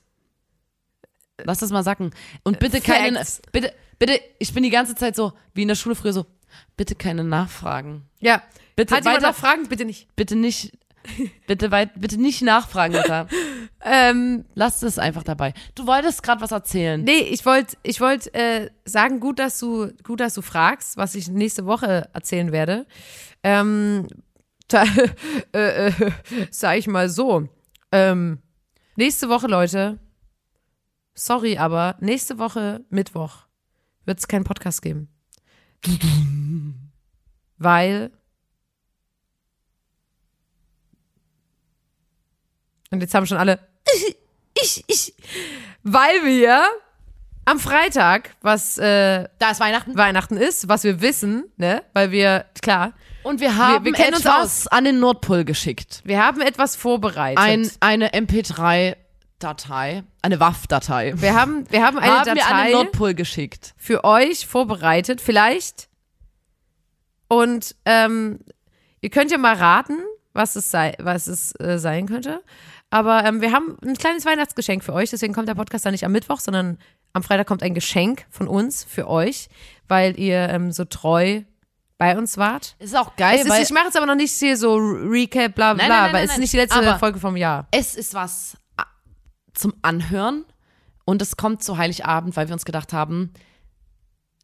Lass 1.43 1.59
das 1.59 1.71
mal 1.71 1.83
sacken. 1.83 2.11
Und 2.43 2.59
bitte 2.59 2.81
keine, 2.81 3.17
Facts. 3.17 3.41
bitte, 3.51 3.73
bitte, 3.99 4.19
ich 4.39 4.53
bin 4.53 4.63
die 4.63 4.69
ganze 4.69 4.95
Zeit 4.95 5.15
so, 5.15 5.33
wie 5.53 5.61
in 5.63 5.67
der 5.67 5.75
Schule 5.75 5.95
früher 5.95 6.13
so, 6.13 6.25
bitte 6.77 6.95
keine 6.95 7.23
Nachfragen. 7.23 8.03
Ja. 8.19 8.41
Bitte 8.75 8.95
Hat 8.95 9.05
weiter- 9.05 9.33
Fragen? 9.33 9.67
Bitte 9.67 9.85
nicht. 9.85 10.07
Bitte 10.15 10.35
nicht, 10.35 10.71
bitte 11.47 11.71
weit, 11.71 11.91
bitte 11.99 12.17
nicht 12.19 12.41
nachfragen, 12.41 12.95
Mutter. 12.95 13.27
Ähm, 13.83 14.45
Lass 14.55 14.81
es 14.81 14.97
einfach 14.97 15.23
dabei. 15.23 15.53
Du 15.75 15.85
wolltest 15.85 16.23
gerade 16.23 16.41
was 16.41 16.51
erzählen. 16.51 17.03
nee, 17.03 17.19
ich 17.19 17.45
wollte 17.45 17.77
ich 17.83 18.01
wollt, 18.01 18.33
äh, 18.33 18.69
sagen, 18.85 19.19
gut 19.19 19.39
dass, 19.39 19.59
du, 19.59 19.91
gut, 20.03 20.19
dass 20.19 20.33
du 20.33 20.41
fragst, 20.41 20.97
was 20.97 21.15
ich 21.15 21.27
nächste 21.29 21.65
Woche 21.65 22.09
erzählen 22.13 22.51
werde. 22.51 22.87
Ähm, 23.43 24.07
da, 24.67 24.83
äh, 25.53 25.87
äh, 25.87 26.11
sag 26.49 26.77
ich 26.77 26.87
mal 26.87 27.09
so. 27.09 27.47
Ähm, 27.91 28.39
nächste 28.95 29.29
Woche, 29.29 29.47
Leute, 29.47 29.99
sorry, 31.13 31.57
aber 31.57 31.95
nächste 31.99 32.39
Woche, 32.39 32.83
Mittwoch, 32.89 33.47
wird 34.05 34.19
es 34.19 34.27
keinen 34.27 34.43
Podcast 34.43 34.81
geben. 34.81 35.09
Weil. 37.57 38.11
Und 42.91 43.01
jetzt 43.01 43.13
haben 43.13 43.25
schon 43.25 43.37
alle. 43.37 43.59
Ich, 44.59 44.83
ich. 44.87 45.13
Weil 45.83 46.25
wir 46.25 46.63
am 47.45 47.59
Freitag, 47.59 48.35
was 48.41 48.79
äh, 48.79 49.27
Da 49.37 49.51
ist 49.51 49.59
Weihnachten. 49.59 49.95
Weihnachten 49.95 50.35
ist, 50.35 50.67
was 50.67 50.83
wir 50.83 50.99
wissen, 50.99 51.45
ne? 51.57 51.83
Weil 51.93 52.09
wir, 52.09 52.45
klar, 52.61 52.93
Und 53.21 53.39
wir 53.39 53.55
haben 53.55 53.85
wir 53.85 53.93
kennen 53.93 54.15
uns 54.15 54.25
etwas 54.25 54.67
an 54.67 54.83
den 54.83 54.99
Nordpol 54.99 55.45
geschickt. 55.45 56.01
wir 56.05 56.25
haben 56.25 56.41
etwas 56.41 56.75
vorbereitet. 56.75 57.37
Ein, 57.37 57.69
eine 57.81 58.09
MP3-Datei, 58.13 60.03
eine 60.23 60.39
WAF-Datei. 60.39 61.13
wir 61.15 61.35
haben, 61.35 61.69
wir 61.69 61.85
haben 61.85 61.99
eine 61.99 62.11
haben 62.11 62.25
wir 62.25 62.31
an 62.31 62.37
Datei 62.37 62.63
den 62.63 62.71
Nordpol 62.73 63.13
geschickt. 63.13 63.75
für 63.77 64.03
euch 64.03 64.47
vorbereitet, 64.47 65.21
vielleicht. 65.21 65.87
Und 67.27 67.75
ähm, 67.85 68.39
ihr 69.01 69.09
könnt 69.09 69.31
ja 69.31 69.37
mal 69.37 69.55
raten, 69.55 69.99
was 70.33 70.55
es, 70.55 70.71
sei, 70.71 70.95
was 70.99 71.27
es 71.27 71.53
äh, 71.59 71.77
sein 71.77 72.07
könnte. 72.07 72.41
Aber 72.89 73.25
ähm, 73.25 73.41
wir 73.41 73.51
haben 73.51 73.77
ein 73.85 73.95
kleines 73.95 74.25
Weihnachtsgeschenk 74.25 74.83
für 74.83 74.93
euch, 74.93 75.09
deswegen 75.09 75.33
kommt 75.33 75.49
der 75.49 75.55
Podcast 75.55 75.85
dann 75.85 75.91
nicht 75.91 76.05
am 76.05 76.11
Mittwoch, 76.13 76.39
sondern 76.39 76.77
am 77.13 77.21
Freitag 77.23 77.47
kommt 77.47 77.63
ein 77.63 77.73
Geschenk 77.73 78.25
von 78.29 78.47
uns 78.47 78.83
für 78.83 79.07
euch, 79.09 79.49
weil 79.87 80.17
ihr 80.19 80.49
ähm, 80.49 80.71
so 80.71 80.85
treu 80.85 81.41
bei 81.97 82.17
uns 82.17 82.37
wart. 82.37 82.75
Ist 82.79 82.95
auch 82.95 83.15
geil, 83.15 83.39
ist, 83.39 83.49
weil 83.49 83.63
ich 83.63 83.71
mache 83.71 83.85
jetzt 83.85 83.97
aber 83.97 84.05
noch 84.05 84.15
nicht 84.15 84.31
hier 84.31 84.55
so 84.55 84.75
Recap, 84.75 85.55
bla 85.55 85.73
bla, 85.73 85.83
Nein, 85.83 85.87
bla, 85.87 85.95
nein, 85.95 86.03
nein, 86.05 86.13
weil 86.13 86.25
es 86.25 86.31
ist 86.33 86.37
nicht 86.39 86.53
die 86.53 86.57
letzte 86.57 86.77
aber- 86.77 86.99
Folge 86.99 87.19
vom 87.19 87.35
Jahr. 87.35 87.67
es 87.71 87.95
ist 87.95 88.13
was 88.13 88.55
a- 88.77 88.85
zum 89.53 89.73
Anhören 89.81 90.45
und 91.05 91.21
es 91.21 91.35
kommt 91.37 91.63
zu 91.63 91.77
Heiligabend, 91.77 92.35
weil 92.37 92.47
wir 92.47 92.53
uns 92.53 92.65
gedacht 92.65 92.93
haben, 92.93 93.33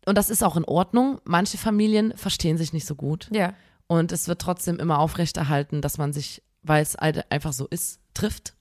und 0.06 0.18
das 0.18 0.30
ist 0.30 0.44
auch 0.44 0.58
in 0.58 0.66
Ordnung, 0.66 1.22
manche 1.24 1.58
Familien 1.58 2.14
verstehen 2.18 2.58
sich 2.58 2.74
nicht 2.74 2.86
so 2.88 2.96
gut 2.96 3.30
Ja. 3.32 3.54
und 3.88 4.12
es 4.12 4.28
wird 4.28 4.42
trotzdem 4.42 4.80
immer 4.80 5.00
aufrechterhalten, 5.00 5.80
dass 5.82 5.98
man 5.98 6.12
sich, 6.12 6.42
weil 6.62 6.82
es 6.84 6.96
halt 7.00 7.32
einfach 7.32 7.54
so 7.54 7.68
ist, 7.68 8.00
trifft. 8.14 8.54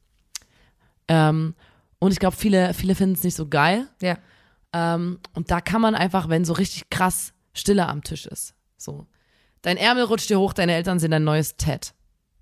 Ähm, 1.08 1.54
und 1.98 2.12
ich 2.12 2.18
glaube, 2.18 2.36
viele, 2.36 2.74
viele 2.74 2.94
finden 2.94 3.14
es 3.14 3.22
nicht 3.24 3.36
so 3.36 3.48
geil. 3.48 3.86
Ja. 4.00 4.18
Ähm, 4.72 5.18
und 5.34 5.50
da 5.50 5.60
kann 5.60 5.80
man 5.80 5.94
einfach, 5.94 6.28
wenn 6.28 6.44
so 6.44 6.52
richtig 6.54 6.90
krass 6.90 7.32
Stille 7.54 7.86
am 7.88 8.02
Tisch 8.02 8.26
ist, 8.26 8.54
so. 8.76 9.06
Dein 9.60 9.76
Ärmel 9.76 10.04
rutscht 10.04 10.28
dir 10.30 10.40
hoch, 10.40 10.54
deine 10.54 10.74
Eltern 10.74 10.98
sehen 10.98 11.12
dein 11.12 11.22
neues 11.24 11.56
Tat. 11.56 11.94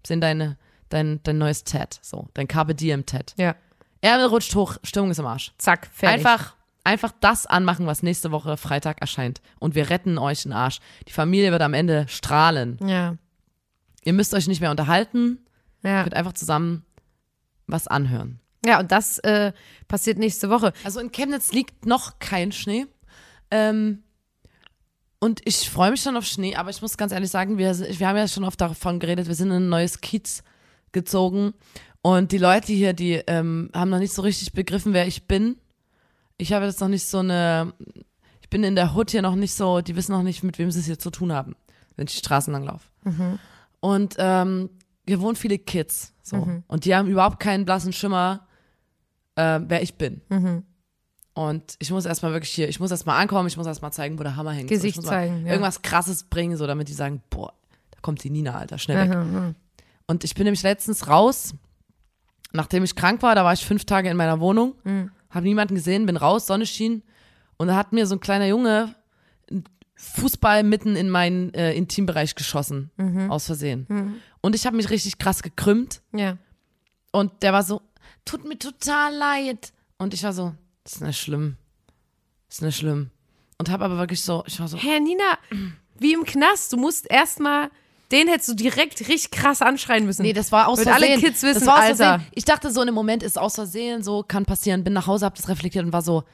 Sehen 0.07 0.21
deine, 0.23 0.57
dein, 0.89 1.21
dein 1.25 1.37
neues 1.37 1.65
Tat, 1.65 1.99
so. 2.03 2.29
Dein 2.33 2.49
Carpe 2.49 2.75
Diem 2.75 3.05
Tat. 3.05 3.35
Ja. 3.37 3.57
Ärmel 4.01 4.27
rutscht 4.27 4.55
hoch, 4.55 4.79
Stimmung 4.85 5.11
ist 5.11 5.19
im 5.19 5.27
Arsch. 5.27 5.53
Zack, 5.59 5.89
fertig. 5.93 6.25
Einfach, 6.25 6.55
einfach 6.85 7.13
das 7.21 7.45
anmachen, 7.47 7.87
was 7.87 8.03
nächste 8.03 8.31
Woche 8.31 8.57
Freitag 8.57 9.03
erscheint. 9.03 9.43
Und 9.59 9.75
wir 9.75 9.91
retten 9.91 10.17
euch 10.17 10.45
den 10.45 10.53
Arsch. 10.55 10.79
Die 11.09 11.13
Familie 11.13 11.53
wird 11.53 11.61
am 11.61 11.75
Ende 11.75 12.07
strahlen. 12.09 12.79
Ja. 12.87 13.17
Ihr 14.05 14.15
müsst 14.15 14.33
euch 14.33 14.49
nicht 14.49 14.63
mehr 14.63 14.71
unterhalten. 14.71 15.45
Ihr 15.83 15.91
Ja. 15.91 16.03
könnt 16.05 16.15
einfach 16.15 16.33
zusammen 16.33 16.87
was 17.73 17.87
anhören. 17.87 18.41
Ja, 18.65 18.81
und 18.81 18.93
das 18.93 19.19
äh, 19.21 19.53
passiert 19.89 20.19
nächste 20.19 20.51
Woche. 20.51 20.73
Also 20.85 21.01
in 21.01 21.13
Chemnitz 21.13 21.53
liegt 21.53 21.87
noch 21.87 22.19
kein 22.19 22.53
Schnee. 22.53 22.87
Ähm, 23.51 24.03
und 25.19 25.41
ich 25.45 25.69
freue 25.69 25.91
mich 25.91 26.03
schon 26.03 26.17
auf 26.17 26.25
Schnee, 26.25 26.57
aber 26.57 26.71
ich 26.71 26.81
muss 26.81 26.97
ganz 26.97 27.13
ehrlich 27.13 27.31
sagen, 27.31 27.59
wir, 27.59 27.79
wir 27.79 28.09
haben 28.09 28.17
ja 28.17 28.29
schon 28.29 28.45
oft 28.45 28.61
davon 28.61 29.01
geredet, 29.01 29.29
wir 29.29 29.35
sind 29.35 29.49
in 29.49 29.65
ein 29.65 29.69
neues 29.69 30.01
Kiez 30.01 30.43
gezogen. 30.93 31.53
Und 32.03 32.33
die 32.33 32.39
Leute 32.39 32.73
hier, 32.73 32.95
die 32.95 33.15
ähm, 33.27 33.71
haben 33.75 33.91
noch 33.91 33.99
nicht 33.99 34.15
so 34.15 34.23
richtig 34.23 34.53
begriffen, 34.53 34.95
wer 34.95 35.07
ich 35.07 35.27
bin. 35.27 35.57
Ich 36.39 36.55
habe 36.55 36.65
jetzt 36.65 36.81
noch 36.81 36.89
nicht 36.89 37.07
so 37.07 37.19
eine, 37.19 37.75
ich 38.41 38.49
bin 38.49 38.65
in 38.65 38.75
der 38.75 38.95
Hood 38.95 39.11
hier 39.11 39.21
noch 39.21 39.35
nicht 39.35 39.55
so, 39.55 39.83
die 39.83 39.95
wissen 39.97 40.13
noch 40.13 40.23
nicht, 40.23 40.43
mit 40.43 40.59
wem 40.59 40.71
sie 40.71 40.81
es 40.81 40.87
hier 40.87 40.99
zu 40.99 41.11
tun 41.11 41.33
haben, 41.33 41.55
wenn 41.97 42.07
ich 42.07 42.15
die 42.15 42.21
Straßen 42.21 42.53
lang 42.53 42.65
laufe. 42.65 42.89
Und 43.81 44.17
ähm, 44.19 44.71
hier 45.11 45.21
wohnen 45.21 45.35
viele 45.35 45.59
Kids. 45.59 46.15
So. 46.23 46.37
Und 46.69 46.85
die 46.85 46.95
haben 46.95 47.09
überhaupt 47.09 47.41
keinen 47.41 47.65
blassen 47.65 47.93
Schimmer, 47.93 48.47
äh, 49.35 49.59
wer 49.67 49.83
ich 49.83 49.97
bin. 49.97 50.21
Und 51.35 51.75
ich 51.81 51.91
muss 51.91 52.07
erstmal 52.07 52.31
wirklich 52.31 52.53
hier, 52.53 52.69
ich 52.69 52.79
muss 52.79 52.93
erstmal 52.93 53.21
ankommen, 53.21 53.49
ich 53.49 53.57
muss 53.57 53.67
erstmal 53.67 53.93
zeigen, 53.93 54.21
wo 54.21 54.23
der 54.23 54.37
Hammer 54.37 54.53
hängt. 54.53 54.69
Gesicht 54.69 54.95
so, 54.95 55.01
ich 55.01 55.07
muss 55.07 55.11
zeigen, 55.11 55.47
ja. 55.47 55.53
Irgendwas 55.53 55.83
krasses 55.83 56.23
bringen, 56.23 56.57
so 56.57 56.65
damit 56.69 56.89
die 56.89 56.93
sagen, 56.93 57.23
boah, 57.29 57.53
da 57.91 57.99
kommt 58.03 58.23
die 58.23 58.31
Nina, 58.31 58.55
Alter, 58.55 58.79
schnell 58.79 59.11
weg. 59.11 59.55
Und 60.07 60.23
ich 60.23 60.35
bin 60.37 60.45
nämlich 60.45 60.63
letztens 60.63 61.09
raus, 61.09 61.55
nachdem 62.53 62.85
ich 62.85 62.95
krank 62.95 63.21
war, 63.23 63.35
da 63.35 63.45
war 63.45 63.53
ich 63.53 63.67
fünf 63.67 63.85
Tage 63.85 64.11
in 64.11 64.17
meiner 64.17 64.39
Wohnung, 64.39 64.75
habe 65.31 65.45
niemanden 65.45 65.75
gesehen, 65.75 66.07
bin 66.07 66.17
raus, 66.17 66.47
Sonne 66.47 66.67
schien 66.67 67.03
und 67.57 67.67
da 67.67 67.75
hat 67.75 67.93
mir 67.93 68.07
so 68.07 68.15
ein 68.15 68.21
kleiner 68.21 68.47
Junge 68.47 68.95
Fußball 70.03 70.63
mitten 70.63 70.97
in 70.97 71.11
meinen 71.11 71.53
äh, 71.55 71.73
Intimbereich 71.75 72.35
geschossen, 72.35 72.91
aus 73.29 73.47
Versehen. 73.47 74.21
Und 74.41 74.55
ich 74.55 74.67
habe 74.67 74.77
mich 74.77 74.91
richtig 74.91 75.19
krass 75.19 75.43
gekrümmt 75.43 76.01
Ja. 76.13 76.39
und 77.13 77.43
der 77.43 77.53
war 77.53 77.63
so, 77.63 77.83
tut 78.25 78.45
mir 78.47 78.59
total 78.59 79.15
leid. 79.15 79.73
Und 79.99 80.15
ich 80.15 80.23
war 80.25 80.33
so, 80.33 80.55
das 80.85 80.95
ist 80.95 81.01
nicht 81.03 81.21
schlimm. 81.21 81.57
Das 82.49 82.57
ist 82.57 82.63
nicht 82.63 82.77
schlimm. 82.79 83.11
Und 83.59 83.69
habe 83.69 83.85
aber 83.85 83.99
wirklich 83.99 84.23
so, 84.23 84.43
ich 84.47 84.59
war 84.59 84.69
so, 84.69 84.79
Herr 84.79 85.01
Nina, 85.01 85.39
wie 85.99 86.15
im 86.15 86.25
Knast, 86.25 86.73
du 86.73 86.79
musst 86.79 87.09
erstmal, 87.11 87.71
den 88.11 88.27
hättest 88.27 88.49
du 88.49 88.55
direkt 88.55 88.99
richtig 89.07 89.31
krass 89.31 89.61
anschreien 89.61 90.07
müssen. 90.07 90.23
Nee, 90.23 90.33
das 90.33 90.51
war 90.51 90.67
aus 90.69 90.79
Damit 90.79 90.95
alle 90.95 91.07
Versehen. 91.09 91.25
Kids 91.27 91.43
wissen, 91.43 91.59
das 91.61 91.67
war 91.67 91.75
aus 91.75 91.81
Alter. 91.83 91.97
Versehen. 91.97 92.27
Ich 92.35 92.45
dachte 92.47 92.73
so, 92.73 92.81
in 92.81 92.87
dem 92.87 92.95
Moment 92.95 93.23
ist 93.23 93.39
aus 93.39 93.55
Versehen, 93.57 94.03
so 94.03 94.23
kann 94.23 94.47
passieren. 94.47 94.83
Bin 94.83 94.95
nach 94.95 95.07
Hause, 95.07 95.27
hab 95.27 95.35
das 95.35 95.49
reflektiert 95.49 95.85
und 95.85 95.93
war 95.93 96.03
so, 96.03 96.25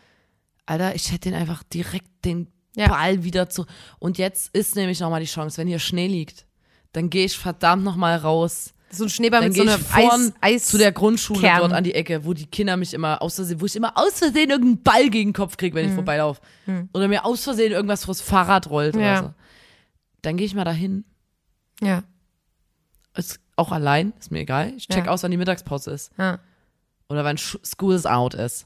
Alter, 0.67 0.95
ich 0.95 1.11
hätte 1.11 1.29
den 1.31 1.35
einfach 1.35 1.63
direkt 1.65 2.25
den 2.25 2.47
Ja. 2.77 2.89
Ball 2.89 3.25
wieder 3.25 3.49
zu. 3.49 3.67
Und 3.99 4.19
jetzt 4.19 4.55
ist 4.55 4.77
nämlich 4.77 5.01
nochmal 5.01 5.21
die 5.21 5.27
Chance, 5.27 5.59
wenn 5.59 5.67
hier 5.67 5.79
Schnee 5.81 6.07
liegt, 6.07 6.47
dann 6.93 7.11
gehe 7.11 7.25
ich 7.25 7.37
verdammt 7.37 7.83
nochmal 7.85 8.17
raus. 8.19 8.73
so 8.91 9.05
ein 9.05 9.11
Schneeball 9.11 9.41
Dann 9.41 9.49
mit 9.49 9.57
so 9.57 9.63
einer 9.63 9.79
vorn 9.79 10.33
Eis, 10.41 10.55
Eis 10.63 10.65
zu 10.67 10.79
der 10.79 10.93
Grundschule 10.93 11.41
Kern. 11.41 11.59
dort 11.61 11.73
an 11.73 11.83
die 11.85 11.95
Ecke, 11.95 12.25
wo 12.25 12.33
die 12.35 12.47
Kinder 12.47 12.77
mich 12.77 12.95
immer 12.95 13.21
aus 13.21 13.35
Versehen, 13.35 13.61
wo 13.61 13.67
ich 13.67 13.75
immer 13.77 13.93
aus 13.97 14.19
Versehen 14.21 14.51
irgendeinen 14.51 14.83
Ball 14.83 15.11
gegen 15.11 15.31
den 15.31 15.35
Kopf 15.35 15.57
kriege, 15.57 15.75
wenn 15.75 15.89
ich 15.89 15.95
vorbeilaufe. 15.95 16.41
Oder 16.95 17.09
mir 17.09 17.25
aus 17.25 17.43
Versehen 17.45 17.73
irgendwas 17.73 18.05
vors 18.05 18.21
Fahrrad 18.21 18.71
rollt 18.71 18.95
Ja. 18.95 19.01
oder 19.01 19.23
so. 19.29 19.35
Dann 20.23 20.37
gehe 20.37 20.47
ich 20.47 20.55
mal 20.55 20.65
dahin. 20.65 21.05
Ja. 21.83 22.03
Ist 23.17 23.41
auch 23.57 23.73
allein, 23.73 24.13
ist 24.19 24.31
mir 24.31 24.41
egal. 24.41 24.73
Ich 24.77 24.89
check 24.89 25.07
Ja. 25.07 25.13
aus, 25.13 25.23
wann 25.23 25.31
die 25.31 25.37
Mittagspause 25.39 25.91
ist. 25.93 26.13
ja. 26.19 26.39
Oder 27.09 27.25
wann 27.25 27.37
Sch- 27.37 27.59
School's 27.65 28.05
out 28.05 28.35
ist. 28.35 28.65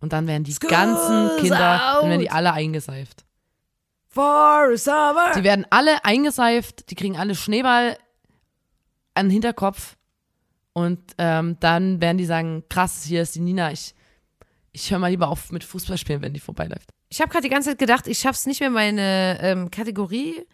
Und 0.00 0.12
dann 0.12 0.26
werden 0.28 0.44
die 0.44 0.52
School's 0.52 0.70
ganzen 0.70 1.30
Kinder, 1.40 1.98
dann 2.00 2.08
werden 2.10 2.20
die 2.20 2.30
out. 2.30 2.36
alle 2.36 2.52
eingeseift. 2.52 3.24
For 4.16 4.78
summer. 4.78 5.32
Die 5.36 5.44
werden 5.44 5.66
alle 5.68 6.02
eingeseift, 6.06 6.90
die 6.90 6.94
kriegen 6.94 7.18
alle 7.18 7.34
Schneeball 7.34 7.98
an 9.12 9.26
den 9.26 9.30
Hinterkopf. 9.30 9.96
Und 10.72 10.98
ähm, 11.18 11.58
dann 11.60 12.00
werden 12.00 12.16
die 12.16 12.24
sagen, 12.24 12.64
krass, 12.70 13.04
hier 13.04 13.20
ist 13.20 13.34
die 13.34 13.40
Nina, 13.40 13.72
ich, 13.72 13.94
ich 14.72 14.90
höre 14.90 14.98
mal 15.00 15.08
lieber 15.10 15.28
auf 15.28 15.52
mit 15.52 15.64
Fußballspielen, 15.64 16.22
wenn 16.22 16.32
die 16.32 16.40
vorbeiläuft. 16.40 16.88
Ich 17.10 17.20
habe 17.20 17.30
gerade 17.30 17.42
die 17.42 17.50
ganze 17.50 17.70
Zeit 17.70 17.78
gedacht, 17.78 18.06
ich 18.08 18.18
schaff's 18.18 18.46
nicht 18.46 18.60
mehr, 18.60 18.70
meine 18.70 19.38
ähm, 19.42 19.70
Kategorie 19.70 20.46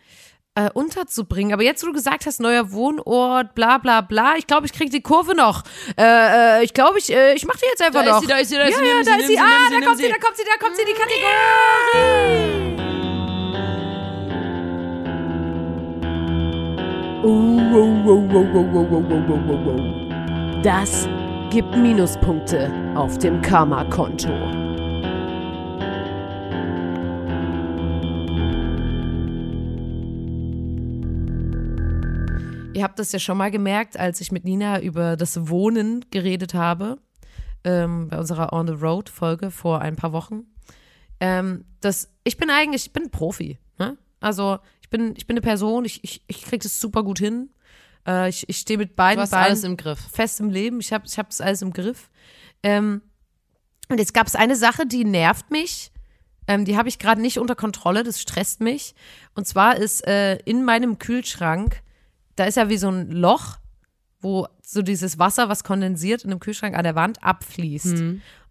äh, 0.57 0.69
unterzubringen. 0.71 1.53
Aber 1.53 1.63
jetzt, 1.63 1.83
wo 1.85 1.87
du 1.87 1.93
gesagt 1.93 2.27
hast, 2.27 2.41
neuer 2.41 2.73
Wohnort, 2.73 3.55
bla 3.55 3.79
bla 3.79 4.01
bla, 4.01 4.35
ich 4.39 4.49
glaube, 4.49 4.67
ich 4.67 4.73
krieg 4.73 4.91
die 4.91 5.03
Kurve 5.03 5.37
noch. 5.37 5.63
Äh, 5.97 6.59
äh, 6.61 6.65
ich 6.65 6.75
glaube, 6.75 6.99
ich, 6.99 7.13
äh, 7.13 7.35
ich 7.35 7.47
mache 7.47 7.59
die 7.59 7.67
jetzt 7.67 7.83
einfach 7.83 8.05
Da 8.05 8.11
ist 8.11 8.15
noch. 8.15 8.21
sie, 8.23 8.27
da 8.27 8.37
ist 8.39 8.49
sie, 8.51 8.57
da 8.57 8.65
ist 8.65 8.73
ja, 8.73 8.79
sie, 8.79 8.89
ja, 8.89 9.03
da 9.05 9.15
ist 9.17 9.27
sie. 9.29 9.35
sie, 9.35 9.39
Ah, 9.41 9.71
da 9.71 9.81
kommt 9.87 9.99
sie, 9.99 10.05
sie. 10.05 10.11
da 10.11 10.19
kommt 10.19 10.37
sie, 10.37 10.43
da 10.45 10.65
kommt 10.67 10.77
sie, 10.77 10.83
die 10.85 10.93
Kategorie. 11.01 12.72
Das 20.65 21.09
gibt 21.53 21.77
Minuspunkte 21.77 22.69
auf 22.97 23.17
dem 23.19 23.41
Karma-Konto. 23.41 24.29
Ihr 32.75 32.83
habt 32.83 32.99
das 32.99 33.13
ja 33.13 33.21
schon 33.21 33.39
mal 33.39 33.53
gemerkt, 33.53 33.97
als 33.97 34.21
ich 34.21 34.33
mit 34.33 34.45
Nina 34.45 34.81
über 34.81 35.17
das 35.17 35.49
Wohnen 35.49 36.05
geredet 36.11 36.55
habe, 36.55 36.99
ähm, 37.63 38.09
bei 38.09 38.19
unserer 38.19 38.53
On 38.53 38.67
the 38.67 38.73
Road 38.73 39.09
Folge 39.09 39.53
vor 39.53 39.81
ein 39.81 39.95
paar 39.95 40.13
Wochen. 40.13 40.47
Ähm, 41.21 41.67
das, 41.81 42.13
ich 42.25 42.37
bin 42.37 42.51
eigentlich, 42.51 42.87
ich 42.87 42.93
bin 42.93 43.13
Profi. 43.13 43.61
Ne? 43.79 43.97
Also 44.19 44.59
bin, 44.93 45.15
ich 45.17 45.27
bin 45.27 45.35
eine 45.35 45.41
Person, 45.41 45.85
ich, 45.85 46.05
ich, 46.05 46.23
ich 46.29 46.43
krieg 46.43 46.63
das 46.63 46.79
super 46.79 47.03
gut 47.03 47.19
hin. 47.19 47.51
Äh, 48.07 48.29
ich 48.29 48.49
ich 48.49 48.59
stehe 48.59 48.79
mit 48.79 48.91
Du 48.91 48.95
beiden 48.95 49.21
hast 49.21 49.31
Beinen 49.31 49.47
alles 49.47 49.65
im 49.65 49.77
Griff. 49.77 49.99
fest 50.13 50.39
im 50.39 50.51
Leben. 50.51 50.79
Ich 50.79 50.93
habe 50.93 51.05
ich 51.07 51.19
hab 51.19 51.29
das 51.31 51.41
alles 51.41 51.63
im 51.63 51.73
Griff. 51.73 52.09
Ähm, 52.63 53.03
und 53.89 53.99
jetzt 53.99 54.15
gab 54.15 54.29
es 54.29 54.37
eine 54.37 54.55
Sache, 54.55 54.87
die 54.87 55.05
nervt 55.05 55.51
mich. 55.51 55.91
Ähm, 56.47 56.65
die 56.65 56.77
habe 56.77 56.89
ich 56.89 57.01
gerade 57.01 57.21
nicht 57.21 57.39
unter 57.39 57.57
Kontrolle. 57.57 58.05
Das 58.05 58.21
stresst 58.21 58.61
mich. 58.61 58.95
Und 59.35 59.49
zwar 59.49 59.77
ist 59.77 60.07
äh, 60.07 60.37
in 60.45 60.65
meinem 60.65 60.99
Kühlschrank, 61.01 61.83
da 62.37 62.45
ist 62.45 62.57
ja 62.57 62.69
wie 62.69 62.79
so 62.79 62.89
ein 62.89 63.11
Loch, 63.11 63.59
wo 64.21 64.47
so 64.65 64.83
dieses 64.83 65.19
Wasser, 65.19 65.49
was 65.49 65.65
kondensiert 65.65 66.23
in 66.25 66.31
dem 66.31 66.39
Kühlschrank 66.39 66.77
an 66.77 66.85
der 66.85 66.95
Wand, 66.95 67.23
abfließt. 67.25 67.99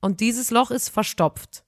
Und 0.01 0.19
dieses 0.19 0.51
Loch 0.51 0.69
ist 0.69 0.89
verstopft. 0.89 1.63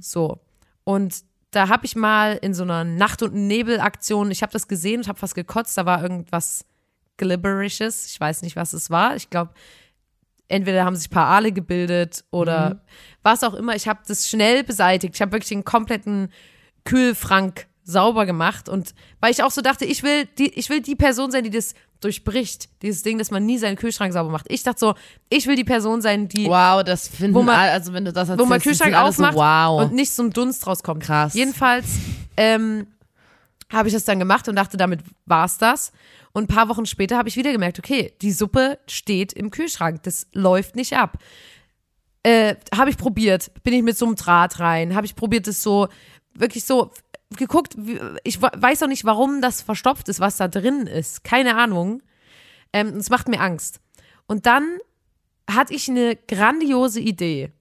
So. 0.00 0.40
Und 0.84 1.24
da 1.52 1.68
habe 1.68 1.86
ich 1.86 1.94
mal 1.94 2.38
in 2.42 2.54
so 2.54 2.64
einer 2.64 2.82
Nacht- 2.82 3.22
und 3.22 3.34
Nebel-Aktion, 3.34 4.30
ich 4.30 4.42
habe 4.42 4.52
das 4.52 4.66
gesehen 4.68 5.02
und 5.02 5.08
habe 5.08 5.18
fast 5.18 5.34
gekotzt, 5.34 5.76
da 5.78 5.86
war 5.86 6.02
irgendwas 6.02 6.64
Glibberisches. 7.18 8.06
Ich 8.06 8.18
weiß 8.18 8.42
nicht, 8.42 8.56
was 8.56 8.72
es 8.72 8.90
war. 8.90 9.14
Ich 9.14 9.30
glaube, 9.30 9.52
entweder 10.48 10.84
haben 10.84 10.96
sich 10.96 11.08
ein 11.08 11.14
paar 11.14 11.28
Aale 11.28 11.52
gebildet 11.52 12.24
oder 12.30 12.82
was 13.22 13.44
auch 13.44 13.54
immer. 13.54 13.76
Ich 13.76 13.86
habe 13.86 14.00
das 14.08 14.28
schnell 14.28 14.64
beseitigt. 14.64 15.14
Ich 15.14 15.22
habe 15.22 15.32
wirklich 15.32 15.50
den 15.50 15.64
kompletten 15.64 16.32
Kühlfrank 16.84 17.68
sauber 17.84 18.26
gemacht 18.26 18.68
und 18.68 18.94
weil 19.20 19.32
ich 19.32 19.42
auch 19.42 19.50
so 19.50 19.60
dachte, 19.60 19.84
ich 19.84 20.02
will 20.02 20.26
die, 20.38 20.58
ich 20.58 20.70
will 20.70 20.80
die 20.80 20.96
Person 20.96 21.30
sein, 21.30 21.44
die 21.44 21.50
das 21.50 21.74
durchbricht, 22.04 22.68
dieses 22.82 23.02
Ding, 23.02 23.18
dass 23.18 23.30
man 23.30 23.46
nie 23.46 23.58
seinen 23.58 23.76
Kühlschrank 23.76 24.12
sauber 24.12 24.30
macht. 24.30 24.46
Ich 24.48 24.62
dachte 24.62 24.80
so, 24.80 24.94
ich 25.28 25.46
will 25.46 25.56
die 25.56 25.64
Person 25.64 26.02
sein, 26.02 26.28
die 26.28 26.46
Wow, 26.46 26.82
das 26.84 27.08
finden 27.08 27.34
Wo 27.34 27.42
man- 27.42 27.54
also 27.56 27.92
wenn 27.92 28.04
du 28.04 28.12
das 28.12 28.28
wo 28.28 28.32
erzählst, 28.32 28.48
man 28.50 28.58
die 28.58 28.62
sind 28.64 28.70
Kühlschrank 28.72 28.94
alle 28.94 29.12
so, 29.12 29.22
aufmacht 29.24 29.36
wow. 29.36 29.82
und 29.82 29.94
nicht 29.94 30.12
so 30.12 30.22
ein 30.22 30.30
Dunst 30.30 30.66
rauskommt. 30.66 31.02
Krass. 31.02 31.34
Jedenfalls 31.34 31.86
ähm, 32.36 32.86
habe 33.70 33.88
ich 33.88 33.94
das 33.94 34.04
dann 34.04 34.18
gemacht 34.18 34.48
und 34.48 34.56
dachte, 34.56 34.76
damit 34.76 35.00
war's 35.26 35.58
das. 35.58 35.92
Und 36.32 36.44
ein 36.44 36.54
paar 36.54 36.68
Wochen 36.68 36.86
später 36.86 37.18
habe 37.18 37.28
ich 37.28 37.36
wieder 37.36 37.52
gemerkt, 37.52 37.78
okay, 37.78 38.14
die 38.22 38.32
Suppe 38.32 38.78
steht 38.86 39.32
im 39.32 39.50
Kühlschrank, 39.50 40.02
das 40.02 40.26
läuft 40.32 40.76
nicht 40.76 40.96
ab. 40.96 41.18
Äh, 42.22 42.56
habe 42.74 42.90
ich 42.90 42.96
probiert, 42.96 43.50
bin 43.62 43.74
ich 43.74 43.82
mit 43.82 43.98
so 43.98 44.06
einem 44.06 44.16
Draht 44.16 44.60
rein, 44.60 44.94
habe 44.94 45.06
ich 45.06 45.14
probiert, 45.14 45.46
das 45.46 45.62
so 45.62 45.88
wirklich 46.34 46.64
so 46.64 46.90
geguckt. 47.36 47.76
Ich 48.24 48.40
we- 48.42 48.50
weiß 48.54 48.82
auch 48.82 48.88
nicht, 48.88 49.04
warum 49.04 49.40
das 49.40 49.62
verstopft 49.62 50.08
ist, 50.08 50.20
was 50.20 50.36
da 50.36 50.48
drin 50.48 50.86
ist. 50.86 51.24
Keine 51.24 51.56
Ahnung. 51.56 52.02
Ähm, 52.72 52.96
es 52.96 53.10
macht 53.10 53.28
mir 53.28 53.40
Angst. 53.40 53.80
Und 54.26 54.46
dann 54.46 54.78
hatte 55.50 55.74
ich 55.74 55.88
eine 55.88 56.16
grandiose 56.16 57.00
Idee. 57.00 57.52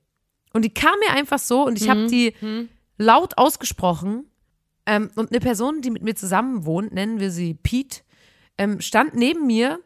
Und 0.53 0.63
die 0.63 0.73
kam 0.73 0.93
mir 0.99 1.13
einfach 1.15 1.39
so 1.39 1.65
und 1.65 1.81
ich 1.81 1.89
habe 1.89 2.07
die 2.07 2.33
laut 2.97 3.37
ausgesprochen. 3.37 4.25
Ähm, 4.85 5.11
und 5.15 5.31
eine 5.31 5.39
Person, 5.39 5.81
die 5.81 5.91
mit 5.91 6.01
mir 6.03 6.15
zusammen 6.15 6.65
wohnt, 6.65 6.91
nennen 6.93 7.19
wir 7.19 7.31
sie 7.31 7.53
Pete, 7.53 8.01
ähm, 8.57 8.81
stand 8.81 9.13
neben 9.15 9.45
mir 9.47 9.79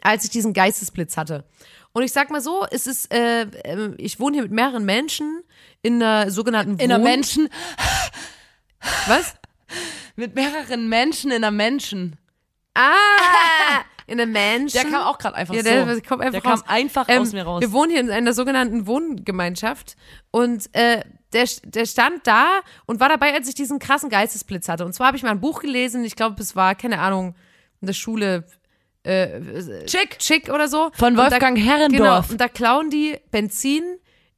als 0.00 0.24
ich 0.24 0.30
diesen 0.30 0.54
Geistesblitz 0.54 1.18
hatte. 1.18 1.44
Und 1.92 2.02
ich 2.02 2.12
sag 2.12 2.30
mal 2.30 2.40
so, 2.40 2.64
es 2.70 2.86
ist, 2.86 3.12
äh, 3.12 3.42
äh, 3.42 3.94
ich 3.98 4.18
wohne 4.18 4.36
hier 4.36 4.42
mit 4.44 4.52
mehreren 4.52 4.86
Menschen 4.86 5.42
in 5.82 6.02
einer 6.02 6.30
sogenannten 6.30 6.78
In 6.78 6.90
einer 6.90 6.96
Wohn- 6.96 7.02
Menschen, 7.04 7.48
Was? 9.06 9.34
mit 10.16 10.34
mehreren 10.34 10.88
Menschen 10.88 11.30
in 11.30 11.38
einer 11.38 11.50
Menschen. 11.50 12.16
Ah! 12.74 12.92
In 14.08 14.20
einem 14.20 14.32
Menschen. 14.32 14.74
Der 14.82 14.90
kam 14.90 15.06
auch 15.06 15.16
gerade 15.16 15.36
einfach 15.36 15.54
Ja, 15.54 15.60
so. 15.62 15.68
der 15.68 16.02
kommt 16.02 16.22
einfach 16.22 16.32
der 16.32 16.40
kam 16.40 16.50
raus. 16.52 16.64
einfach 16.66 17.04
Ähm, 17.08 17.22
aus 17.22 17.32
mir 17.32 17.44
raus. 17.44 17.60
Wir 17.62 17.72
wohnen 17.72 17.90
hier 17.92 18.00
in 18.00 18.10
einer 18.10 18.32
sogenannten 18.34 18.86
Wohngemeinschaft 18.86 19.96
und 20.32 20.68
äh, 20.74 21.02
der, 21.32 21.48
der 21.64 21.86
stand 21.86 22.26
da 22.26 22.60
und 22.84 22.98
war 23.00 23.08
dabei, 23.08 23.32
als 23.32 23.48
ich 23.48 23.54
diesen 23.54 23.78
krassen 23.78 24.10
Geistesblitz 24.10 24.68
hatte. 24.68 24.84
Und 24.84 24.92
zwar 24.92 25.06
habe 25.06 25.16
ich 25.16 25.22
mal 25.22 25.30
ein 25.30 25.40
Buch 25.40 25.60
gelesen, 25.62 26.04
ich 26.04 26.16
glaube, 26.16 26.42
es 26.42 26.56
war, 26.56 26.74
keine 26.74 26.98
Ahnung, 26.98 27.36
in 27.80 27.86
der 27.86 27.94
Schule 27.94 28.44
äh, 29.04 29.86
Chick. 29.86 30.18
Chick 30.18 30.48
oder 30.50 30.66
so. 30.68 30.90
Von 30.94 31.12
Und 31.12 31.16
da- 31.16 31.30
Wolfgang 31.30 31.56
Genau, 31.56 31.70
Herrendorf. 31.70 32.30
und 32.30 32.40
da 32.40 32.48
klauen 32.48 32.90
die 32.90 33.18
Benzin, 33.30 33.84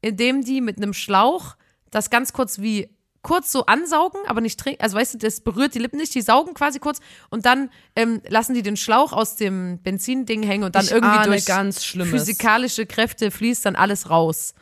indem 0.03 0.45
die 0.45 0.61
mit 0.61 0.77
einem 0.77 0.93
Schlauch 0.93 1.57
das 1.91 2.11
ganz 2.11 2.33
kurz 2.35 2.61
wie 2.61 2.94
kurz 3.25 3.51
so 3.51 3.67
ansaugen, 3.67 4.21
aber 4.27 4.41
nicht 4.41 4.61
trinken. 4.61 4.81
Also 4.83 4.97
weißt 4.97 5.15
du, 5.15 5.19
das 5.19 5.41
berührt 5.41 5.75
die 5.75 5.81
Lippen 5.81 5.97
nicht, 5.97 6.15
die 6.15 6.21
saugen 6.21 6.55
quasi 6.55 6.79
kurz 6.79 7.01
und 7.31 7.47
dann 7.47 7.71
ähm, 7.97 8.23
lassen 8.29 8.55
die 8.55 8.63
den 8.63 8.77
Schlauch 8.77 9.13
aus 9.13 9.35
dem 9.35 9.83
Benzinding 9.83 10.45
hängen 10.45 10.63
und 10.63 10.77
dann 10.77 10.85
Ich 10.85 10.93
irgendwie 10.93 11.25
durch 11.25 11.47
ganz 11.47 11.85
Schlimmes. 11.85 12.11
physikalische 12.13 12.87
Kräfte 12.87 13.33
fließt 13.33 13.67
dann 13.67 13.75
alles 13.75 14.11
raus. 14.11 14.55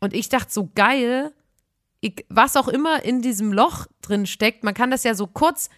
Und 0.00 0.14
ich 0.14 0.28
dachte 0.30 0.50
so 0.50 0.70
geil, 0.74 1.34
ich, 2.00 2.24
was 2.28 2.56
auch 2.56 2.68
immer 2.68 3.02
in 3.04 3.20
diesem 3.20 3.52
Loch 3.52 3.86
drin 4.00 4.26
steckt, 4.26 4.62
man 4.64 4.74
kann 4.74 4.90
das 4.90 5.02
ja 5.04 5.14
so 5.14 5.26
kurz, 5.26 5.68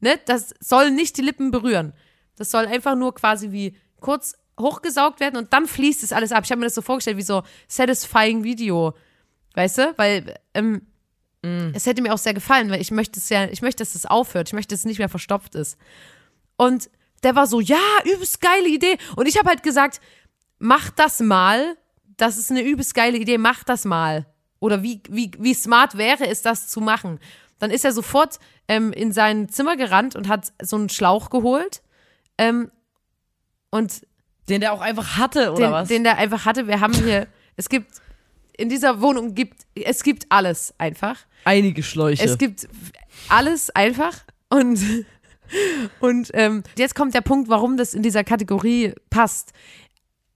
ne, 0.00 0.20
das 0.26 0.54
soll 0.60 0.90
nicht 0.90 1.16
die 1.16 1.22
Lippen 1.22 1.50
berühren. 1.50 1.94
Das 2.36 2.50
soll 2.50 2.66
einfach 2.66 2.94
nur 2.94 3.14
quasi 3.14 3.50
wie 3.50 3.76
kurz 4.00 4.36
hochgesaugt 4.60 5.20
werden 5.20 5.36
und 5.36 5.54
dann 5.54 5.66
fließt 5.66 6.02
es 6.02 6.12
alles 6.12 6.32
ab. 6.32 6.44
Ich 6.44 6.50
habe 6.50 6.60
mir 6.60 6.66
das 6.66 6.74
so 6.74 6.82
vorgestellt 6.82 7.16
wie 7.16 7.22
so 7.22 7.42
satisfying 7.68 8.44
Video, 8.44 8.94
weißt 9.54 9.78
du, 9.78 9.94
weil 9.96 10.34
ähm, 10.52 10.86
es 11.74 11.86
hätte 11.86 12.02
mir 12.02 12.14
auch 12.14 12.18
sehr 12.18 12.34
gefallen, 12.34 12.70
weil 12.70 12.80
ich 12.80 12.90
möchte 12.90 13.18
es 13.18 13.28
ja, 13.28 13.44
ich 13.44 13.62
möchte, 13.62 13.82
dass 13.82 13.94
es 13.94 14.06
aufhört, 14.06 14.48
ich 14.48 14.52
möchte, 14.52 14.74
dass 14.74 14.80
es 14.80 14.84
nicht 14.86 14.98
mehr 14.98 15.08
verstopft 15.08 15.54
ist. 15.54 15.76
Und 16.56 16.88
der 17.22 17.34
war 17.34 17.46
so, 17.46 17.60
ja, 17.60 17.78
übelst 18.04 18.40
geile 18.40 18.68
Idee. 18.68 18.96
Und 19.16 19.26
ich 19.26 19.38
habe 19.38 19.48
halt 19.48 19.62
gesagt, 19.62 20.00
mach 20.58 20.90
das 20.90 21.20
mal. 21.20 21.76
Das 22.16 22.38
ist 22.38 22.50
eine 22.50 22.62
übelst 22.62 22.94
geile 22.94 23.18
Idee, 23.18 23.38
mach 23.38 23.64
das 23.64 23.84
mal. 23.84 24.26
Oder 24.60 24.82
wie, 24.82 25.02
wie, 25.08 25.32
wie 25.38 25.54
smart 25.54 25.96
wäre 25.96 26.26
es, 26.26 26.42
das 26.42 26.68
zu 26.68 26.80
machen? 26.80 27.18
Dann 27.58 27.70
ist 27.70 27.84
er 27.84 27.92
sofort 27.92 28.38
ähm, 28.68 28.92
in 28.92 29.12
sein 29.12 29.48
Zimmer 29.48 29.76
gerannt 29.76 30.14
und 30.14 30.28
hat 30.28 30.52
so 30.62 30.76
einen 30.76 30.88
Schlauch 30.88 31.30
geholt. 31.30 31.82
Ähm, 32.38 32.70
und 33.70 34.06
Den 34.48 34.60
der 34.60 34.72
auch 34.72 34.80
einfach 34.80 35.16
hatte, 35.16 35.52
oder 35.52 35.66
den, 35.66 35.72
was? 35.72 35.88
den 35.88 36.04
der 36.04 36.18
einfach 36.18 36.44
hatte. 36.44 36.66
Wir 36.66 36.80
haben 36.80 36.94
hier, 36.94 37.26
es 37.56 37.68
gibt, 37.68 38.00
in 38.56 38.68
dieser 38.68 39.00
Wohnung 39.00 39.34
gibt, 39.34 39.62
es 39.74 40.02
gibt 40.02 40.26
alles 40.28 40.74
einfach. 40.78 41.18
Einige 41.44 41.82
Schläuche. 41.82 42.24
Es 42.24 42.38
gibt 42.38 42.68
alles 43.28 43.70
einfach 43.70 44.14
und 44.48 44.78
und 46.00 46.30
ähm, 46.34 46.62
jetzt 46.76 46.94
kommt 46.94 47.14
der 47.14 47.20
Punkt, 47.20 47.48
warum 47.48 47.76
das 47.76 47.94
in 47.94 48.02
dieser 48.02 48.24
Kategorie 48.24 48.94
passt. 49.10 49.52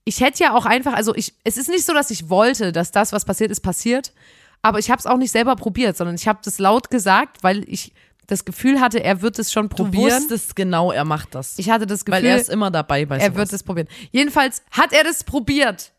Ich 0.03 0.21
hätte 0.21 0.43
ja 0.43 0.55
auch 0.55 0.65
einfach, 0.65 0.93
also 0.93 1.13
ich, 1.15 1.33
es 1.43 1.57
ist 1.57 1.69
nicht 1.69 1.85
so, 1.85 1.93
dass 1.93 2.11
ich 2.11 2.29
wollte, 2.29 2.71
dass 2.71 2.91
das, 2.91 3.11
was 3.11 3.25
passiert 3.25 3.51
ist, 3.51 3.61
passiert, 3.61 4.13
aber 4.61 4.79
ich 4.79 4.89
habe 4.89 4.99
es 4.99 5.05
auch 5.05 5.17
nicht 5.17 5.31
selber 5.31 5.55
probiert, 5.55 5.97
sondern 5.97 6.15
ich 6.15 6.27
habe 6.27 6.39
das 6.43 6.59
laut 6.59 6.89
gesagt, 6.89 7.43
weil 7.43 7.67
ich 7.67 7.93
das 8.27 8.45
Gefühl 8.45 8.79
hatte, 8.79 9.03
er 9.03 9.21
wird 9.21 9.39
es 9.39 9.51
schon 9.51 9.69
du 9.69 9.75
probieren. 9.75 10.21
wusstest 10.21 10.55
genau, 10.55 10.91
er 10.91 11.05
macht 11.05 11.33
das. 11.33 11.57
ich 11.57 11.69
hatte 11.69 11.87
das 11.87 12.03
Gefühl, 12.05 12.23
weil 12.23 12.29
er 12.29 12.37
ist 12.37 12.49
immer 12.49 12.69
dabei 12.71 13.05
bei 13.05 13.17
er 13.17 13.27
sowas. 13.27 13.37
wird 13.37 13.53
es 13.53 13.63
probieren. 13.63 13.87
Jedenfalls 14.11 14.61
hat 14.71 14.93
er 14.93 15.03
das 15.03 15.23
probiert. 15.23 15.93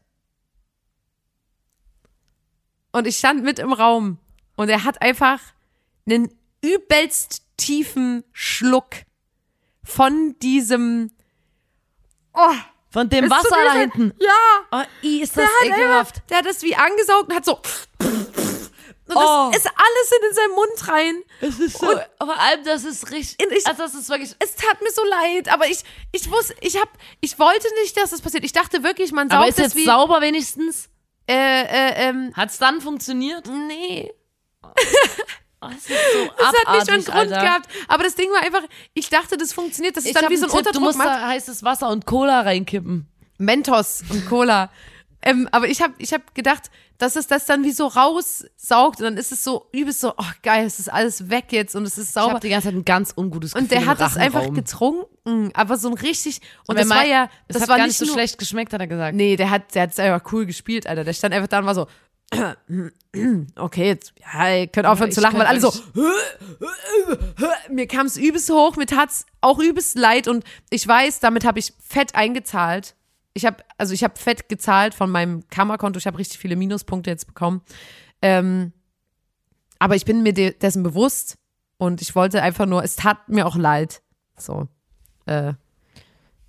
Und 2.99 3.07
ich 3.07 3.17
stand 3.19 3.45
mit 3.45 3.61
im 3.61 3.73
Raum 3.73 4.19
und 4.57 4.69
er 4.69 4.83
hat 4.83 5.01
einfach 5.03 5.39
einen 6.05 6.35
übelst 6.65 7.43
tiefen 7.57 8.25
Schluck 8.33 8.89
von 9.85 10.37
diesem 10.41 11.13
Oh, 12.35 12.51
Von 12.91 13.09
dem 13.09 13.31
Wasser 13.31 13.57
da 13.65 13.75
hinten. 13.75 14.13
Ja, 14.19 14.31
Oh, 14.73 14.83
i, 15.05 15.21
ist 15.23 15.37
der 15.37 15.45
das 15.45 15.53
hat, 15.61 15.67
ekelhaft. 15.79 16.17
einfach, 16.17 16.27
der 16.29 16.39
hat 16.39 16.47
das 16.47 16.63
wie 16.63 16.75
angesaugt 16.75 17.29
und 17.31 17.35
hat 17.37 17.45
so 17.45 17.61
und 19.11 19.17
Oh. 19.17 19.49
das 19.53 19.65
ist 19.65 19.67
alles 19.69 20.29
in 20.29 20.35
seinen 20.35 20.55
Mund 20.55 20.89
rein. 20.89 21.23
Es 21.41 21.59
ist 21.61 21.79
so, 21.79 21.87
vor 21.87 22.39
allem, 22.39 22.63
das 22.65 22.85
ist 22.85 23.11
richtig, 23.11 23.47
Und 23.47 23.57
ich- 23.57 23.67
also 23.67 23.83
das 23.85 23.95
ist 23.95 24.09
wirklich, 24.11 24.35
Es 24.41 24.55
tat 24.57 24.83
mir 24.83 24.91
so 24.91 25.03
leid, 25.05 25.49
aber 25.51 25.67
ich 25.67 25.83
ich 26.13 26.31
wusste, 26.31 26.55
ich 26.61 26.77
hab 26.79 26.89
ich 27.21 27.39
wollte 27.39 27.67
nicht, 27.81 27.97
dass 27.97 28.11
das 28.11 28.21
passiert. 28.21 28.45
Ich 28.45 28.53
dachte 28.53 28.83
wirklich, 28.83 29.13
man 29.13 29.29
saugt 29.31 29.39
aber 29.39 29.49
ist 29.49 29.59
das 29.59 29.67
jetzt 29.69 29.77
wie 29.77 29.85
sauber 29.87 30.21
wenigstens? 30.21 30.89
Äh, 31.29 31.63
äh, 31.63 32.09
ähm, 32.09 32.33
Hat's 32.35 32.59
dann 32.59 32.81
funktioniert? 32.81 33.47
nee. 33.69 34.11
Oh, 35.61 35.67
das 35.71 35.87
so 35.89 35.95
Das 36.39 36.47
hat 36.47 36.55
nicht 36.55 36.67
abartig, 36.69 36.95
schon 36.95 37.05
Grund 37.05 37.33
Alter. 37.33 37.41
gehabt. 37.41 37.69
Aber 37.89 38.05
das 38.05 38.15
Ding 38.15 38.31
war 38.31 38.43
einfach, 38.43 38.63
ich 38.95 39.09
dachte, 39.11 39.37
das 39.37 39.53
funktioniert. 39.53 39.97
Das 39.97 40.05
ist 40.05 40.11
Ich 40.11 40.15
dann 40.17 40.31
wie 40.31 40.37
so 40.37 40.47
ein 40.47 40.53
einen 40.53 40.63
Tipp, 40.65 40.73
du 40.73 40.79
Unterdruck. 40.79 40.97
musst 40.97 41.05
da 41.05 41.27
heißes 41.27 41.65
Wasser 41.65 41.89
und 41.89 42.07
Cola 42.07 42.43
reinkippen. 42.43 43.09
Mentos 43.39 44.05
und 44.09 44.25
Cola. 44.29 44.71
Ähm, 45.23 45.49
aber 45.53 45.69
ich 45.69 45.83
habe 45.83 45.95
ich 45.99 46.13
hab 46.13 46.35
gedacht, 46.35 46.71
dass 46.99 47.17
es 47.17 47.27
das 47.27 47.45
dann 47.47 47.65
wie 47.65 47.71
so 47.73 47.87
raussaugt 47.87 48.99
und 48.99 49.05
dann 49.05 49.17
ist 49.17 49.33
es 49.33 49.45
so 49.45 49.67
übelst 49.73 50.01
so, 50.01 50.15
oh 50.17 50.31
geil, 50.43 50.67
es 50.67 50.79
ist 50.79 50.93
alles 50.93 51.29
weg 51.31 51.47
jetzt 51.51 51.75
und 51.77 51.85
es 51.85 51.99
ist 51.99 52.09
Ich 52.09 52.13
sauber. 52.15 52.31
habe 52.35 52.41
die 52.41 52.49
ganze 52.51 52.69
Zeit 52.69 52.75
ein 52.75 52.85
ganz 52.85 53.13
ungutes 53.17 53.53
Gefühl 53.53 53.63
und 53.65 53.71
der 53.73 53.87
hat 53.87 54.01
es 54.01 54.17
einfach 54.17 54.53
getrunken, 54.53 55.51
aber 55.55 55.77
so 55.77 55.89
ein 55.89 55.95
richtig 55.95 56.41
und 56.67 56.77
Wenn 56.77 56.89
das 56.89 56.97
war 56.97 57.07
ja, 57.07 57.29
Es 57.49 57.55
das 57.55 57.63
hat 57.63 57.69
war 57.69 57.79
gar 57.79 57.87
nicht 57.87 57.99
so 57.99 58.05
nur, 58.05 58.15
schlecht 58.15 58.39
geschmeckt, 58.39 58.73
hat 58.73 58.81
er 58.81 58.87
gesagt. 58.87 59.15
Nee, 59.17 59.37
der 59.37 59.51
hat 59.51 59.75
der 59.75 59.83
hat's 59.83 59.99
einfach 59.99 60.33
cool 60.33 60.47
gespielt, 60.47 60.87
Alter. 60.87 61.05
Der 61.05 61.13
stand 61.13 61.35
einfach 61.35 61.49
da 61.49 61.59
und 61.61 61.67
war 61.67 61.75
so 61.75 61.87
Okay, 63.57 63.87
jetzt 63.87 64.13
ja, 64.21 64.55
ihr 64.55 64.67
könnt 64.67 64.87
aufhören 64.87 65.09
ich 65.09 65.15
zu 65.15 65.21
lachen, 65.21 65.39
weil 65.39 65.47
alle 65.47 65.61
so 65.61 65.73
mir 67.71 67.87
kam 67.87 68.07
es 68.07 68.17
übelst 68.17 68.51
hoch, 68.51 68.77
mir 68.77 68.87
tat's 68.87 69.25
auch 69.41 69.59
übelst 69.59 69.97
leid 69.99 70.29
und 70.29 70.45
ich 70.71 70.87
weiß, 70.87 71.21
damit 71.21 71.45
habe 71.45 71.59
ich 71.59 71.73
fett 71.87 72.15
eingezahlt. 72.15 72.95
Ich 73.39 73.47
habe 73.47 73.63
also 73.79 73.95
ich 73.95 74.03
habe 74.03 74.19
fett 74.19 74.49
gezahlt 74.49 74.95
von 74.95 75.11
meinem 75.11 75.49
Kammerkonto. 75.49 75.97
Ich 75.97 76.09
habe 76.09 76.19
richtig 76.19 76.39
viele 76.39 76.57
Minuspunkte 76.57 77.09
jetzt 77.09 77.29
bekommen. 77.29 77.63
Ähm, 78.21 78.73
aber 79.79 79.95
ich 79.95 80.05
bin 80.05 80.25
mir 80.25 80.33
de 80.33 80.53
dessen 80.53 80.83
bewusst 80.83 81.39
und 81.77 82.03
ich 82.03 82.17
wollte 82.17 82.43
einfach 82.43 82.67
nur, 82.67 82.83
es 82.83 82.97
tat 82.97 83.29
mir 83.29 83.47
auch 83.47 83.55
leid. 83.55 84.03
So, 84.37 84.67
äh, 85.27 85.53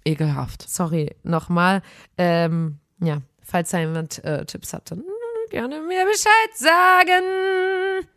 Ekelhaft. 0.03 0.67
sorry 0.67 1.15
nochmal. 1.21 1.83
Ähm, 2.17 2.79
ja, 2.99 3.21
falls 3.43 3.69
da 3.69 3.79
jemand 3.79 4.23
äh, 4.23 4.45
Tipps 4.45 4.73
hat, 4.73 4.89
dann 4.89 5.03
gerne 5.51 5.81
mir 5.81 6.05
Bescheid 6.05 6.55
sagen. 6.55 8.07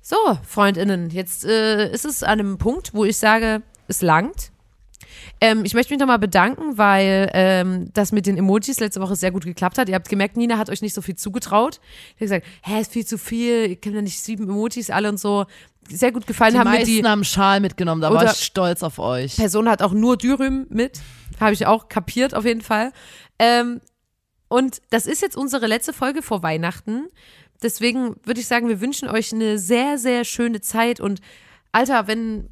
So, 0.00 0.16
Freundinnen, 0.46 1.10
jetzt 1.10 1.44
äh, 1.44 1.90
ist 1.90 2.04
es 2.04 2.22
an 2.22 2.38
einem 2.38 2.58
Punkt, 2.58 2.94
wo 2.94 3.04
ich 3.04 3.16
sage, 3.16 3.62
es 3.88 4.02
langt. 4.02 4.51
Ähm, 5.40 5.64
ich 5.64 5.74
möchte 5.74 5.92
mich 5.92 6.00
nochmal 6.00 6.18
bedanken, 6.18 6.78
weil 6.78 7.30
ähm, 7.34 7.90
das 7.92 8.12
mit 8.12 8.26
den 8.26 8.36
Emojis 8.36 8.80
letzte 8.80 9.00
Woche 9.00 9.16
sehr 9.16 9.30
gut 9.30 9.44
geklappt 9.44 9.78
hat. 9.78 9.88
Ihr 9.88 9.94
habt 9.94 10.08
gemerkt, 10.08 10.36
Nina 10.36 10.58
hat 10.58 10.70
euch 10.70 10.82
nicht 10.82 10.94
so 10.94 11.02
viel 11.02 11.16
zugetraut. 11.16 11.80
Ich 11.82 12.14
habe 12.16 12.24
gesagt, 12.24 12.46
hä, 12.62 12.80
ist 12.80 12.92
viel 12.92 13.06
zu 13.06 13.18
viel, 13.18 13.66
ihr 13.70 13.76
kennt 13.76 13.94
ja 13.94 14.02
nicht 14.02 14.20
sieben 14.20 14.48
Emojis 14.48 14.90
alle 14.90 15.08
und 15.08 15.18
so. 15.18 15.46
Sehr 15.88 16.12
gut 16.12 16.26
gefallen 16.26 16.52
Die 16.54 16.58
haben 16.58 16.70
mir 16.70 16.78
meisten 16.78 17.02
die. 17.02 17.04
haben 17.04 17.24
Schal 17.24 17.60
mitgenommen, 17.60 18.00
da 18.00 18.12
war 18.12 18.24
ich 18.24 18.30
stolz 18.32 18.82
auf 18.82 18.98
euch. 18.98 19.36
Person 19.36 19.68
hat 19.68 19.82
auch 19.82 19.92
nur 19.92 20.16
Dürüm 20.16 20.66
mit. 20.68 21.00
Habe 21.40 21.52
ich 21.52 21.66
auch 21.66 21.88
kapiert, 21.88 22.34
auf 22.34 22.44
jeden 22.44 22.60
Fall. 22.60 22.92
Ähm, 23.38 23.80
und 24.48 24.80
das 24.90 25.06
ist 25.06 25.22
jetzt 25.22 25.36
unsere 25.36 25.66
letzte 25.66 25.92
Folge 25.92 26.22
vor 26.22 26.42
Weihnachten. 26.42 27.08
Deswegen 27.62 28.16
würde 28.24 28.40
ich 28.40 28.46
sagen, 28.46 28.68
wir 28.68 28.80
wünschen 28.80 29.08
euch 29.08 29.32
eine 29.32 29.58
sehr, 29.58 29.98
sehr 29.98 30.24
schöne 30.24 30.60
Zeit. 30.60 31.00
Und 31.00 31.20
Alter, 31.72 32.06
wenn, 32.06 32.48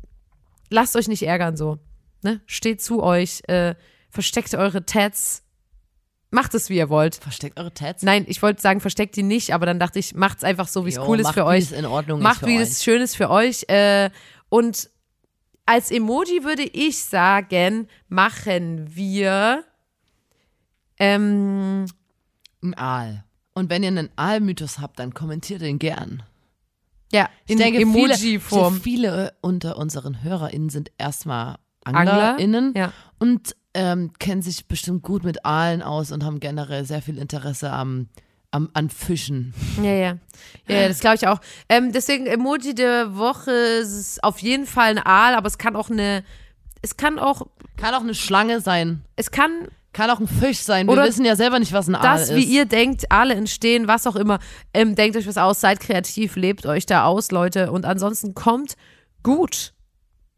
lasst 0.70 0.96
euch 0.96 1.08
nicht 1.08 1.22
ärgern 1.22 1.56
so. 1.56 1.78
Ne? 2.22 2.40
Steht 2.46 2.82
zu 2.82 3.02
euch, 3.02 3.42
äh, 3.48 3.74
versteckt 4.08 4.54
eure 4.54 4.84
Tats. 4.84 5.42
Macht 6.30 6.54
es, 6.54 6.70
wie 6.70 6.76
ihr 6.76 6.88
wollt. 6.88 7.16
Versteckt 7.16 7.58
eure 7.58 7.74
Tats. 7.74 8.02
Nein, 8.02 8.24
ich 8.28 8.40
wollte 8.40 8.60
sagen, 8.62 8.80
versteckt 8.80 9.16
die 9.16 9.22
nicht, 9.24 9.52
aber 9.52 9.66
dann 9.66 9.80
dachte 9.80 9.98
ich, 9.98 10.14
macht's 10.14 10.44
einfach 10.44 10.68
so, 10.68 10.86
wie 10.86 10.90
es 10.90 10.98
cool 10.98 11.18
ist 11.18 11.32
für 11.32 11.44
euch 11.44 11.64
es 11.64 11.72
in 11.72 11.86
Ordnung 11.86 12.20
macht, 12.22 12.46
wie 12.46 12.56
es 12.56 12.84
schön 12.84 13.00
ist 13.02 13.16
für 13.16 13.30
euch. 13.30 13.64
Äh, 13.68 14.10
und 14.48 14.90
als 15.66 15.90
Emoji 15.90 16.44
würde 16.44 16.62
ich 16.62 17.02
sagen, 17.02 17.88
machen 18.08 18.94
wir 18.94 19.64
ähm, 20.98 21.86
Ein 22.62 22.74
Aal. 22.74 23.24
Und 23.54 23.70
wenn 23.70 23.82
ihr 23.82 23.88
einen 23.88 24.10
Aalmythos 24.16 24.78
habt, 24.78 24.98
dann 24.98 25.12
kommentiert 25.14 25.62
den 25.62 25.78
gern. 25.78 26.22
ja, 27.12 27.28
Ich 27.46 27.52
in 27.52 27.58
denke, 27.58 27.78
viele, 27.80 28.14
Emoji-Form. 28.14 28.80
viele 28.80 29.26
äh, 29.26 29.32
unter 29.40 29.76
unseren 29.76 30.22
HörerInnen 30.22 30.70
sind 30.70 30.92
erstmal 30.98 31.58
Angler? 31.94 32.30
AnglerInnen 32.30 32.74
Ja. 32.76 32.92
und 33.18 33.54
ähm, 33.74 34.12
kennen 34.18 34.42
sich 34.42 34.66
bestimmt 34.66 35.02
gut 35.02 35.22
mit 35.24 35.44
Aalen 35.44 35.82
aus 35.82 36.10
und 36.12 36.24
haben 36.24 36.40
generell 36.40 36.84
sehr 36.84 37.02
viel 37.02 37.18
Interesse 37.18 37.70
am, 37.70 38.08
am, 38.50 38.68
an 38.72 38.90
Fischen. 38.90 39.54
Ja, 39.76 39.92
ja. 39.92 40.16
Ja, 40.68 40.88
das 40.88 40.98
glaube 41.00 41.16
ich 41.16 41.28
auch. 41.28 41.40
Ähm, 41.68 41.92
deswegen 41.92 42.26
Emoji 42.26 42.74
der 42.74 43.16
Woche 43.16 43.52
ist 43.52 44.22
auf 44.24 44.38
jeden 44.40 44.66
Fall 44.66 44.90
ein 44.90 44.98
Aal, 44.98 45.34
aber 45.34 45.46
es 45.46 45.56
kann 45.58 45.76
auch 45.76 45.88
eine 45.90 46.24
es 46.82 46.96
kann 46.96 47.18
auch, 47.18 47.42
Kann 47.76 47.94
auch 47.94 48.00
eine 48.00 48.14
Schlange 48.14 48.60
sein. 48.62 49.02
es 49.16 49.30
kann 49.30 49.68
Kann 49.92 50.08
auch 50.10 50.18
ein 50.18 50.26
Fisch 50.28 50.60
sein. 50.60 50.86
Wir 50.88 50.96
wissen 50.96 51.24
ja 51.26 51.36
selber 51.36 51.58
nicht, 51.58 51.72
was 51.74 51.88
ein 51.88 51.94
Aal 51.94 52.18
das, 52.18 52.30
ist. 52.30 52.36
wie 52.36 52.44
ihr 52.44 52.64
denkt, 52.64 53.12
Aale 53.12 53.34
entstehen, 53.34 53.86
was 53.86 54.06
auch 54.06 54.16
immer. 54.16 54.38
Ähm, 54.72 54.94
denkt 54.94 55.16
euch 55.16 55.26
was 55.26 55.36
aus, 55.36 55.60
seid 55.60 55.78
kreativ, 55.80 56.36
lebt 56.36 56.64
euch 56.66 56.86
da 56.86 57.04
aus, 57.04 57.30
Leute. 57.32 57.70
Und 57.70 57.84
ansonsten 57.84 58.34
kommt 58.34 58.76
gut 59.22 59.74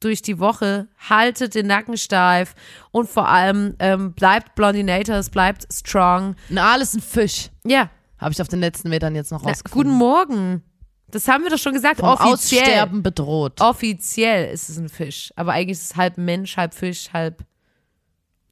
durch 0.05 0.23
die 0.23 0.39
Woche, 0.39 0.89
haltet 1.09 1.55
den 1.55 1.67
Nacken 1.67 1.97
steif 1.97 2.55
und 2.91 3.09
vor 3.09 3.29
allem 3.29 3.75
ähm, 3.79 4.13
bleibt 4.13 4.55
Blondinators, 4.55 5.31
bleibt 5.31 5.67
strong. 5.73 6.35
Ein 6.51 6.59
Aal 6.59 6.81
ist 6.81 6.95
ein 6.95 7.01
Fisch. 7.01 7.51
Ja, 7.65 7.91
Habe 8.19 8.33
ich 8.33 8.41
auf 8.41 8.49
den 8.49 8.61
letzten 8.61 8.89
Metern 8.89 9.15
jetzt 9.15 9.33
noch 9.33 9.43
na, 9.43 9.51
rausgefunden. 9.51 9.91
guten 9.91 9.99
Morgen. 9.99 10.63
Das 11.11 11.29
haben 11.29 11.45
wir 11.45 11.51
doch 11.51 11.59
schon 11.59 11.75
gesagt. 11.75 12.01
Vom 12.01 12.09
offiziell. 12.09 12.63
Aussterben 12.63 13.03
bedroht. 13.03 13.61
Offiziell 13.61 14.53
ist 14.53 14.71
es 14.71 14.79
ein 14.79 14.89
Fisch. 14.89 15.31
Aber 15.37 15.53
eigentlich 15.53 15.79
ist 15.79 15.91
es 15.91 15.97
halb 15.97 16.17
Mensch, 16.17 16.57
halb 16.57 16.73
Fisch, 16.75 17.13
halb 17.13 17.45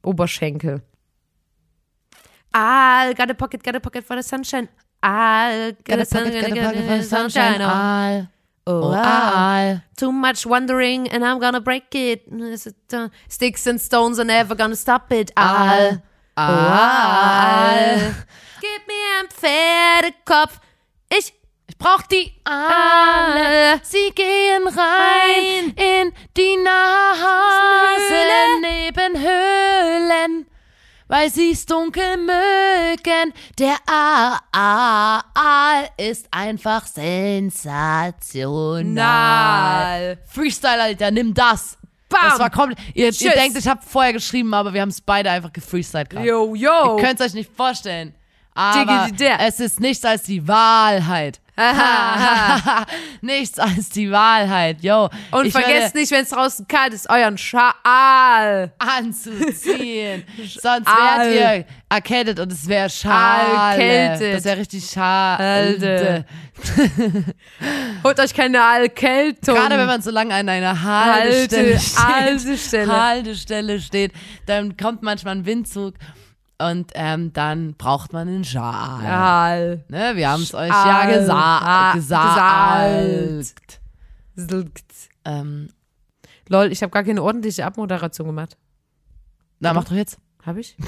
Oberschenkel. 0.03 0.83
I'll 2.53 3.15
got 3.15 3.31
a 3.31 3.35
pocket, 3.35 3.63
got 3.63 3.77
a 3.77 3.81
pocket 3.81 4.05
for 4.05 4.17
the 4.17 4.23
sunshine. 4.23 4.69
I'll 5.03 5.73
got 5.85 6.01
a 6.01 6.05
pocket, 6.05 6.49
got 6.49 6.59
a 6.59 6.63
pocket 6.65 6.87
for 6.87 6.97
the 6.99 7.03
sunshine. 7.03 7.61
Aal. 7.63 8.29
Oh, 8.71 8.83
Oh, 8.85 8.93
ah. 8.95 9.59
Aal. 9.59 9.83
Too 9.97 10.13
much 10.13 10.47
wondering 10.47 11.09
and 11.09 11.25
I'm 11.25 11.39
gonna 11.41 11.61
break 11.61 11.95
it. 11.95 12.23
Uh, 12.93 13.09
Sticks 13.29 13.67
and 13.67 13.81
stones 13.81 14.19
are 14.19 14.25
never 14.25 14.55
gonna 14.55 14.77
stop 14.77 15.11
it. 15.13 15.31
I'll. 15.37 16.01
Aal. 16.37 18.15
Gib 18.61 18.87
mir 18.87 19.19
einen 19.19 19.29
Pferdekopf. 19.31 20.61
Ich 21.09 21.33
Ich 21.71 21.79
brauch 21.79 22.03
die 22.03 22.33
Aale. 22.45 23.81
Sie 23.85 24.11
gehen 24.15 24.67
rein 24.67 25.73
in 25.77 26.13
die 26.37 26.57
Nase 26.57 28.15
neben 28.61 29.17
Höhlen, 29.17 30.47
weil 31.11 31.29
sie's 31.29 31.67
dunkel 31.67 32.17
mögen. 32.19 33.35
Der 33.59 33.77
Aal 34.53 35.89
ist 35.97 36.29
einfach 36.31 36.87
sensational. 36.87 38.85
Nal. 38.85 40.19
Freestyle, 40.25 40.81
Alter, 40.81 41.11
nimm 41.11 41.35
das. 41.35 41.77
Bam. 42.09 42.21
Das 42.23 42.39
war 42.39 42.51
komplett. 42.51 42.79
Ihr, 42.95 43.11
ihr 43.13 43.33
denkt, 43.33 43.59
ich 43.59 43.67
habe 43.67 43.81
vorher 43.85 44.13
geschrieben, 44.13 44.55
aber 44.55 44.73
wir 44.73 44.83
haben 44.83 44.91
es 44.91 45.01
beide 45.01 45.31
einfach 45.31 45.53
gefreestylt 45.53 46.11
gerade. 46.11 46.27
Yo, 46.27 46.55
yo. 46.55 46.97
Ihr 46.97 47.05
könnt 47.05 47.19
es 47.21 47.27
euch 47.27 47.35
nicht 47.35 47.51
vorstellen. 47.57 48.15
Aber 48.55 49.09
es 49.41 49.61
ist 49.61 49.81
nichts 49.81 50.05
als 50.05 50.23
die 50.25 50.47
Wahrheit. 50.47 51.41
nichts 53.21 53.59
als 53.59 53.89
die 53.91 54.11
Wahrheit, 54.11 54.83
yo. 54.83 55.09
Und 55.31 55.47
ich 55.47 55.53
vergesst 55.53 55.95
nicht, 55.95 56.11
wenn 56.11 56.23
es 56.23 56.31
draußen 56.31 56.67
kalt 56.67 56.95
ist, 56.95 57.09
euren 57.11 57.37
Schal. 57.39 58.73
anzuziehen. 58.79 60.25
Sonst 60.61 60.87
wärt 60.87 61.35
ihr 61.35 61.65
erkältet 61.89 62.41
und 62.41 62.53
es 62.53 62.67
wäre 62.69 62.89
schade. 62.91 63.81
Erkältet. 63.81 64.37
Das 64.37 64.45
wäre 64.45 64.59
richtig 64.59 64.85
schade. 64.89 66.25
Holt 68.05 68.19
euch 68.21 68.35
keine 68.35 68.59
Erkältung. 68.59 69.55
Gerade 69.55 69.79
wenn 69.79 69.87
man 69.87 70.03
so 70.03 70.11
lange 70.11 70.35
an 70.35 70.49
einer 70.49 70.83
Halte- 70.83 71.57
Haltestelle 71.57 71.81
steht, 71.81 71.99
Haltestelle. 72.05 73.03
Haltestelle 73.03 73.81
steht, 73.81 74.13
dann 74.47 74.77
kommt 74.77 75.03
manchmal 75.03 75.37
ein 75.37 75.47
Windzug 75.47 75.95
und 76.61 76.93
ähm, 76.95 77.33
dann 77.33 77.75
braucht 77.75 78.13
man 78.13 78.29
einen 78.29 78.45
Schal. 78.45 79.01
Schal. 79.03 79.85
Ne, 79.89 80.13
wir 80.17 80.31
haben 80.31 80.43
es 80.43 80.55
euch 80.55 80.69
ja 80.69 81.07
gesa 81.07 81.35
Ah, 81.35 81.93
gesagt. 81.95 83.81
gesagt. 84.37 84.93
Ähm, 85.25 85.69
Lol, 86.49 86.71
ich 86.73 86.83
habe 86.83 86.91
gar 86.91 87.05
keine 87.05 87.23
ordentliche 87.23 87.65
Abmoderation 87.65 88.27
gemacht. 88.27 88.57
na, 89.61 89.73
mach 89.73 89.85
doch 89.85 89.93
jetzt. 89.97 90.19
Habe 90.45 90.61
ich? 90.61 90.77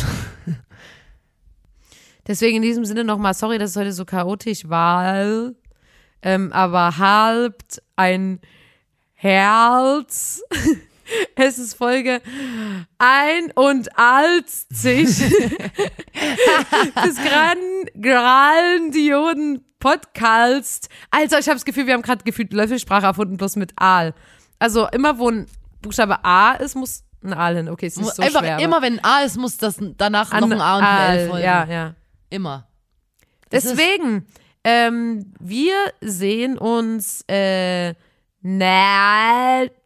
Deswegen 2.26 2.56
in 2.56 2.62
diesem 2.62 2.84
Sinne 2.84 3.04
nochmal, 3.04 3.34
sorry, 3.34 3.58
dass 3.58 3.70
es 3.70 3.76
heute 3.76 3.92
so 3.92 4.04
chaotisch 4.04 4.68
war. 4.68 5.52
Ähm, 6.22 6.52
aber 6.52 6.98
halbt 6.98 7.82
ein 7.96 8.40
Herz. 9.14 10.42
Es 11.36 11.58
ist 11.58 11.74
Folge 11.74 12.20
ein 12.98 13.50
und 13.54 13.98
als 13.98 14.66
sich 14.70 15.06
des 15.18 17.16
gran 17.16 17.58
grandioden 18.00 19.64
Podcast. 19.78 20.88
Also 21.10 21.36
ich 21.38 21.46
habe 21.46 21.56
das 21.56 21.64
Gefühl, 21.64 21.86
wir 21.86 21.94
haben 21.94 22.02
gerade 22.02 22.24
gefühlt 22.24 22.52
Löffelsprache 22.52 23.06
erfunden, 23.06 23.36
bloß 23.36 23.56
mit 23.56 23.72
Aal. 23.76 24.14
Also 24.58 24.86
immer 24.88 25.18
wo 25.18 25.28
ein 25.30 25.46
Buchstabe 25.80 26.24
A 26.24 26.52
ist, 26.52 26.76
muss 26.76 27.02
ein 27.24 27.32
Aal 27.32 27.56
hin. 27.56 27.68
Okay, 27.68 27.86
ist 27.86 27.98
nicht 27.98 28.14
so 28.14 28.22
Einfach 28.22 28.40
schwer. 28.40 28.54
aber- 28.54 28.62
immer, 28.62 28.82
wenn 28.82 28.98
ein 29.00 29.04
A 29.04 29.22
ist, 29.22 29.36
muss 29.36 29.56
das 29.56 29.76
danach 29.96 30.32
noch 30.32 30.50
ein 30.50 30.60
A 30.60 30.76
und 30.78 30.84
ein 30.84 31.18
L 31.18 31.28
folgen. 31.28 31.44
Ja, 31.44 31.64
ja. 31.64 31.94
Immer. 32.30 32.68
Das 33.50 33.64
Deswegen, 33.64 34.26
ähm, 34.64 35.34
wir 35.40 35.74
sehen 36.00 36.56
uns 36.58 37.24
äh, 37.28 37.94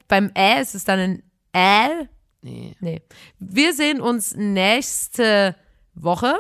beim 0.08 0.30
Ä 0.36 0.60
ist 0.60 0.74
es 0.74 0.84
dann 0.84 0.98
ein 0.98 1.22
L. 1.52 2.08
Nee. 2.42 2.76
Nee. 2.80 3.02
Wir 3.38 3.72
sehen 3.72 4.00
uns 4.00 4.34
nächste 4.36 5.56
Woche 5.94 6.36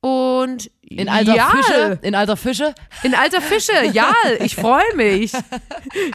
und 0.00 0.70
In 0.82 1.08
alter 1.08 1.34
ja, 1.34 1.50
Fische. 1.50 1.98
In 2.02 2.14
alter 2.14 2.36
Fische. 2.36 2.74
In 3.02 3.14
alter 3.14 3.40
Fische, 3.40 3.84
ja, 3.92 4.12
ich 4.40 4.54
freue 4.54 4.94
mich. 4.94 5.32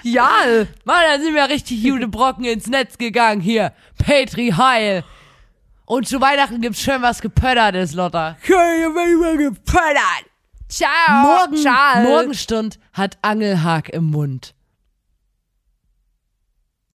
Ja. 0.03 0.29
Mann, 0.85 1.01
da 1.09 1.19
sind 1.21 1.35
wir 1.35 1.49
richtig 1.49 1.83
gute 1.83 2.07
Brocken 2.07 2.45
ins 2.45 2.67
Netz 2.67 2.97
gegangen 2.97 3.41
hier. 3.41 3.73
Petri 3.97 4.51
Heil. 4.51 5.03
Und 5.85 6.07
zu 6.07 6.21
Weihnachten 6.21 6.61
gibt's 6.61 6.81
schön 6.81 7.01
was 7.01 7.21
gepöttertes, 7.21 7.93
Lotta. 7.93 8.37
Ciao. 10.69 10.89
Morgen, 11.21 11.57
Ciao. 11.57 12.01
Morgenstund 12.01 12.79
hat 12.93 13.17
Angelhag 13.21 13.89
im 13.89 14.05
Mund. 14.05 14.55